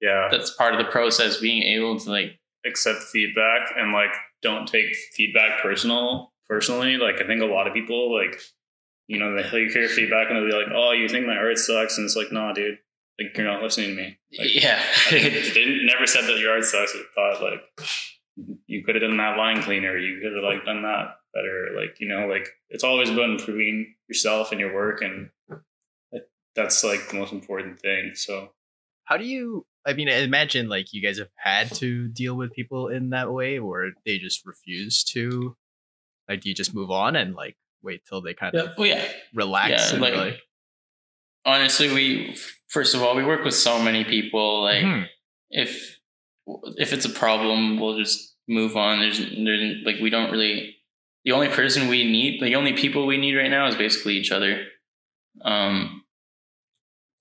yeah. 0.01 0.29
that's 0.31 0.51
part 0.51 0.73
of 0.73 0.79
the 0.79 0.89
process, 0.89 1.37
being 1.37 1.63
able 1.63 1.99
to 1.99 2.09
like 2.09 2.39
accept 2.65 3.03
feedback 3.03 3.73
and 3.77 3.91
like 3.91 4.13
don't 4.41 4.67
take 4.67 4.95
feedback 5.15 5.61
personal 5.61 6.31
personally. 6.47 6.95
Like 6.97 7.15
I 7.21 7.27
think 7.27 7.41
a 7.41 7.45
lot 7.45 7.67
of 7.67 7.73
people 7.73 8.15
like 8.15 8.39
you 9.07 9.19
know 9.19 9.35
they 9.35 9.43
like, 9.43 9.71
hear 9.71 9.87
feedback 9.87 10.29
and 10.29 10.37
they'll 10.37 10.45
be 10.45 10.51
like, 10.51 10.73
"Oh, 10.73 10.91
you 10.91 11.07
think 11.07 11.25
my 11.25 11.35
art 11.35 11.57
sucks?" 11.57 11.97
And 11.97 12.05
it's 12.05 12.15
like, 12.15 12.31
"Nah, 12.31 12.53
dude, 12.53 12.79
like 13.19 13.37
you're 13.37 13.45
not 13.45 13.61
listening 13.61 13.95
to 13.95 13.95
me." 13.95 14.17
Like, 14.37 14.55
yeah, 14.55 14.81
they 15.11 15.79
never 15.83 16.07
said 16.07 16.25
that 16.25 16.39
your 16.39 16.51
art 16.51 16.65
sucks. 16.65 16.95
I 16.95 17.03
thought 17.13 17.41
like 17.43 17.61
you 18.67 18.83
could 18.83 18.95
have 18.95 19.03
done 19.03 19.17
that 19.17 19.37
line 19.37 19.61
cleaner. 19.61 19.97
You 19.97 20.19
could 20.21 20.33
have 20.33 20.43
like 20.43 20.65
done 20.65 20.81
that 20.83 21.17
better. 21.33 21.69
Like 21.75 21.99
you 21.99 22.07
know, 22.07 22.27
like 22.27 22.49
it's 22.69 22.83
always 22.83 23.09
about 23.09 23.29
improving 23.29 23.95
yourself 24.07 24.51
and 24.51 24.59
your 24.59 24.73
work, 24.73 25.01
and 25.01 25.29
that's 26.55 26.83
like 26.83 27.09
the 27.09 27.17
most 27.17 27.33
important 27.33 27.79
thing. 27.79 28.11
So 28.15 28.49
How 29.05 29.17
do 29.17 29.25
you? 29.25 29.65
I 29.85 29.93
mean, 29.93 30.09
I 30.09 30.17
imagine 30.21 30.67
like 30.67 30.93
you 30.93 31.01
guys 31.01 31.19
have 31.19 31.29
had 31.35 31.71
to 31.75 32.07
deal 32.07 32.35
with 32.35 32.53
people 32.53 32.87
in 32.87 33.11
that 33.11 33.31
way, 33.31 33.59
or 33.59 33.91
they 34.05 34.17
just 34.17 34.45
refuse 34.45 35.03
to. 35.05 35.55
Like, 36.27 36.41
do 36.41 36.49
you 36.49 36.55
just 36.55 36.73
move 36.73 36.89
on 36.89 37.15
and 37.15 37.35
like 37.35 37.55
wait 37.85 38.01
till 38.07 38.21
they 38.21 38.33
kind 38.33 38.53
of 38.55 38.77
well, 38.77 38.87
yeah. 38.87 39.07
relax 39.33 39.93
Yeah, 39.93 39.99
like- 39.99 40.15
like, 40.15 40.39
Honestly, 41.47 41.93
we 41.93 42.35
first 42.69 42.95
of 42.95 43.03
all 43.03 43.15
we 43.15 43.23
work 43.23 43.45
with 43.45 43.53
so 43.53 43.79
many 43.81 44.03
people. 44.03 44.63
Like 44.63 44.83
Mhm. 44.83 45.07
if 45.51 45.99
if 46.77 46.91
it's 46.91 47.05
a 47.05 47.09
problem, 47.09 47.79
we'll 47.79 47.97
just 47.97 48.35
move 48.47 48.75
on. 48.75 48.99
There's 48.99 49.19
there's 49.19 49.85
like 49.85 49.97
we 50.01 50.09
don't 50.09 50.31
really. 50.31 50.75
The 51.23 51.31
only 51.31 51.47
person 51.49 51.87
we 51.87 52.03
need, 52.03 52.39
the 52.41 52.55
only 52.55 52.73
people 52.73 53.05
we 53.07 53.17
need 53.17 53.35
right 53.35 53.49
now, 53.49 53.65
is 53.67 53.75
basically 53.75 54.13
each 54.15 54.31
other. 54.31 54.67
Um, 55.43 56.03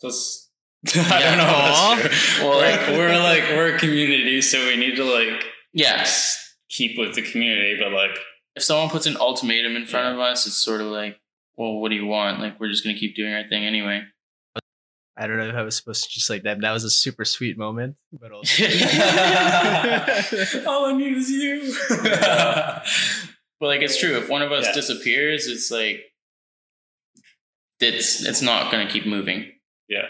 That's 0.02 0.50
I 0.86 1.20
don't 1.20 1.38
know. 1.38 1.44
That's. 1.46 2.38
Well, 2.40 2.58
we're, 2.58 2.70
like- 2.70 2.88
we're 2.88 3.18
like 3.18 3.42
we're 3.56 3.74
a 3.76 3.78
community, 3.78 4.40
so 4.42 4.66
we 4.66 4.76
need 4.76 4.96
to 4.96 5.04
like 5.04 5.44
yes. 5.72 6.54
keep 6.70 6.98
with 6.98 7.14
the 7.14 7.22
community, 7.22 7.78
but 7.78 7.92
like 7.92 8.18
If 8.56 8.62
someone 8.62 8.88
puts 8.90 9.06
an 9.06 9.16
ultimatum 9.16 9.74
in 9.76 9.86
front 9.86 10.14
of 10.14 10.20
us, 10.20 10.46
it's 10.46 10.56
sort 10.56 10.80
of 10.80 10.86
like, 10.88 11.20
well, 11.56 11.80
what 11.80 11.88
do 11.90 11.96
you 11.96 12.06
want? 12.06 12.40
Like 12.40 12.58
we're 12.60 12.68
just 12.70 12.84
gonna 12.84 12.96
keep 12.98 13.16
doing 13.16 13.32
our 13.34 13.48
thing 13.48 13.64
anyway. 13.64 14.02
I 15.16 15.28
don't 15.28 15.36
know 15.36 15.48
if 15.48 15.54
I 15.54 15.62
was 15.62 15.76
supposed 15.76 16.04
to 16.04 16.10
just 16.10 16.28
like 16.28 16.42
that. 16.42 16.60
That 16.60 16.72
was 16.72 16.82
a 16.82 16.90
super 16.90 17.24
sweet 17.24 17.56
moment, 17.56 17.94
but 18.12 18.32
also 18.32 18.64
all 20.66 20.86
I 20.86 20.92
need 20.96 21.16
is 21.16 21.30
you. 21.30 21.74
But 23.60 23.66
like 23.68 23.82
it's 23.82 23.96
true. 23.98 24.16
If 24.18 24.28
one 24.28 24.42
of 24.42 24.50
us 24.52 24.66
Yeah. 24.66 24.72
disappears, 24.72 25.46
it's 25.46 25.70
like 25.70 26.00
it's 27.80 28.24
it's 28.24 28.42
not 28.42 28.70
gonna 28.72 28.88
keep 28.90 29.06
moving. 29.06 29.52
Yeah, 29.88 30.08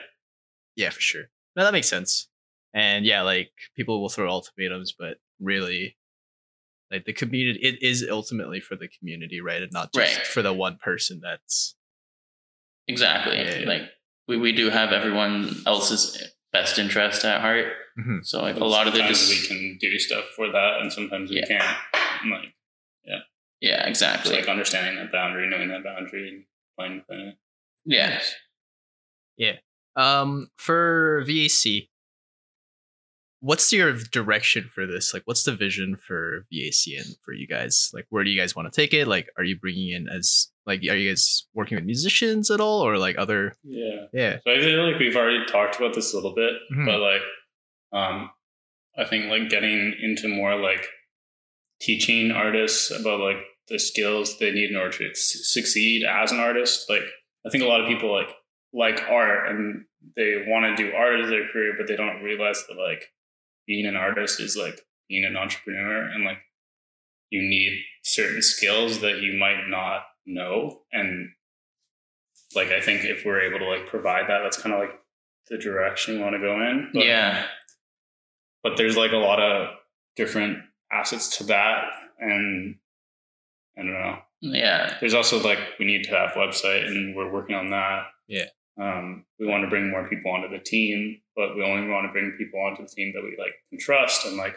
yeah, 0.77 0.91
for 0.91 1.01
sure. 1.01 1.25
No, 1.57 1.65
that 1.65 1.73
makes 1.73 1.89
sense. 1.89 2.29
And 2.73 3.05
yeah, 3.05 3.21
like 3.23 3.53
people 3.77 4.01
will 4.01 4.09
throw 4.09 4.29
ultimatums, 4.31 4.95
but 4.99 5.19
really, 5.41 5.97
like 6.91 7.05
the 7.05 7.13
community, 7.13 7.59
it 7.61 7.83
is 7.83 8.07
ultimately 8.11 8.61
for 8.61 8.77
the 8.77 8.89
community, 8.89 9.41
right? 9.41 9.63
And 9.63 9.73
not 9.73 9.93
just 9.93 10.17
Right. 10.19 10.27
for 10.27 10.43
the 10.43 10.53
one 10.53 10.77
person 10.79 11.21
that's 11.23 11.75
Exactly. 12.87 13.37
Yeah, 13.39 13.59
yeah. 13.61 13.69
Like 13.69 13.83
we, 14.29 14.37
we 14.37 14.53
do 14.53 14.71
have 14.71 14.93
everyone 14.93 15.55
else's 15.67 16.23
best 16.53 16.79
interest 16.79 17.25
at 17.25 17.41
heart. 17.41 17.73
Mhm. 17.99 18.25
So 18.25 18.43
like 18.43 18.57
a 18.57 18.65
lot 18.65 18.87
of 18.87 18.93
the 18.93 18.99
sometimes 19.01 19.29
dis- 19.29 19.41
we 19.51 19.57
can 19.57 19.79
do 19.81 19.99
stuff 19.99 20.25
for 20.37 20.51
that, 20.51 20.81
and 20.81 20.93
sometimes 20.93 21.31
we 21.31 21.37
Yeah. 21.37 21.47
can't. 21.47 21.77
And, 22.23 22.31
like 22.31 22.55
yeah, 23.05 23.21
yeah 23.61 23.89
exactly. 23.89 24.37
like 24.37 24.49
understanding 24.49 24.97
that 24.97 25.11
boundary, 25.13 25.49
knowing 25.49 25.69
that 25.69 25.83
boundary, 25.85 26.29
and 26.29 26.45
playing 26.77 26.97
within 27.09 27.29
it. 27.29 27.37
Yeah 27.87 28.21
yeah. 29.37 29.57
Um, 29.97 30.51
for 30.57 31.25
VAC, 31.27 31.89
what's 33.45 33.71
your 33.73 33.93
direction 34.11 34.71
for 34.75 34.87
this? 34.87 35.13
Like, 35.13 35.23
what's 35.27 35.45
the 35.45 35.55
vision 35.55 35.97
for 35.97 36.47
VAC 36.51 36.97
and 36.97 37.15
for 37.23 37.35
you 37.35 37.47
guys? 37.47 37.91
Like, 37.93 38.07
where 38.09 38.25
do 38.25 38.31
you 38.31 38.41
guys 38.41 38.57
want 38.57 38.73
to 38.73 38.81
take 38.81 38.95
it? 38.95 39.07
Like, 39.07 39.29
are 39.37 39.45
you 39.45 39.59
bringing 39.59 39.91
in 39.91 40.09
as 40.09 40.51
like, 40.65 40.81
are 40.81 40.97
you 40.97 41.11
guys 41.11 41.47
working 41.53 41.77
with 41.77 41.85
musicians 41.85 42.51
at 42.51 42.59
all, 42.61 42.81
or 42.81 42.97
like 42.97 43.17
other? 43.19 43.55
Yeah. 43.63 44.07
Yeah. 44.15 44.39
So 44.47 44.53
I 44.53 44.59
feel 44.61 44.91
like 44.91 44.99
we've 44.99 45.15
already 45.15 45.45
talked 45.45 45.77
about 45.77 45.95
this 45.95 46.13
a 46.15 46.17
little 46.17 46.35
bit, 46.35 46.55
Mhm. 46.73 46.87
but 46.87 47.01
like, 47.01 47.23
um, 47.93 48.31
I 48.97 49.05
think 49.05 49.27
like 49.27 49.51
getting 49.51 49.95
into 50.01 50.29
more 50.29 50.57
like 50.59 50.89
teaching 51.81 52.31
artists 52.31 52.91
about 52.91 53.21
like 53.21 53.39
the 53.69 53.79
skills 53.79 54.39
they 54.39 54.53
need 54.53 54.71
in 54.71 54.77
order 54.77 54.97
to 54.97 55.11
succeed 55.15 56.03
as 56.05 56.33
an 56.33 56.39
artist. 56.39 56.89
Like, 56.89 57.03
I 57.47 57.51
think 57.51 57.63
a 57.65 57.67
lot 57.67 57.81
of 57.83 57.89
people 57.89 58.11
like 58.13 58.31
like 58.73 59.03
art 59.09 59.49
and 59.51 59.85
they 60.17 60.45
want 60.49 60.65
to 60.77 60.83
do 60.83 60.95
art 60.95 61.21
as 61.21 61.29
their 61.31 61.47
career, 61.49 61.75
but 61.79 61.87
they 61.87 61.97
don't 61.97 62.23
realize 62.23 62.65
that 62.69 62.77
like 62.77 63.05
being 63.67 63.87
an 63.87 63.97
artist 63.97 64.41
is 64.41 64.57
like 64.57 64.81
being 65.09 65.25
an 65.25 65.37
entrepreneur 65.37 66.09
and 66.09 66.25
like 66.25 66.39
you 67.31 67.41
need 67.43 67.81
certain 68.03 68.43
skills 68.43 69.01
that 69.01 69.21
you 69.21 69.39
might 69.39 69.67
not 69.69 70.03
know 70.27 70.81
and 70.93 71.29
like 72.55 72.69
I 72.69 72.81
think 72.81 73.05
if 73.05 73.25
we're 73.25 73.41
able 73.41 73.59
to 73.59 73.69
like 73.69 73.87
provide 73.87 74.29
that, 74.29 74.41
that's 74.43 74.61
kind 74.61 74.75
of 74.75 74.81
like 74.81 74.93
the 75.49 75.59
direction 75.59 76.17
we 76.17 76.23
want 76.23 76.35
to 76.35 76.41
go 76.41 76.55
in. 76.61 76.91
But, 76.93 77.07
yeah. 77.07 77.45
But 78.63 78.77
there's 78.77 78.97
like 78.97 79.13
a 79.13 79.17
lot 79.17 79.41
of 79.41 79.69
different 80.17 80.59
assets 80.93 81.39
to 81.39 81.45
that, 81.45 81.85
and 82.19 82.77
I 83.79 83.83
don't 83.83 83.93
know. 83.93 84.19
Yeah. 84.41 84.97
There's 85.01 85.15
also 85.15 85.43
like 85.43 85.59
we 85.79 85.87
need 85.87 86.05
to 86.05 86.11
have 86.11 86.31
website, 86.31 86.87
and 86.87 87.15
we're 87.15 87.33
working 87.33 87.57
on 87.57 87.71
that. 87.71 88.05
Yeah. 88.29 88.47
Um, 88.81 89.25
we 89.39 89.47
want 89.47 89.65
to 89.65 89.71
bring 89.71 89.91
more 89.91 90.09
people 90.09 90.33
onto 90.33 90.49
the 90.49 90.63
team, 90.63 91.21
but 91.37 91.57
we 91.57 91.63
only 91.65 91.89
want 91.89 92.07
to 92.07 92.13
bring 92.13 92.33
people 92.39 92.61
onto 92.61 92.83
the 92.83 92.89
team 92.89 93.13
that 93.15 93.23
we 93.23 93.37
like 93.39 93.55
can 93.71 93.79
trust 93.79 94.25
and 94.27 94.37
like 94.37 94.57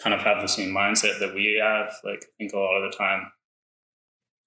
kind 0.00 0.14
of 0.14 0.20
have 0.20 0.42
the 0.42 0.48
same 0.48 0.70
mindset 0.74 1.18
that 1.20 1.34
we 1.34 1.60
have. 1.62 1.92
Like 2.04 2.24
I 2.24 2.30
think 2.38 2.52
a 2.52 2.58
lot 2.58 2.82
of 2.82 2.90
the 2.90 2.96
time 2.96 3.30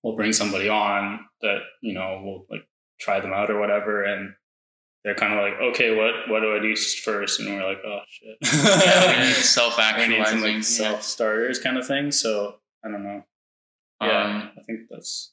we'll 0.04 0.16
bring 0.16 0.34
somebody 0.34 0.70
on 0.70 1.20
that, 1.42 1.62
you 1.82 1.94
know, 1.94 2.22
we'll 2.24 2.46
like 2.50 2.68
try 3.00 3.20
them 3.20 3.34
out 3.34 3.50
or 3.50 3.60
whatever 3.60 4.04
and 4.04 4.34
they're 5.04 5.16
kind 5.16 5.34
of 5.34 5.40
like, 5.40 5.54
okay, 5.74 5.96
what 5.96 6.30
what 6.30 6.42
do 6.42 6.56
I 6.56 6.60
do 6.60 6.76
first? 6.76 7.40
And 7.40 7.50
we're 7.50 7.68
like, 7.68 7.82
oh 7.86 8.02
shit. 8.10 8.38
Yeah, 8.44 9.20
we 9.22 9.28
need 9.28 9.34
self 9.36 9.80
actualizing, 9.80 10.42
like 10.42 10.64
self 10.64 11.04
starters 11.04 11.60
kind 11.60 11.78
of 11.78 11.88
thing. 11.88 12.12
So 12.12 12.56
I 12.84 12.90
don't 12.92 13.04
know. 13.04 13.24
Yeah, 14.02 14.24
Um, 14.24 14.52
I 14.58 14.62
think 14.64 14.82
that's 14.90 15.32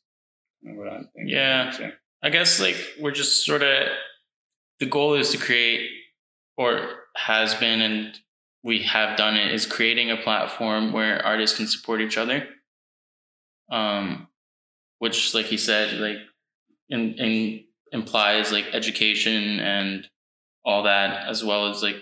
what 0.62 0.88
I'm 0.88 1.08
thinking. 1.14 1.28
Yeah. 1.28 1.90
I 2.22 2.30
guess 2.30 2.60
like 2.60 2.76
we're 3.00 3.10
just 3.10 3.44
sort 3.44 3.62
of 3.62 3.88
the 4.80 4.86
goal 4.86 5.14
is 5.14 5.30
to 5.30 5.38
create 5.38 5.90
or 6.56 6.88
has 7.16 7.54
been 7.54 7.80
and 7.80 8.18
we 8.62 8.80
have 8.82 9.16
done 9.16 9.36
it 9.36 9.52
is 9.52 9.66
creating 9.66 10.10
a 10.10 10.16
platform 10.16 10.92
where 10.92 11.24
artists 11.24 11.56
can 11.56 11.66
support 11.66 12.00
each 12.00 12.16
other. 12.16 12.46
Um 13.70 14.28
which 14.98 15.34
like 15.34 15.46
he 15.46 15.58
said 15.58 16.00
like 16.00 16.18
in, 16.88 17.14
in 17.14 17.64
implies 17.92 18.52
like 18.52 18.64
education 18.72 19.60
and 19.60 20.08
all 20.64 20.84
that 20.84 21.28
as 21.28 21.44
well 21.44 21.68
as 21.68 21.82
like 21.82 21.96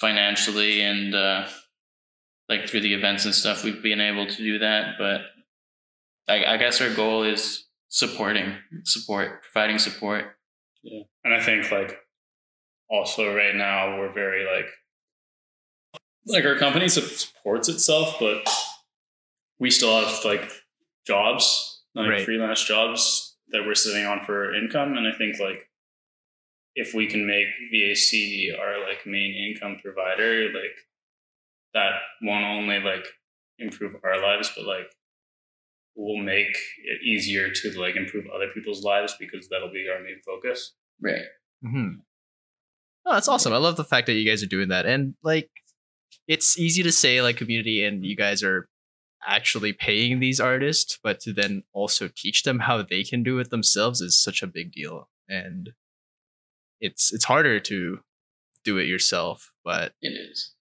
financially 0.00 0.80
and 0.80 1.14
uh 1.14 1.46
like 2.48 2.68
through 2.68 2.80
the 2.80 2.94
events 2.94 3.24
and 3.24 3.34
stuff 3.34 3.64
we've 3.64 3.82
been 3.82 4.00
able 4.00 4.26
to 4.26 4.36
do 4.36 4.58
that 4.58 4.94
but 4.98 5.20
I, 6.28 6.54
I 6.54 6.56
guess 6.56 6.80
our 6.80 6.92
goal 6.94 7.22
is 7.22 7.64
supporting 7.88 8.54
support 8.84 9.42
providing 9.42 9.78
support 9.78 10.36
Yeah. 10.82 11.02
And 11.24 11.34
I 11.34 11.40
think 11.40 11.70
like 11.70 11.98
also 12.90 13.34
right 13.34 13.54
now 13.54 13.98
we're 13.98 14.12
very 14.12 14.44
like 14.44 14.70
like 16.26 16.44
our 16.44 16.56
company 16.56 16.88
supports 16.88 17.68
itself, 17.68 18.16
but 18.20 18.48
we 19.58 19.70
still 19.70 20.00
have 20.04 20.24
like 20.24 20.50
jobs, 21.06 21.82
like 21.94 22.08
Right. 22.08 22.24
freelance 22.24 22.62
jobs 22.64 23.36
that 23.48 23.64
we're 23.66 23.74
sitting 23.74 24.06
on 24.06 24.24
for 24.24 24.54
income. 24.54 24.96
And 24.96 25.06
I 25.06 25.12
think 25.18 25.38
like 25.40 25.68
if 26.74 26.94
we 26.94 27.06
can 27.06 27.26
make 27.26 27.46
VAC 27.72 28.56
our 28.58 28.80
like 28.88 29.04
main 29.06 29.34
income 29.34 29.78
provider, 29.82 30.46
like 30.52 30.76
that 31.74 31.92
won't 32.22 32.44
only 32.44 32.78
like 32.80 33.04
improve 33.58 33.96
our 34.04 34.20
lives, 34.22 34.50
but 34.56 34.64
like 34.64 34.90
will 35.96 36.22
make 36.22 36.56
it 36.84 37.02
easier 37.04 37.50
to 37.50 37.80
like 37.80 37.96
improve 37.96 38.26
other 38.34 38.48
people's 38.54 38.82
lives 38.82 39.14
because 39.18 39.48
that'll 39.48 39.72
be 39.72 39.86
our 39.94 40.02
main 40.02 40.20
focus. 40.24 40.74
right 41.00 41.24
hmm 41.62 41.94
Oh, 43.04 43.14
that's 43.14 43.28
awesome. 43.28 43.52
I 43.52 43.58
love 43.58 43.76
the 43.76 43.84
fact 43.84 44.06
that 44.06 44.14
you 44.14 44.28
guys 44.28 44.42
are 44.42 44.46
doing 44.46 44.68
that. 44.68 44.86
And 44.86 45.14
like 45.22 45.50
it's 46.28 46.58
easy 46.58 46.82
to 46.82 46.92
say 46.92 47.20
like 47.22 47.36
community 47.36 47.84
and 47.84 48.04
you 48.04 48.16
guys 48.16 48.42
are 48.42 48.68
actually 49.26 49.72
paying 49.72 50.20
these 50.20 50.40
artists, 50.40 50.98
but 51.02 51.20
to 51.20 51.32
then 51.32 51.62
also 51.72 52.08
teach 52.14 52.42
them 52.42 52.60
how 52.60 52.82
they 52.82 53.02
can 53.02 53.22
do 53.22 53.38
it 53.38 53.50
themselves 53.50 54.00
is 54.00 54.20
such 54.20 54.42
a 54.42 54.46
big 54.46 54.72
deal. 54.72 55.08
And 55.28 55.70
it's 56.80 57.12
it's 57.12 57.24
harder 57.24 57.60
to 57.60 58.00
do 58.64 58.78
it 58.78 58.86
yourself, 58.86 59.52
but 59.64 59.94
it 60.00 60.10
is 60.10 60.54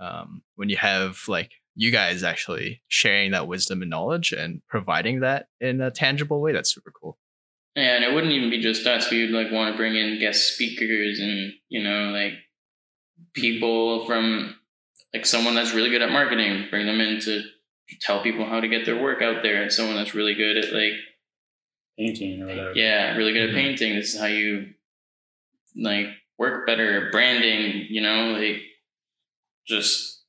um, 0.00 0.42
when 0.56 0.68
you 0.68 0.76
have 0.76 1.22
like 1.28 1.52
you 1.74 1.90
guys 1.90 2.22
actually 2.22 2.82
sharing 2.88 3.30
that 3.32 3.46
wisdom 3.46 3.82
and 3.82 3.90
knowledge 3.90 4.32
and 4.32 4.62
providing 4.68 5.20
that 5.20 5.46
in 5.60 5.80
a 5.80 5.90
tangible 5.90 6.40
way, 6.40 6.52
that's 6.52 6.74
super 6.74 6.90
cool. 6.90 7.18
And 7.78 8.04
it 8.04 8.12
wouldn't 8.12 8.32
even 8.32 8.50
be 8.50 8.60
just 8.60 8.86
us. 8.86 9.10
We 9.10 9.22
would 9.22 9.30
like 9.30 9.52
want 9.52 9.72
to 9.72 9.76
bring 9.76 9.96
in 9.96 10.18
guest 10.20 10.54
speakers 10.54 11.18
and 11.20 11.52
you 11.68 11.82
know 11.82 12.10
like 12.10 12.34
people 13.34 14.06
from 14.06 14.56
like 15.14 15.26
someone 15.26 15.54
that's 15.54 15.74
really 15.74 15.90
good 15.90 16.02
at 16.02 16.10
marketing. 16.10 16.66
Bring 16.70 16.86
them 16.86 17.00
in 17.00 17.20
to 17.20 17.42
tell 18.00 18.22
people 18.22 18.44
how 18.44 18.60
to 18.60 18.68
get 18.68 18.84
their 18.84 19.00
work 19.00 19.22
out 19.22 19.42
there 19.42 19.62
and 19.62 19.72
someone 19.72 19.96
that's 19.96 20.14
really 20.14 20.34
good 20.34 20.56
at 20.56 20.72
like 20.72 20.92
Painting 21.98 22.42
or 22.42 22.46
whatever. 22.46 22.72
yeah 22.74 23.16
really 23.16 23.32
good 23.32 23.48
at 23.48 23.48
mm-hmm. 23.50 23.58
painting. 23.58 23.96
This 23.96 24.14
is 24.14 24.20
how 24.20 24.26
you 24.26 24.74
like 25.76 26.06
work 26.38 26.66
better. 26.66 27.08
Branding 27.10 27.86
you 27.88 28.00
know 28.00 28.32
like 28.38 28.62
just 29.66 30.22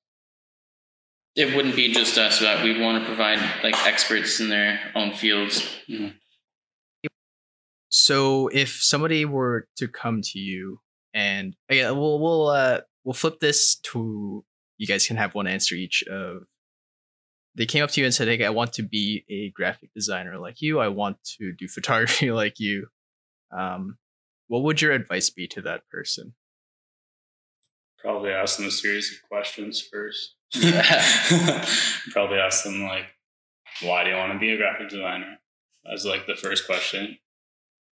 it 1.35 1.55
wouldn't 1.55 1.75
be 1.75 1.93
just 1.93 2.17
us 2.17 2.41
but 2.41 2.63
we'd 2.63 2.81
want 2.81 3.01
to 3.01 3.07
provide 3.07 3.39
like 3.63 3.75
experts 3.87 4.39
in 4.39 4.49
their 4.49 4.79
own 4.95 5.13
fields 5.13 5.61
mm-hmm. 5.89 6.09
So 7.99 8.47
if 8.47 8.81
somebody 8.81 9.25
were 9.25 9.67
to 9.77 9.87
come 9.87 10.21
to 10.23 10.39
you 10.39 10.79
and 11.13 11.55
yeah, 11.69 11.91
we'll 11.91 12.19
we'll 12.19 12.47
uh 12.47 12.79
we'll 13.03 13.13
flip 13.13 13.39
this 13.39 13.75
to 13.91 14.45
you 14.77 14.87
guys 14.87 15.05
can 15.05 15.17
have 15.17 15.35
one 15.35 15.47
answer 15.47 15.75
each 15.75 16.03
of 16.09 16.43
they 17.55 17.65
came 17.65 17.83
up 17.83 17.89
to 17.91 17.99
you 17.99 18.05
and 18.05 18.13
said, 18.13 18.27
Hey, 18.29 18.45
I 18.45 18.51
want 18.51 18.71
to 18.73 18.83
be 18.83 19.25
a 19.29 19.49
graphic 19.51 19.89
designer 19.93 20.37
like 20.39 20.61
you, 20.61 20.79
I 20.79 20.87
want 20.87 21.17
to 21.39 21.51
do 21.51 21.67
photography 21.73 22.31
like 22.31 22.59
you. 22.59 22.87
Um 23.55 23.97
what 24.47 24.63
would 24.63 24.81
your 24.81 24.93
advice 24.93 25.29
be 25.29 25.47
to 25.49 25.61
that 25.63 25.81
person? 25.91 26.33
Probably 27.99 28.31
ask 28.31 28.57
them 28.57 28.67
a 28.67 28.71
series 28.71 29.11
of 29.11 29.27
questions 29.27 29.81
first. 29.81 30.35
Probably 32.11 32.39
ask 32.39 32.63
them 32.63 32.81
like, 32.83 33.07
why 33.81 34.03
do 34.03 34.09
you 34.09 34.15
want 34.15 34.31
to 34.33 34.39
be 34.39 34.51
a 34.51 34.57
graphic 34.57 34.89
designer? 34.89 35.37
As 35.91 36.05
like 36.05 36.25
the 36.27 36.35
first 36.35 36.65
question. 36.65 37.17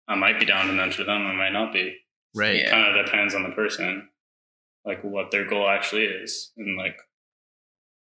I 0.09 0.15
might 0.15 0.39
be 0.39 0.45
down 0.45 0.67
to 0.67 0.73
mentor 0.73 1.05
them, 1.05 1.25
I 1.25 1.33
might 1.33 1.53
not 1.53 1.71
be. 1.71 1.95
Right. 2.35 2.55
Yeah. 2.57 2.69
Kind 2.71 2.97
of 2.99 3.05
depends 3.05 3.33
on 3.33 3.43
the 3.43 3.51
person, 3.51 4.09
like 4.85 5.03
what 5.03 5.31
their 5.31 5.47
goal 5.47 5.69
actually 5.69 6.03
is, 6.05 6.51
and 6.57 6.77
like 6.77 6.97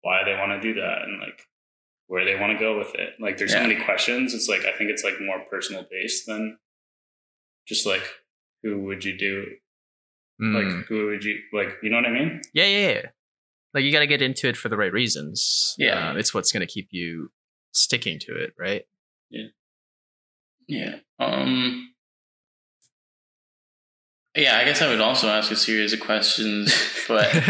why 0.01 0.24
they 0.24 0.36
want 0.36 0.51
to 0.61 0.74
do 0.74 0.80
that, 0.80 1.01
and 1.03 1.19
like 1.19 1.41
where 2.07 2.24
they 2.24 2.39
want 2.39 2.53
to 2.53 2.59
go 2.59 2.78
with 2.78 2.95
it. 2.95 3.15
Like 3.19 3.38
there's 3.38 3.51
Yeah. 3.51 3.63
so 3.63 3.67
many 3.67 3.84
questions. 3.84 4.34
It's 4.34 4.47
like 4.47 4.61
I 4.61 4.78
think 4.78 4.89
it's 4.91 5.03
like 5.03 5.19
more 5.19 5.41
personal 5.51 5.86
based 5.91 6.26
than 6.28 6.57
just 7.67 7.86
like 7.86 8.03
who 8.63 8.84
would 8.84 9.03
you 9.03 9.17
do 9.17 9.45
Mm. 10.39 10.53
like 10.53 10.86
who 10.86 11.07
would 11.07 11.24
you 11.24 11.39
like 11.51 11.69
you 11.82 11.89
know 11.89 11.97
what 11.97 12.05
i 12.05 12.11
mean 12.11 12.39
yeah, 12.53 12.65
yeah, 12.67 12.89
yeah. 12.91 13.01
Like 13.74 13.84
you 13.84 13.91
gotta 13.91 14.05
get 14.05 14.22
into 14.22 14.47
it 14.47 14.55
for 14.55 14.69
the 14.69 14.78
right 14.78 14.93
reasons. 14.93 15.74
Yeah. 15.80 16.11
Uh, 16.11 16.15
it's 16.15 16.32
what's 16.32 16.51
gonna 16.51 16.67
keep 16.67 16.89
you 16.91 17.32
sticking 17.74 18.19
to 18.19 18.36
it, 18.36 18.53
right? 18.57 18.84
Yeah. 19.32 19.47
Yeah. 20.67 20.95
Um. 21.19 21.86
Yeah, 24.38 24.57
I 24.57 24.63
guess 24.65 24.81
I 24.81 24.88
would 24.89 25.01
also 25.01 25.27
ask 25.29 25.51
a 25.51 25.55
series 25.55 25.93
of 25.93 25.99
questions, 25.99 26.73
but 27.07 27.33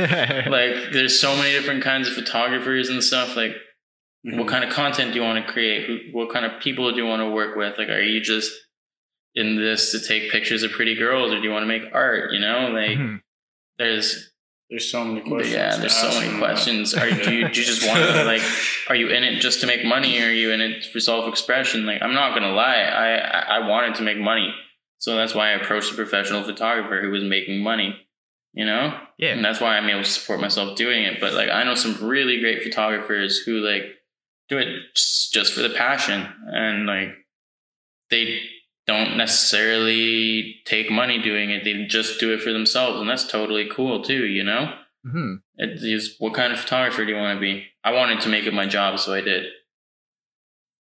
like, 0.47 0.91
there's 0.93 1.19
so 1.19 1.35
many 1.35 1.51
different 1.51 1.83
kinds 1.83 2.07
of 2.07 2.13
photographers 2.15 2.89
and 2.89 3.03
stuff. 3.03 3.35
Like, 3.35 3.53
Mm-hmm. 4.25 4.39
what 4.39 4.47
kind 4.49 4.63
of 4.65 4.71
content 4.71 5.13
do 5.13 5.19
you 5.19 5.23
want 5.25 5.45
to 5.45 5.53
create? 5.53 6.13
What 6.13 6.33
kind 6.33 6.43
of 6.43 6.59
people 6.59 6.89
do 6.91 6.97
you 6.97 7.05
want 7.05 7.21
to 7.21 7.29
work 7.29 7.55
with? 7.55 7.77
Like, 7.77 7.87
are 7.89 8.01
you 8.01 8.19
just 8.19 8.51
in 9.35 9.55
this 9.55 9.91
to 9.91 9.99
take 10.05 10.31
pictures 10.31 10.63
of 10.63 10.71
pretty 10.71 10.95
girls, 10.95 11.31
or 11.31 11.37
do 11.37 11.43
you 11.43 11.51
want 11.51 11.63
to 11.63 11.67
make 11.67 11.83
art? 11.93 12.33
You 12.33 12.39
know, 12.39 12.67
like, 12.73 12.97
Mhm. 12.97 13.21
there's 13.77 14.31
There's 14.69 14.89
so 14.91 15.05
many 15.05 15.21
questions. 15.21 15.53
yeah, 15.55 15.77
there's 15.77 15.95
so 15.95 16.09
many 16.19 16.35
questions. 16.39 16.93
Are 16.95 17.07
you, 17.07 17.23
do 17.23 17.31
you, 17.33 17.47
do 17.47 17.59
you 17.61 17.65
just 17.65 17.87
want 17.87 17.99
to 17.99 18.23
like? 18.33 18.41
Are 18.89 18.95
you 18.95 19.07
in 19.09 19.23
it 19.23 19.39
just 19.39 19.61
to 19.61 19.67
make 19.67 19.85
money? 19.85 20.19
Or 20.19 20.25
are 20.25 20.31
you 20.31 20.51
in 20.51 20.59
it 20.61 20.83
for 20.91 20.99
self-expression? 20.99 21.85
Like, 21.85 22.01
I'm 22.01 22.13
not 22.15 22.33
gonna 22.33 22.51
lie, 22.53 22.81
I 22.81 23.09
I 23.17 23.39
I 23.59 23.67
wanted 23.67 23.95
to 23.95 24.01
make 24.01 24.17
money, 24.17 24.53
so 24.99 25.15
that's 25.15 25.33
why 25.35 25.49
I 25.49 25.51
approached 25.61 25.91
a 25.91 25.95
professional 25.95 26.43
photographer 26.43 27.01
who 27.01 27.09
was 27.11 27.23
making 27.23 27.61
money. 27.61 27.95
You 28.53 28.65
know, 28.65 28.99
Yeah. 29.19 29.33
and 29.33 29.45
that's 29.45 29.61
why 29.61 29.77
I'm 29.77 29.87
able 29.87 30.01
to 30.03 30.09
support 30.09 30.39
myself 30.39 30.75
doing 30.75 31.03
it. 31.03 31.19
But 31.19 31.33
like, 31.33 31.49
I 31.49 31.63
know 31.63 31.75
some 31.75 32.03
really 32.07 32.39
great 32.39 32.63
photographers 32.63 33.39
who 33.39 33.59
like 33.59 33.83
do 34.49 34.57
it 34.57 34.67
just, 34.95 35.53
for 35.53 35.61
the 35.61 35.69
passion, 35.69 36.25
and 36.47 36.87
like 36.87 37.09
they 38.09 38.39
don't 38.87 39.15
necessarily 39.17 40.55
take 40.65 40.89
money 40.89 41.21
doing 41.21 41.49
it. 41.51 41.63
They 41.65 41.85
just 41.85 42.19
do 42.19 42.33
it 42.33 42.41
for 42.41 42.51
themselves, 42.53 42.99
and 42.99 43.07
that's 43.09 43.27
totally 43.27 43.69
cool 43.69 44.01
too. 44.03 44.25
You 44.25 44.43
know. 44.43 44.73
hmm 45.03 45.35
It 45.57 45.83
is 45.83 46.15
what 46.17 46.33
kind 46.33 46.51
of 46.51 46.59
photographer 46.59 47.05
do 47.05 47.11
you 47.11 47.17
want 47.17 47.37
to 47.37 47.41
be? 47.41 47.65
I 47.83 47.91
wanted 47.91 48.21
to 48.21 48.29
make 48.29 48.45
it 48.45 48.53
my 48.53 48.65
job, 48.65 48.97
so 48.97 49.13
I 49.13 49.21
did. 49.21 49.45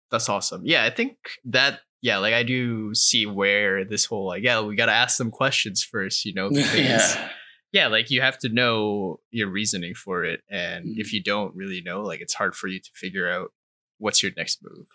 That's 0.09 0.29
awesome. 0.29 0.61
Yeah, 0.65 0.83
I 0.85 0.89
think 0.89 1.17
that 1.45 1.81
yeah, 2.01 2.17
like 2.17 2.33
I 2.33 2.43
do 2.43 2.93
see 2.93 3.25
where 3.25 3.83
this 3.85 4.05
whole 4.05 4.27
like 4.27 4.43
yeah, 4.43 4.61
we 4.61 4.75
got 4.75 4.85
to 4.87 4.91
ask 4.93 5.17
them 5.17 5.31
questions 5.31 5.83
first, 5.83 6.25
you 6.25 6.33
know. 6.33 6.49
because- 6.51 6.75
Yeah. 6.75 7.29
yeah, 7.71 7.87
like 7.87 8.09
you 8.11 8.21
have 8.21 8.37
to 8.39 8.49
know 8.49 9.19
your 9.31 9.49
reasoning 9.49 9.93
for 9.95 10.23
it, 10.23 10.41
and 10.49 10.85
Mhm. 10.85 10.99
if 10.99 11.11
you 11.13 11.21
don't 11.21 11.55
really 11.55 11.81
know, 11.81 12.01
like 12.01 12.21
it's 12.21 12.33
hard 12.35 12.55
for 12.55 12.67
you 12.67 12.79
to 12.79 12.89
figure 12.93 13.29
out 13.29 13.51
what's 13.97 14.21
your 14.23 14.31
next 14.37 14.63
move. 14.63 14.85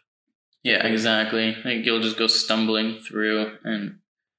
Yeah, 0.63 0.87
exactly. 0.87 1.57
Like 1.65 1.85
you'll 1.85 2.01
just 2.03 2.17
go 2.17 2.29
stumbling 2.29 3.01
through 3.01 3.59
and 3.65 3.99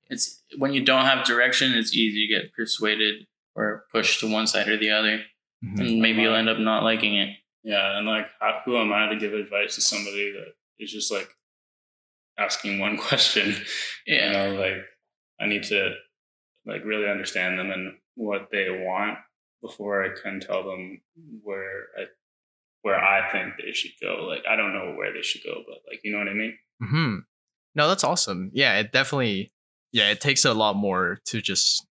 it's 0.10 0.42
when 0.58 0.74
you 0.74 0.84
don't 0.86 1.04
have 1.06 1.26
direction, 1.26 1.74
it's 1.74 1.94
easy 1.94 2.28
to 2.28 2.34
get 2.34 2.54
persuaded 2.54 3.28
or 3.56 3.86
pushed 3.92 4.20
to 4.22 4.32
one 4.32 4.48
side 4.48 4.68
or 4.70 4.78
the 4.78 4.90
other. 4.92 5.22
And 5.62 6.02
maybe 6.02 6.22
you'll 6.22 6.36
end 6.36 6.50
up 6.50 6.60
not 6.60 6.84
liking 6.84 7.16
it. 7.16 7.36
Yeah, 7.64 7.98
and 7.98 8.06
like, 8.08 8.28
how, 8.40 8.62
who 8.66 8.78
am 8.78 8.92
I 8.94 9.08
to 9.10 9.16
give 9.18 9.34
advice 9.34 9.76
to 9.76 9.82
somebody 9.82 10.32
that 10.34 10.54
is 10.80 10.92
just 10.92 11.10
like 11.12 11.30
asking 12.38 12.80
one 12.80 12.98
question? 13.08 13.56
Yeah. 14.08 14.28
You 14.48 14.54
know, 14.56 14.60
like 14.62 14.78
I 15.40 15.48
need 15.48 15.64
to 15.64 15.94
like 16.66 16.84
really 16.86 17.10
understand 17.10 17.60
them 17.60 17.72
and 17.72 17.94
what 18.16 18.50
they 18.52 18.70
want 18.70 19.18
before 19.62 20.04
I 20.04 20.10
can 20.22 20.40
tell 20.40 20.64
them 20.64 21.02
where 21.42 21.88
I 21.98 22.04
where 22.82 23.02
I 23.02 23.32
think 23.32 23.54
they 23.58 23.72
should 23.72 23.92
go. 24.02 24.26
Like 24.28 24.44
I 24.50 24.56
don't 24.56 24.74
know 24.74 24.94
where 24.98 25.14
they 25.14 25.22
should 25.22 25.44
go, 25.44 25.64
but 25.68 25.80
like 25.90 26.02
you 26.04 26.12
know 26.12 26.20
what 26.20 26.28
I 26.30 26.34
mean? 26.34 26.58
Mm-hmm. 26.82 27.16
No, 27.76 27.88
that's 27.88 28.04
awesome. 28.04 28.52
Yeah, 28.54 28.78
it 28.80 28.92
definitely. 28.92 29.52
Yeah, 29.92 30.10
it 30.10 30.22
takes 30.22 30.44
a 30.44 30.54
lot 30.54 30.76
more 30.76 31.20
to 31.26 31.40
just 31.42 31.86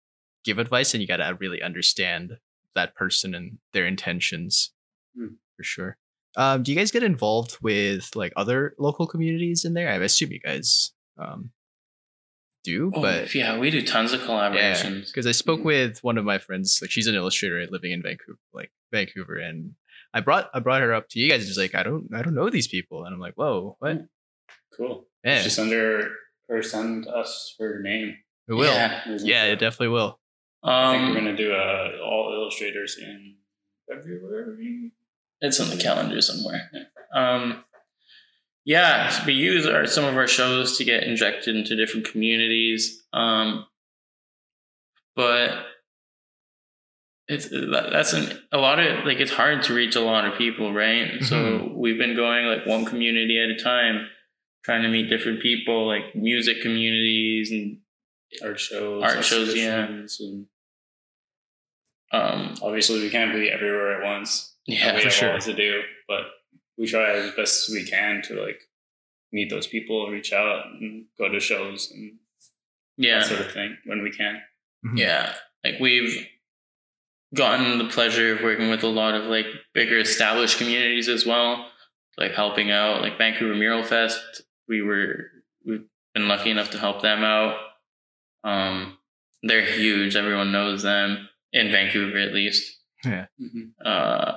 give 0.43 0.57
advice, 0.57 0.93
and 0.93 1.01
you 1.01 1.07
got 1.07 1.17
to 1.17 1.37
really 1.39 1.61
understand 1.61 2.37
that 2.73 2.95
person 2.95 3.35
and 3.35 3.57
their 3.73 3.85
intentions 3.85 4.71
Hmm. 5.15 5.35
for 5.57 5.63
sure. 5.63 5.97
Um, 6.37 6.63
do 6.63 6.71
you 6.71 6.77
guys 6.77 6.91
get 6.91 7.03
involved 7.03 7.57
with 7.61 8.15
like 8.15 8.31
other 8.35 8.73
local 8.79 9.05
communities 9.07 9.65
in 9.65 9.73
there? 9.73 9.89
I 9.89 9.95
assume 9.95 10.31
you 10.31 10.39
guys 10.39 10.91
um, 11.17 11.51
do, 12.63 12.91
Oh, 12.93 13.01
but 13.01 13.33
yeah, 13.35 13.57
we 13.57 13.69
do 13.71 13.81
tons 13.85 14.13
of 14.13 14.21
collaborations. 14.21 15.07
because 15.07 15.27
I 15.27 15.31
spoke 15.31 15.59
Mhm. 15.61 15.65
with 15.65 16.03
one 16.03 16.17
of 16.17 16.23
my 16.25 16.37
friends, 16.37 16.79
like 16.81 16.91
she's 16.91 17.07
an 17.07 17.15
illustrator 17.15 17.65
living 17.69 17.91
in 17.91 18.01
Vancouver, 18.01 18.39
like 18.53 18.71
Vancouver, 18.91 19.35
and 19.37 19.73
I 20.13 20.21
brought 20.21 20.49
I 20.53 20.59
brought 20.59 20.81
her 20.81 20.93
up 20.93 21.09
to 21.09 21.19
you 21.19 21.29
guys. 21.29 21.41
And 21.41 21.47
she's 21.47 21.57
like, 21.57 21.75
I 21.75 21.83
don't 21.83 22.07
I 22.13 22.21
don't 22.21 22.35
know 22.35 22.49
these 22.49 22.67
people, 22.67 23.03
and 23.05 23.13
I'm 23.13 23.19
like, 23.19 23.33
whoa, 23.35 23.75
what? 23.79 24.05
Cool. 24.77 25.05
Yeah, 25.23 25.41
Just 25.43 25.59
under 25.59 26.03
her 26.47 26.57
or 26.57 26.63
send 26.63 27.07
us 27.07 27.55
her 27.59 27.81
name. 27.81 28.17
it 28.47 28.53
will. 28.53 28.73
Yeah. 28.73 29.01
Yeah, 29.19 29.43
it 29.45 29.59
definitely 29.59 29.89
will. 29.89 30.19
I 30.63 30.91
think 30.93 31.03
Um, 31.03 31.09
we're 31.09 31.15
gonna 31.21 31.35
do 31.37 31.51
uh, 31.53 31.97
all 32.03 32.31
illustrators 32.33 32.97
in 32.97 33.35
February. 33.89 34.91
It's 35.41 35.59
on 35.59 35.69
the 35.69 35.77
calendar 35.77 36.21
somewhere. 36.21 36.69
Um, 37.13 37.63
yeah, 38.63 39.25
we 39.25 39.33
use 39.33 39.65
our 39.65 39.85
some 39.87 40.05
of 40.05 40.15
our 40.15 40.27
shows 40.27 40.77
to 40.77 40.83
get 40.83 41.03
injected 41.03 41.55
into 41.55 41.75
different 41.75 42.09
communities. 42.09 43.03
Um, 43.11 43.65
but 45.15 45.65
it's 47.27 47.49
that's 47.49 48.13
an, 48.13 48.39
a 48.51 48.57
lot 48.57 48.79
of 48.79 49.05
like 49.05 49.19
it's 49.19 49.31
hard 49.31 49.63
to 49.63 49.73
reach 49.73 49.95
a 49.95 50.01
lot 50.01 50.25
of 50.25 50.37
people, 50.37 50.73
right? 50.73 51.23
So 51.23 51.71
we've 51.75 51.97
been 51.97 52.15
going 52.15 52.45
like 52.45 52.65
one 52.65 52.85
community 52.85 53.41
at 53.41 53.49
a 53.49 53.61
time, 53.61 54.07
trying 54.63 54.83
to 54.83 54.89
meet 54.89 55.09
different 55.09 55.41
people, 55.41 55.87
like 55.87 56.15
music 56.15 56.61
communities 56.61 57.51
and 57.51 57.77
Art 58.43 58.59
shows, 58.59 59.03
Art 59.03 59.23
shows, 59.25 59.55
yeah. 59.55 59.85
and 59.85 60.09
um, 62.11 62.55
obviously 62.61 63.01
we 63.01 63.09
can't 63.09 63.33
be 63.33 63.49
everywhere 63.49 64.01
at 64.01 64.07
once. 64.07 64.50
Yeah, 64.67 64.93
we 64.93 64.99
for 64.99 65.03
have 65.05 65.13
sure. 65.13 65.29
a 65.29 65.33
lot 65.33 65.41
to 65.41 65.53
do, 65.53 65.81
but 66.07 66.21
we 66.77 66.87
try 66.87 67.11
as 67.11 67.31
best 67.35 67.69
as 67.69 67.73
we 67.73 67.85
can 67.85 68.21
to 68.23 68.41
like 68.41 68.61
meet 69.31 69.49
those 69.49 69.67
people, 69.67 70.09
reach 70.09 70.33
out, 70.33 70.65
and 70.67 71.05
go 71.17 71.29
to 71.29 71.39
shows 71.39 71.91
and 71.91 72.13
yeah. 72.97 73.19
that 73.19 73.27
sort 73.27 73.41
of 73.41 73.51
thing 73.51 73.77
when 73.85 74.03
we 74.03 74.11
can. 74.11 74.41
Mhm. 74.85 74.97
Yeah, 74.97 75.33
like 75.63 75.79
we've 75.79 76.27
gotten 77.33 77.77
the 77.77 77.87
pleasure 77.87 78.35
of 78.35 78.41
working 78.41 78.69
with 78.69 78.83
a 78.83 78.87
lot 78.87 79.15
of 79.15 79.25
like 79.25 79.45
bigger 79.73 79.97
established 79.97 80.57
communities 80.57 81.07
as 81.07 81.25
well, 81.25 81.67
like 82.17 82.33
helping 82.33 82.71
out 82.71 83.01
like 83.01 83.17
Vancouver 83.17 83.55
Mural 83.55 83.83
Fest. 83.83 84.43
We 84.67 84.81
were 84.81 85.27
we've 85.65 85.85
been 86.13 86.27
lucky 86.27 86.51
enough 86.51 86.71
to 86.71 86.79
help 86.79 87.01
them 87.01 87.23
out. 87.23 87.55
Um, 88.43 88.97
they're 89.43 89.65
huge. 89.65 90.15
Everyone 90.15 90.51
knows 90.51 90.83
them 90.83 91.29
in 91.53 91.71
Vancouver, 91.71 92.17
at 92.17 92.33
least. 92.33 92.79
Mm-hmm. 93.05 93.69
Uh, 93.83 94.33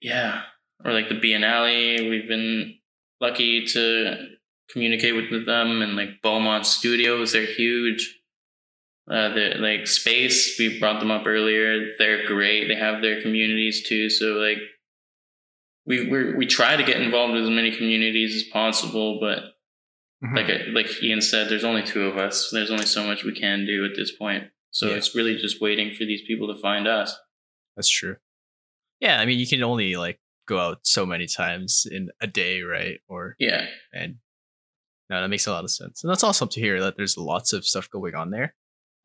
yeah, 0.00 0.42
or 0.84 0.92
like 0.92 1.08
the 1.08 1.14
Biennale. 1.14 2.08
We've 2.08 2.28
been 2.28 2.76
lucky 3.20 3.66
to 3.66 4.28
communicate 4.70 5.14
with, 5.14 5.46
them 5.46 5.82
and 5.82 5.96
like 5.96 6.22
Beaumont 6.22 6.66
Studios. 6.66 7.32
They're 7.32 7.44
huge. 7.46 8.16
Uh, 9.10 9.28
the 9.34 9.54
like 9.58 9.86
space 9.88 10.56
we 10.58 10.78
brought 10.78 11.00
them 11.00 11.10
up 11.10 11.26
earlier. 11.26 11.92
They're 11.98 12.26
great. 12.26 12.68
They 12.68 12.76
have 12.76 13.02
their 13.02 13.20
communities 13.20 13.86
too. 13.88 14.08
So 14.08 14.26
like 14.34 14.58
we 15.86 16.06
we 16.08 16.34
we 16.34 16.46
try 16.46 16.76
to 16.76 16.84
get 16.84 17.00
involved 17.00 17.34
with 17.34 17.42
as 17.44 17.50
many 17.50 17.74
communities 17.76 18.36
as 18.36 18.44
possible, 18.44 19.18
but 19.20 19.38
Mhm. 20.22 20.36
like 20.36 20.48
like 20.86 21.02
Ian 21.02 21.22
said, 21.22 21.48
there's 21.48 21.64
only 21.64 21.82
two 21.82 22.04
of 22.04 22.18
us. 22.18 22.50
There's 22.52 22.70
only 22.70 22.86
so 22.86 23.04
much 23.04 23.24
we 23.24 23.32
can 23.34 23.66
do 23.66 23.84
at 23.84 23.96
this 23.96 24.12
point. 24.12 24.44
So 24.70 24.88
Yeah. 24.90 24.96
it's 24.96 25.14
really 25.14 25.36
just 25.36 25.60
waiting 25.60 25.92
for 25.94 26.04
these 26.04 26.22
people 26.22 26.46
to 26.54 26.60
find 26.60 26.86
us. 26.86 27.18
That's 27.74 27.88
true. 27.88 28.16
Yeah, 29.00 29.20
I 29.20 29.26
mean, 29.26 29.38
you 29.38 29.46
can 29.46 29.62
only 29.62 29.96
like 29.96 30.20
go 30.46 30.58
out 30.58 30.78
so 30.82 31.06
many 31.06 31.26
times 31.26 31.86
in 31.90 32.10
a 32.20 32.26
day, 32.26 32.62
right? 32.62 33.00
Or 33.08 33.36
Yeah. 33.38 33.66
and 33.92 34.16
no, 35.08 35.20
that 35.20 35.28
makes 35.28 35.46
a 35.46 35.52
lot 35.52 35.64
of 35.64 35.70
sense, 35.70 36.04
and 36.04 36.10
that's 36.10 36.22
awesome 36.22 36.48
to 36.50 36.60
hear 36.60 36.80
that 36.82 36.96
there's 36.96 37.16
lots 37.18 37.52
of 37.52 37.66
stuff 37.66 37.90
going 37.90 38.14
on 38.14 38.30
there. 38.30 38.54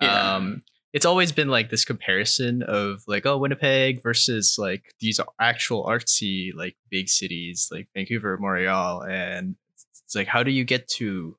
Yeah. 0.01 0.35
Um, 0.35 0.61
it's 0.93 1.05
always 1.05 1.31
been 1.31 1.49
like 1.49 1.69
this 1.69 1.83
comparison 1.83 2.61
of 2.63 3.03
like 3.07 3.25
oh 3.25 3.37
Winnipeg 3.37 4.01
versus 4.03 4.55
like 4.57 4.93
these 4.99 5.19
actual 5.39 5.85
artsy 5.85 6.51
like 6.55 6.75
big 6.89 7.09
cities 7.09 7.69
like 7.71 7.87
Vancouver, 7.95 8.37
Montreal, 8.37 9.03
and 9.03 9.55
it's 10.03 10.15
like 10.15 10.27
how 10.27 10.43
do 10.43 10.51
you 10.51 10.63
get 10.63 10.87
to 10.89 11.37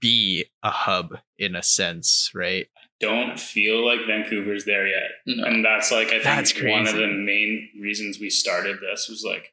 be 0.00 0.46
a 0.62 0.70
hub 0.70 1.16
in 1.38 1.54
a 1.54 1.62
sense, 1.62 2.30
right? 2.34 2.66
Don't 3.00 3.38
feel 3.38 3.84
like 3.84 4.06
Vancouver's 4.06 4.64
there 4.64 4.86
yet. 4.86 5.10
No. 5.26 5.44
And 5.44 5.64
that's 5.64 5.90
like 5.92 6.08
I 6.08 6.12
think 6.12 6.24
That's 6.24 6.62
one 6.62 6.86
of 6.88 6.94
the 6.94 7.06
main 7.08 7.68
reasons 7.80 8.18
we 8.18 8.30
started 8.30 8.78
this 8.80 9.08
was 9.08 9.22
like 9.24 9.52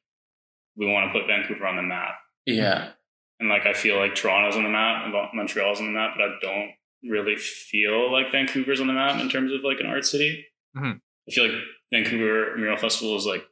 we 0.78 0.88
want 0.88 1.12
to 1.12 1.20
put 1.20 1.28
Vancouver 1.28 1.68
on 1.68 1.76
the 1.76 1.82
map. 1.84 2.16
Yeah. 2.46 2.92
And 3.40 3.50
like 3.50 3.66
I 3.66 3.74
feel 3.74 3.98
like 3.98 4.16
Toronto's 4.16 4.56
on 4.56 4.64
the 4.64 4.70
map 4.70 5.12
Montreal's 5.34 5.80
on 5.80 5.88
the 5.88 5.92
map, 5.92 6.14
but 6.16 6.24
I 6.24 6.36
don't 6.42 6.72
really 7.04 7.36
feel 7.36 8.10
like 8.12 8.32
Vancouver's 8.32 8.80
on 8.80 8.88
the 8.88 8.94
map 8.94 9.20
in 9.20 9.30
terms 9.30 9.52
of 9.52 9.62
like 9.64 9.80
an 9.82 9.88
art 9.88 10.06
city. 10.06 10.46
Mhm. 10.78 11.00
I 11.28 11.32
feel 11.32 11.44
like 11.50 11.62
Vancouver 11.92 12.56
Mural 12.58 12.78
Festival 12.78 13.18
is 13.18 13.26
like 13.26 13.44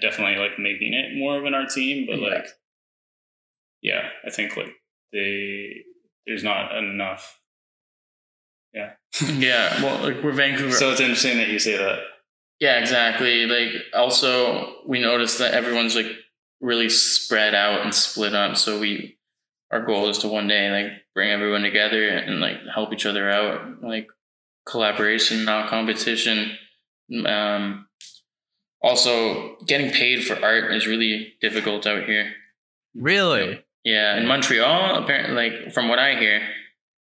definitely 0.00 0.36
like 0.42 0.58
making 0.58 0.94
it 0.94 1.16
more 1.16 1.36
of 1.38 1.44
an 1.44 1.54
art 1.54 1.70
team, 1.70 2.06
but 2.06 2.18
Yeah. 2.20 2.28
like 2.28 2.46
yeah, 3.82 4.08
I 4.26 4.30
think 4.30 4.56
like 4.56 4.72
they 5.12 5.84
there's 6.26 6.44
not 6.44 6.76
enough. 6.76 7.39
Yeah. 8.72 8.92
Yeah. 9.34 9.82
Well, 9.82 10.02
like 10.02 10.22
we're 10.22 10.32
Vancouver. 10.32 10.72
So 10.72 10.90
it's 10.92 11.00
interesting 11.00 11.38
that 11.38 11.48
you 11.48 11.58
say 11.58 11.76
that. 11.76 11.98
yeah, 12.60 12.78
exactly. 12.78 13.46
Like 13.46 13.72
also 13.94 14.74
we 14.86 15.00
noticed 15.00 15.38
that 15.38 15.52
everyone's 15.54 15.94
like 15.96 16.06
really 16.60 16.88
spread 16.88 17.54
out 17.54 17.82
and 17.82 17.94
split 17.94 18.34
up. 18.34 18.56
So 18.56 18.78
we 18.78 19.18
our 19.70 19.84
goal 19.84 20.08
is 20.08 20.18
to 20.18 20.28
one 20.28 20.46
day 20.48 20.70
like 20.70 20.92
bring 21.14 21.30
everyone 21.30 21.62
together 21.62 22.08
and 22.08 22.40
like 22.40 22.56
help 22.72 22.92
each 22.92 23.06
other 23.06 23.28
out. 23.30 23.82
Like 23.82 24.08
collaboration, 24.66 25.44
not 25.44 25.68
competition. 25.70 26.52
Um 27.26 27.86
also 28.82 29.56
getting 29.66 29.90
paid 29.90 30.24
for 30.24 30.42
art 30.42 30.72
is 30.72 30.86
really 30.86 31.34
difficult 31.40 31.86
out 31.86 32.04
here. 32.04 32.32
Really? 32.94 33.62
Yeah, 33.84 34.16
in 34.16 34.26
Montreal, 34.26 35.02
apparently, 35.02 35.34
like 35.34 35.72
from 35.72 35.88
what 35.88 35.98
I 35.98 36.16
hear, 36.18 36.42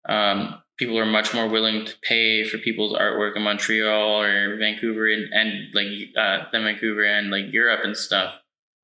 um, 0.09 0.61
people 0.79 0.99
are 0.99 1.07
much 1.07 1.35
more 1.35 1.49
willing 1.49 1.85
to 1.85 1.95
pay 2.03 2.45
for 2.45 2.59
people's 2.59 2.95
artwork 2.95 3.37
in 3.37 3.43
Montreal 3.43 4.22
or 4.22 4.57
Vancouver 4.57 5.09
and, 5.09 5.33
and 5.33 5.74
like 5.74 5.87
uh, 6.16 6.45
than 6.53 6.64
Vancouver 6.64 7.05
and 7.05 7.31
like 7.31 7.53
Europe 7.53 7.81
and 7.85 7.97
stuff. 7.97 8.35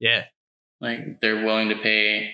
Yeah. 0.01 0.25
Like 0.81 1.21
they're 1.21 1.45
willing 1.45 1.69
to 1.71 1.77
pay 1.77 2.33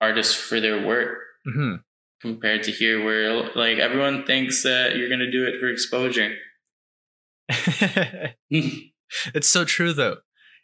artists 0.00 0.34
for 0.34 0.60
their 0.60 0.84
work 0.86 1.18
hmm 1.44 1.76
compared 2.20 2.62
to 2.62 2.70
here, 2.70 3.04
where 3.04 3.50
like 3.54 3.76
everyone 3.78 4.24
thinks 4.24 4.62
that 4.62 4.96
you're 4.96 5.10
gonna 5.10 5.30
do 5.30 5.44
it 5.44 5.60
for 5.60 5.68
exposure. 5.68 6.34
it's 8.50 9.48
so 9.48 9.64
true 9.66 9.92
though. 9.92 10.16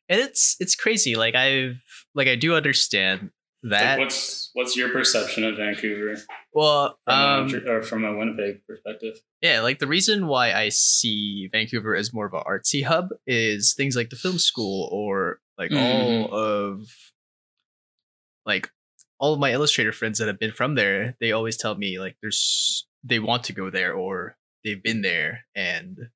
And 0.09 0.21
it's 0.21 0.57
it's 0.59 0.75
crazy. 0.75 1.17
Like 1.17 1.35
I've 1.35 1.77
like 2.15 2.29
I 2.29 2.35
do 2.35 2.55
understand 2.55 3.31
Like, 3.63 3.99
what's 3.99 4.51
what's 4.55 4.77
your 4.77 4.89
perception 4.89 5.45
of 5.45 5.57
Vancouver 5.57 6.17
well, 6.55 6.99
from, 7.05 7.15
um, 7.15 7.55
a, 7.55 7.71
or 7.71 7.83
from 7.83 8.05
a 8.05 8.17
Winnipeg 8.17 8.63
perspective? 8.67 9.21
Yeah, 9.43 9.61
like 9.61 9.79
the 9.79 9.87
reason 9.87 10.27
why 10.27 10.53
I 10.53 10.71
see 10.71 11.49
Vancouver 11.53 11.95
as 11.95 12.13
more 12.13 12.27
of 12.27 12.33
an 12.33 12.43
artsy 12.47 12.85
hub 12.85 13.11
is 13.27 13.75
things 13.75 13.97
like 13.97 14.09
the 14.11 14.17
film 14.17 14.39
school 14.39 14.89
or 14.91 15.41
like 15.59 15.73
all 15.73 16.35
of 16.35 16.87
like 18.47 18.71
all 19.19 19.35
of 19.35 19.41
my 19.41 19.53
illustrator 19.53 19.93
friends 19.93 20.19
that 20.19 20.29
have 20.29 20.39
been 20.39 20.53
from 20.53 20.75
there, 20.75 21.15
they 21.21 21.33
always 21.33 21.59
tell 21.59 21.75
me 21.75 21.99
like 21.99 22.17
there's 22.23 22.87
they 23.05 23.19
want 23.19 23.45
to 23.45 23.53
go 23.53 23.69
there 23.69 23.93
or 23.93 24.37
they've 24.65 24.83
been 24.83 25.03
there 25.03 25.41
and 25.55 26.09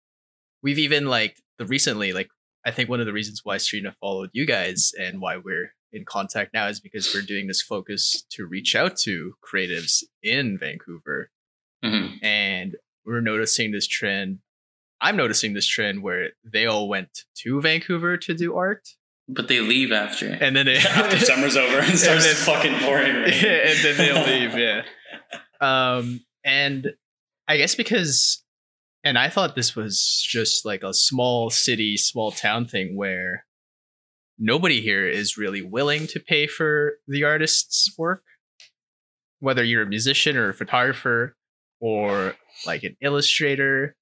we've 0.63 0.79
even 0.79 1.07
like 1.07 1.37
the 1.59 1.67
recently 1.67 2.13
like 2.13 2.29
I 2.67 2.71
think 2.71 2.89
one 2.89 3.01
of 3.01 3.07
the 3.07 3.13
reasons 3.13 3.43
why 3.45 3.59
Serena 3.59 3.95
followed 4.01 4.31
you 4.33 4.47
guys 4.47 4.93
and 4.99 5.21
why 5.21 5.37
we're 5.37 5.75
in 5.95 6.05
contact 6.05 6.53
now 6.53 6.67
is 6.69 6.81
because 6.81 7.15
we're 7.15 7.23
doing 7.23 7.47
this 7.47 7.63
focus 7.63 8.25
to 8.31 8.45
reach 8.47 8.75
out 8.77 8.97
to 8.99 9.35
creatives 9.43 10.03
in 10.23 10.59
Vancouver 10.59 11.31
Mhm. 11.85 12.19
and 12.23 12.77
we're 13.07 13.21
noticing 13.21 13.71
this 13.73 13.87
trend. 13.87 14.39
I'm 15.01 15.17
noticing 15.17 15.53
this 15.55 15.67
trend 15.67 16.03
where 16.03 16.31
they 16.45 16.67
all 16.67 16.89
went 16.89 17.25
to 17.43 17.61
Vancouver 17.61 18.17
to 18.17 18.35
do 18.35 18.57
art, 18.57 18.89
But 19.29 19.49
they 19.49 19.61
leave 19.61 19.93
after. 19.93 20.29
and 20.29 20.57
then 20.57 20.67
they, 20.67 20.77
After 21.01 21.19
summer's 21.25 21.57
over 21.57 21.79
and 21.79 21.99
starts 21.99 22.25
then- 22.27 22.35
fucking 22.35 22.79
pouring 22.81 23.15
rain. 23.15 23.25
and 23.33 23.79
then 23.85 23.97
they'll 23.99 24.27
leave. 24.27 24.59
Yeah. 24.59 24.83
Um, 25.61 26.25
and 26.45 26.95
I 27.49 27.57
guess 27.59 27.75
because, 27.75 28.43
and 29.03 29.19
I 29.19 29.29
thought 29.29 29.55
this 29.55 29.77
was 29.77 30.25
just 30.27 30.65
like 30.65 30.83
a 30.83 30.95
small 30.95 31.51
city, 31.51 31.97
small 31.99 32.33
town 32.33 32.67
thing 32.67 32.97
where 32.97 33.45
nobody 34.39 34.81
here 34.81 35.07
is 35.07 35.37
really 35.37 35.63
willing 35.63 36.07
to 36.09 36.21
pay 36.21 36.47
for 36.47 36.95
the 37.07 37.25
artist's 37.25 37.93
work, 37.97 38.23
whether 39.41 39.65
you're 39.65 39.83
a 39.83 39.87
musician 39.87 40.37
or 40.37 40.51
a 40.51 40.55
photographer 40.55 41.37
or 41.81 42.35
like 42.67 42.83
an 42.83 42.97
illustrator. 43.01 43.97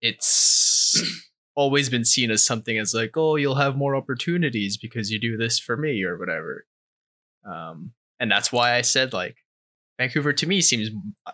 It's 0.00 1.00
always 1.54 1.88
been 1.88 2.04
seen 2.04 2.30
as 2.30 2.44
something 2.44 2.78
as 2.78 2.94
like, 2.94 3.16
oh, 3.16 3.36
you'll 3.36 3.56
have 3.56 3.76
more 3.76 3.96
opportunities 3.96 4.76
because 4.76 5.10
you 5.10 5.20
do 5.20 5.36
this 5.36 5.58
for 5.58 5.76
me 5.76 6.02
or 6.04 6.18
whatever. 6.18 6.64
Um, 7.50 7.92
and 8.18 8.30
that's 8.30 8.52
why 8.52 8.74
I 8.74 8.82
said 8.82 9.12
like 9.12 9.36
Vancouver 9.98 10.32
to 10.32 10.46
me 10.46 10.60
seems 10.60 10.90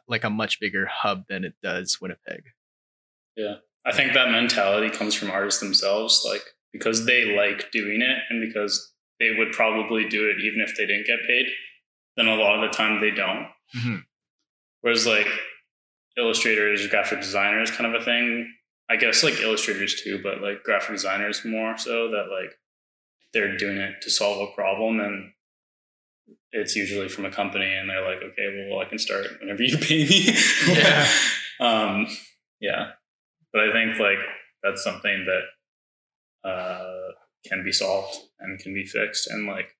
like 0.08 0.24
a 0.24 0.30
much 0.30 0.60
bigger 0.60 0.86
hub 0.86 1.24
than 1.28 1.44
it 1.44 1.54
does 1.62 2.00
Winnipeg. 2.00 2.42
Yeah. 3.36 3.56
I 3.84 3.92
think 3.92 4.14
that 4.14 4.32
mentality 4.32 4.90
comes 4.90 5.14
from 5.14 5.30
artists 5.30 5.60
themselves, 5.60 6.24
like 6.28 6.42
because 6.72 7.06
they 7.06 7.36
like 7.36 7.70
doing 7.70 8.02
it 8.02 8.18
and 8.30 8.40
because 8.40 8.92
they 9.18 9.34
would 9.36 9.52
probably 9.52 10.08
do 10.08 10.28
it 10.28 10.40
even 10.42 10.60
if 10.60 10.76
they 10.76 10.86
didn't 10.86 11.06
get 11.06 11.18
paid. 11.26 11.46
Then 12.16 12.26
a 12.26 12.36
lot 12.36 12.62
of 12.62 12.70
the 12.70 12.76
time 12.76 13.00
they 13.00 13.10
don't. 13.10 13.48
Mhm. 13.74 14.04
Whereas 14.80 15.06
like 15.06 15.28
illustrators, 16.16 16.86
graphic 16.88 17.20
designers, 17.20 17.70
kind 17.70 17.94
of 17.94 18.00
a 18.00 18.04
thing. 18.04 18.52
I 18.88 18.96
guess 18.96 19.24
like 19.24 19.40
illustrators 19.40 20.00
too, 20.02 20.20
but 20.22 20.40
like 20.42 20.62
graphic 20.62 20.94
designers 20.94 21.44
more 21.44 21.76
so 21.76 22.10
that 22.10 22.28
like 22.30 22.56
they're 23.32 23.56
doing 23.56 23.78
it 23.78 24.00
to 24.02 24.10
solve 24.10 24.48
a 24.48 24.54
problem 24.54 25.00
and 25.00 25.32
it's 26.52 26.76
usually 26.76 27.08
from 27.08 27.24
a 27.24 27.30
company 27.30 27.70
and 27.74 27.90
they're 27.90 28.04
like, 28.04 28.22
okay, 28.22 28.68
well 28.70 28.80
I 28.80 28.84
can 28.86 28.98
start 28.98 29.26
whenever 29.40 29.62
you 29.62 29.76
pay 29.76 30.04
me. 30.06 30.36
Yeah. 30.68 31.08
um, 31.60 32.06
yeah. 32.60 32.92
But 33.52 33.68
I 33.68 33.72
think 33.72 33.98
like 33.98 34.18
that's 34.62 34.82
something 34.82 35.26
that 35.26 35.42
uh, 36.47 37.12
can 37.44 37.64
be 37.64 37.72
solved 37.72 38.16
and 38.38 38.59
can 38.59 38.74
be 38.74 38.86
fixed, 38.86 39.26
and 39.28 39.47
like 39.47 39.76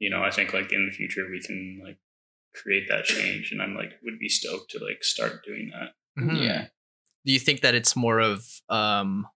you 0.00 0.10
know, 0.10 0.22
I 0.24 0.30
think 0.30 0.52
like 0.52 0.72
in 0.72 0.86
the 0.86 0.92
future 0.92 1.28
we 1.30 1.40
can 1.40 1.80
like 1.84 1.98
create 2.54 2.88
that 2.88 3.04
change, 3.04 3.52
and 3.52 3.62
I'm 3.62 3.74
like 3.74 3.92
would 4.02 4.18
be 4.18 4.28
stoked 4.28 4.70
to 4.72 4.84
like 4.84 5.04
start 5.04 5.44
doing 5.44 5.70
that. 5.72 5.92
Yeah. 6.34 6.66
Do 7.24 7.32
you 7.32 7.38
think 7.38 7.60
that 7.60 7.74
it's 7.74 7.94
more 7.94 8.18
of 8.18 8.44
um 8.68 9.26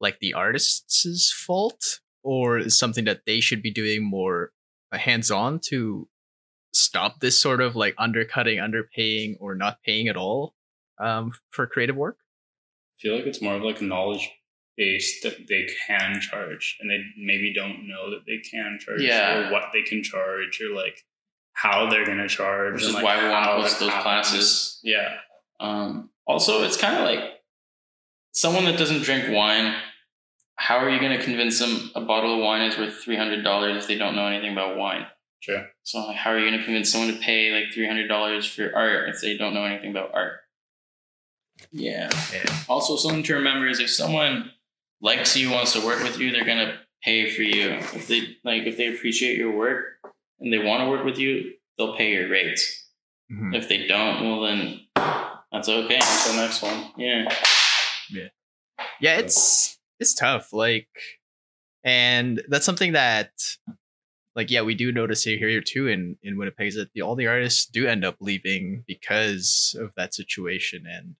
like 0.00 0.18
the 0.18 0.34
artist's 0.34 1.32
fault 1.32 2.00
or 2.22 2.58
is 2.58 2.78
something 2.78 3.04
that 3.04 3.22
they 3.26 3.40
should 3.40 3.62
be 3.62 3.70
doing 3.70 4.02
more 4.02 4.50
hands-on 4.92 5.60
to 5.68 6.08
stop 6.72 7.20
this 7.20 7.40
sort 7.40 7.60
of 7.60 7.76
like 7.76 7.94
undercutting, 7.98 8.58
underpaying 8.58 9.36
or 9.40 9.54
not 9.54 9.78
paying 9.84 10.08
at 10.08 10.16
all 10.16 10.54
um 10.98 11.32
for 11.50 11.66
creative 11.66 11.96
work? 11.96 12.18
I 12.94 12.96
feel 13.00 13.14
like 13.14 13.26
it's 13.26 13.42
more 13.42 13.54
of 13.54 13.62
like 13.62 13.80
a 13.80 13.84
knowledge 13.84 14.30
that 14.76 15.46
they 15.48 15.66
can 15.86 16.20
charge, 16.20 16.76
and 16.80 16.90
they 16.90 17.02
maybe 17.16 17.52
don't 17.54 17.88
know 17.88 18.10
that 18.10 18.24
they 18.26 18.38
can 18.38 18.78
charge, 18.80 19.00
Yeah. 19.02 19.48
or 19.48 19.52
what 19.52 19.70
they 19.72 19.82
can 19.82 20.02
charge, 20.02 20.60
or 20.60 20.74
like 20.74 21.04
how 21.54 21.88
they're 21.88 22.04
gonna 22.06 22.28
charge, 22.28 22.74
Which 22.74 22.82
is 22.84 22.92
like, 22.94 23.02
why 23.04 23.22
we 23.22 23.28
wanna 23.30 23.46
host 23.62 23.80
those 23.80 23.88
happens. 23.88 24.02
classes. 24.02 24.80
Yeah, 24.84 25.18
Um, 25.60 26.10
also, 26.26 26.62
it's 26.64 26.76
kind 26.76 26.96
of 26.96 27.02
like 27.04 27.40
someone 28.32 28.64
that 28.66 28.76
doesn't 28.78 29.02
drink 29.02 29.34
wine. 29.34 29.74
How 30.58 30.78
are 30.78 30.88
you 30.90 30.98
going 31.00 31.16
to 31.18 31.22
convince 31.22 31.58
them 31.58 31.90
a 31.94 32.00
bottle 32.00 32.34
of 32.34 32.40
wine 32.40 32.62
is 32.62 32.78
worth 32.78 32.94
three 33.02 33.16
hundred 33.16 33.42
dollars 33.42 33.76
if 33.82 33.86
they 33.88 33.96
don't 33.98 34.16
know 34.16 34.26
anything 34.26 34.52
about 34.52 34.76
wine? 34.76 35.06
sure. 35.40 35.68
So, 35.84 35.98
like, 36.06 36.16
how 36.16 36.30
are 36.30 36.38
you 36.38 36.46
going 36.48 36.58
to 36.58 36.64
convince 36.64 36.90
someone 36.90 37.12
to 37.14 37.20
pay 37.20 37.52
like 37.52 37.72
three 37.72 37.86
hundred 37.86 38.08
dollars 38.08 38.46
for 38.46 38.74
art 38.74 39.08
if 39.10 39.20
they 39.20 39.36
don't 39.36 39.52
know 39.54 39.64
anything 39.64 39.90
about 39.90 40.10
art? 40.14 40.40
Yeah. 41.72 42.10
Yeah. 42.32 42.44
Also, 42.68 42.96
something 42.96 43.22
to 43.24 43.34
remember 43.34 43.66
is 43.68 43.80
if 43.80 43.90
someone 43.90 44.50
likes 45.00 45.36
you, 45.36 45.50
wants 45.50 45.72
to 45.74 45.84
work 45.84 46.02
with 46.02 46.18
you, 46.18 46.30
they're 46.30 46.44
gonna 46.44 46.78
pay 47.02 47.30
for 47.30 47.42
you. 47.42 47.70
If 47.70 48.08
they 48.08 48.36
like, 48.44 48.64
if 48.64 48.76
they 48.76 48.88
appreciate 48.94 49.36
your 49.38 49.56
work 49.56 49.84
and 50.40 50.52
they 50.52 50.58
want 50.58 50.82
to 50.82 50.88
work 50.90 51.04
with 51.04 51.18
you, 51.18 51.52
they'll 51.78 51.96
pay 51.96 52.12
your 52.12 52.28
rates. 52.28 52.84
Mhm. 53.30 53.54
If 53.56 53.68
they 53.68 53.86
don't, 53.86 54.24
well 54.24 54.40
then 54.42 54.80
that's 55.52 55.68
okay. 55.68 55.98
To 55.98 56.28
the 56.32 56.36
next 56.36 56.62
one. 56.62 56.92
Yeah. 56.96 57.28
yeah 58.10 58.28
Yeah, 59.00 59.18
it's 59.18 59.78
it's 59.98 60.14
tough 60.14 60.52
like 60.52 60.88
and 61.84 62.42
that's 62.48 62.66
something 62.66 62.92
that 62.92 63.30
like 64.34 64.50
yeah 64.50 64.62
we 64.62 64.74
do 64.74 64.92
notice 64.92 65.24
here 65.24 65.38
here 65.48 65.60
too 65.62 65.88
in 65.88 66.16
in 66.22 66.36
winnipeg 66.36 66.68
is 66.68 66.74
that 66.74 66.92
the, 66.92 67.00
all 67.00 67.14
the 67.16 67.26
artists 67.26 67.64
do 67.66 67.86
end 67.86 68.04
up 68.04 68.16
leaving 68.20 68.84
because 68.86 69.74
of 69.80 69.92
that 69.96 70.12
situation 70.14 70.84
and 70.86 71.14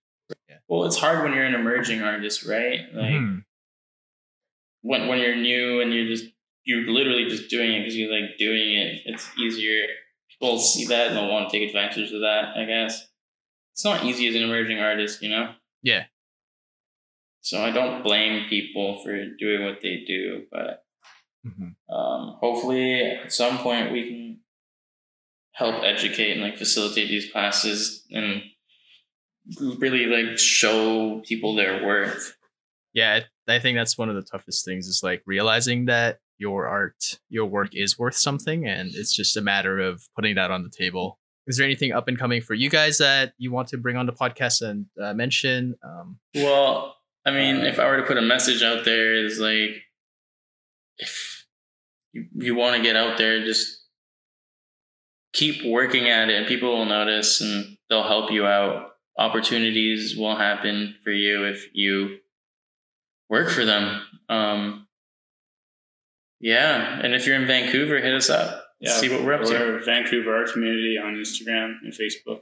yeah. 0.49 0.57
Well, 0.68 0.85
it's 0.85 0.99
hard 0.99 1.22
when 1.22 1.33
you're 1.33 1.45
an 1.45 1.55
emerging 1.55 2.03
artist, 2.03 2.45
right? 2.45 2.81
Like 2.93 3.12
Mhm. 3.12 3.45
When 4.87 5.09
when 5.09 5.18
you're 5.18 5.37
new 5.37 5.80
and 5.80 5.93
you're 5.93 6.07
just 6.07 6.24
you're 6.64 6.87
literally 6.91 7.26
just 7.28 7.49
doing 7.51 7.72
it 7.74 7.80
because 7.80 7.97
you 7.97 8.11
like 8.11 8.37
doing 8.39 8.74
it. 8.82 9.03
It's 9.07 9.28
easier. 9.39 9.82
People 10.30 10.59
see 10.59 10.87
that 10.87 11.09
and 11.09 11.16
they'll 11.16 11.30
want 11.30 11.49
to 11.51 11.59
take 11.59 11.68
advantage 11.68 12.12
of 12.12 12.20
that. 12.20 12.57
I 12.57 12.64
guess 12.64 13.07
it's 13.72 13.84
not 13.84 14.05
easy 14.05 14.26
as 14.28 14.34
an 14.34 14.43
emerging 14.43 14.78
artist, 14.80 15.22
you 15.22 15.30
know. 15.30 15.55
Yeah. 15.82 16.05
So 17.41 17.62
I 17.62 17.70
don't 17.70 18.03
blame 18.03 18.49
people 18.49 19.01
for 19.03 19.12
doing 19.39 19.64
what 19.64 19.80
they 19.82 20.03
do, 20.07 20.47
but 20.51 20.84
Mhm. 21.47 21.76
um, 21.89 22.37
hopefully 22.41 23.01
at 23.03 23.32
some 23.32 23.59
point 23.59 23.93
we 23.93 24.03
can 24.09 24.41
help 25.53 25.84
educate 25.84 26.32
and 26.32 26.43
like 26.43 26.57
facilitate 26.59 27.09
these 27.09 27.30
classes 27.30 28.05
and 28.11 28.43
really 29.78 30.07
like 30.07 30.37
show 30.39 31.20
people 31.26 31.55
their 31.55 31.84
worth. 31.87 32.37
yeah 32.93 33.20
I, 33.49 33.59
think 33.59 33.76
that's 33.76 33.97
one 33.97 34.09
of 34.09 34.16
the 34.16 34.22
toughest 34.22 34.64
things 34.64 34.86
is 34.86 35.03
like 35.03 35.22
realizing 35.26 35.86
that 35.86 36.18
your 36.38 36.66
art 36.66 37.18
your 37.28 37.47
work 37.47 37.70
is 37.72 37.99
worth 37.99 38.16
something 38.16 38.66
and 38.66 38.90
it's 38.94 39.14
just 39.14 39.36
a 39.36 39.40
matter 39.40 39.78
of 39.78 40.03
putting 40.14 40.34
that 40.34 40.51
on 40.51 40.62
the 40.62 40.70
table 40.70 41.18
is 41.47 41.57
there 41.57 41.64
anything 41.64 41.92
up 41.92 42.09
and 42.09 42.18
coming 42.18 42.40
for 42.40 42.55
you 42.55 42.68
guys 42.68 42.99
that 42.99 43.32
you 43.38 43.53
want 43.53 43.68
to 43.68 43.78
bring 43.78 43.97
on 43.97 44.07
the 44.07 44.12
podcast 44.12 44.62
and 44.62 44.86
uh, 45.01 45.14
mention 45.14 45.76
um, 45.84 46.18
Well, 46.34 46.97
I 47.24 47.30
mean, 47.30 47.57
if 47.64 47.78
I 47.78 47.88
were 47.88 47.97
to 47.97 48.03
put 48.05 48.18
a 48.18 48.22
message 48.22 48.62
out 48.62 48.84
there, 48.84 49.14
is 49.14 49.38
like 49.38 49.82
if 50.99 51.44
you, 52.12 52.26
you 52.34 52.55
want 52.55 52.76
to 52.76 52.82
get 52.82 52.97
out 52.97 53.18
there, 53.18 53.44
just 53.44 53.84
keep 55.32 55.64
working 55.64 56.09
at 56.09 56.30
it, 56.30 56.36
and 56.36 56.47
people 56.47 56.70
will 56.70 56.84
notice 56.84 57.40
and 57.40 57.76
they'll 57.88 58.05
help 58.05 58.30
you 58.30 58.47
out. 58.47 58.90
Opportunities 59.18 60.16
will 60.16 60.36
happen 60.36 60.94
for 61.03 61.11
you 61.11 61.44
if 61.44 61.66
you 61.72 62.18
work 63.29 63.51
for 63.51 63.64
them. 63.64 64.03
Um, 64.29 64.87
yeah, 66.41 67.01
and 67.03 67.14
if 67.14 67.27
you're 67.27 67.37
in 67.37 67.47
Vancouver, 67.47 68.01
hit 68.01 68.14
us 68.14 68.29
up. 68.31 68.64
Yeah, 68.81 68.93
See 68.93 69.09
what 69.09 69.24
we're 69.24 69.33
up 69.35 69.43
to. 69.47 69.81
Vancouver 69.85 70.37
Art 70.37 70.53
Community 70.53 70.99
on 70.99 71.14
Instagram 71.14 71.77
and 71.83 71.93
Facebook. 71.95 72.41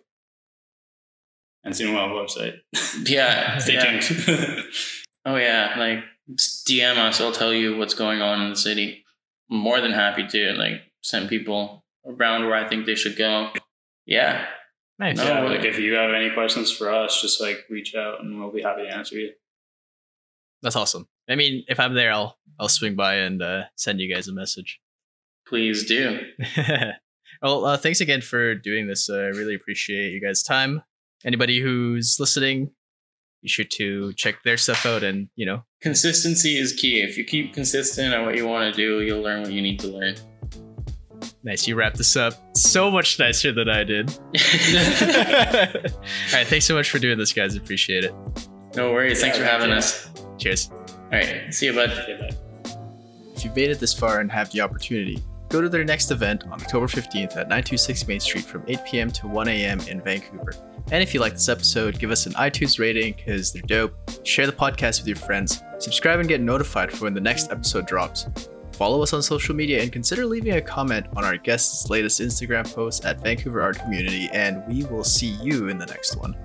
and 1.62 1.76
soon 1.76 1.94
we'll 1.94 2.02
have 2.02 2.10
a 2.10 2.14
website. 2.14 2.58
Yeah, 3.08 3.58
Stay 3.58 3.74
yeah. 3.74 4.00
tuned. 4.00 4.64
Oh 5.26 5.36
yeah, 5.36 5.74
like 5.78 6.00
DM 6.36 6.98
us. 6.98 7.18
I'll 7.20 7.32
tell 7.32 7.52
you 7.54 7.78
what's 7.78 7.94
going 7.94 8.20
on 8.20 8.42
in 8.42 8.50
the 8.50 8.56
city. 8.56 9.04
I'm 9.50 9.56
more 9.56 9.80
than 9.80 9.92
happy 9.92 10.26
to 10.26 10.52
like 10.52 10.82
send 11.02 11.30
people 11.30 11.82
around 12.04 12.44
where 12.44 12.54
I 12.54 12.68
think 12.68 12.84
they 12.84 12.94
should 12.94 13.16
go. 13.16 13.50
Yeah, 14.04 14.44
Nice. 14.98 15.16
No. 15.16 15.24
yeah, 15.24 15.40
like 15.44 15.64
if 15.64 15.78
you 15.78 15.94
have 15.94 16.12
any 16.12 16.28
questions 16.30 16.70
for 16.70 16.92
us, 16.92 17.22
just 17.22 17.40
like 17.40 17.64
reach 17.70 17.94
out 17.94 18.20
and 18.20 18.38
we'll 18.38 18.52
be 18.52 18.60
happy 18.62 18.82
to 18.82 18.94
answer 18.94 19.16
you. 19.16 19.32
That's 20.64 20.76
awesome. 20.76 21.06
I 21.28 21.36
mean, 21.36 21.62
if 21.68 21.78
I'm 21.78 21.92
there, 21.94 22.10
I'll 22.10 22.38
I'll 22.58 22.70
swing 22.70 22.96
by 22.96 23.16
and 23.16 23.42
uh, 23.42 23.64
send 23.76 24.00
you 24.00 24.12
guys 24.12 24.28
a 24.28 24.32
message. 24.32 24.80
please 25.46 25.84
do. 25.86 26.20
well, 27.42 27.66
uh, 27.66 27.76
thanks 27.76 28.00
again 28.00 28.22
for 28.22 28.54
doing 28.54 28.86
this. 28.86 29.10
Uh, 29.10 29.16
I 29.16 29.26
really 29.26 29.54
appreciate 29.54 30.12
you 30.12 30.22
guys' 30.22 30.42
time. 30.42 30.82
Anybody 31.22 31.60
who's 31.60 32.16
listening, 32.18 32.70
be 33.42 33.48
sure 33.48 33.66
to 33.72 34.14
check 34.14 34.42
their 34.42 34.56
stuff 34.56 34.86
out 34.86 35.04
and 35.04 35.28
you 35.36 35.44
know 35.44 35.64
Consistency 35.82 36.58
is 36.58 36.72
key. 36.72 37.02
If 37.02 37.18
you 37.18 37.24
keep 37.24 37.52
consistent 37.52 38.14
on 38.14 38.24
what 38.24 38.34
you 38.34 38.48
want 38.48 38.74
to 38.74 38.76
do, 38.80 39.02
you'll 39.02 39.20
learn 39.20 39.42
what 39.42 39.52
you 39.52 39.60
need 39.60 39.78
to 39.80 39.88
learn. 39.88 40.14
Nice. 41.42 41.68
You 41.68 41.74
wrapped 41.74 41.98
this 41.98 42.16
up 42.16 42.32
so 42.56 42.90
much 42.90 43.18
nicer 43.18 43.52
than 43.52 43.68
I 43.68 43.84
did. 43.84 44.08
All 44.18 44.24
right. 46.32 46.46
Thanks 46.46 46.64
so 46.64 46.74
much 46.74 46.88
for 46.88 46.98
doing 46.98 47.18
this, 47.18 47.34
guys. 47.34 47.54
Appreciate 47.54 48.04
it. 48.04 48.14
no 48.74 48.92
worries. 48.92 49.20
Thanks 49.20 49.36
for 49.36 49.44
having 49.44 49.68
yeah. 49.68 49.76
us. 49.76 50.10
Cheers. 50.38 50.70
All 50.70 51.10
right. 51.12 51.52
See 51.52 51.66
you, 51.66 51.72
bud. 51.72 51.90
Okay, 51.90 52.18
bye. 52.18 52.36
If 53.34 53.44
you've 53.44 53.56
made 53.56 53.70
it 53.70 53.80
this 53.80 53.92
far 53.92 54.20
and 54.20 54.30
have 54.30 54.50
the 54.50 54.60
opportunity, 54.60 55.22
go 55.48 55.60
to 55.60 55.68
their 55.68 55.84
next 55.84 56.10
event 56.10 56.44
on 56.44 56.52
October 56.52 56.86
15th 56.86 57.36
at 57.36 57.48
926 57.48 58.06
Main 58.08 58.20
Street 58.20 58.44
from 58.44 58.64
8 58.66 58.80
p.m. 58.84 59.10
to 59.12 59.26
1 59.28 59.48
a.m. 59.48 59.80
in 59.80 60.00
Vancouver. 60.00 60.54
And 60.92 61.02
if 61.02 61.14
you 61.14 61.20
like 61.20 61.32
this 61.32 61.48
episode, 61.48 61.98
give 61.98 62.10
us 62.10 62.26
an 62.26 62.32
iTunes 62.34 62.78
rating 62.78 63.14
because 63.14 63.52
they're 63.52 63.62
dope. 63.62 63.94
Share 64.22 64.46
the 64.46 64.52
podcast 64.52 65.00
with 65.00 65.08
your 65.08 65.16
friends. 65.16 65.62
Subscribe 65.78 66.20
and 66.20 66.28
get 66.28 66.40
notified 66.40 66.92
for 66.92 67.04
when 67.04 67.14
the 67.14 67.20
next 67.20 67.50
episode 67.50 67.86
drops. 67.86 68.26
Follow 68.72 69.02
us 69.02 69.12
on 69.12 69.22
social 69.22 69.54
media 69.54 69.82
and 69.82 69.92
consider 69.92 70.26
leaving 70.26 70.54
a 70.54 70.60
comment 70.60 71.06
on 71.16 71.24
our 71.24 71.36
guest's 71.36 71.88
latest 71.90 72.20
Instagram 72.20 72.72
post 72.74 73.04
at 73.04 73.20
Vancouver 73.20 73.62
Art 73.62 73.78
Community, 73.78 74.28
and 74.32 74.66
we 74.66 74.84
will 74.84 75.04
see 75.04 75.38
you 75.42 75.68
in 75.68 75.78
the 75.78 75.86
next 75.86 76.16
one. 76.16 76.36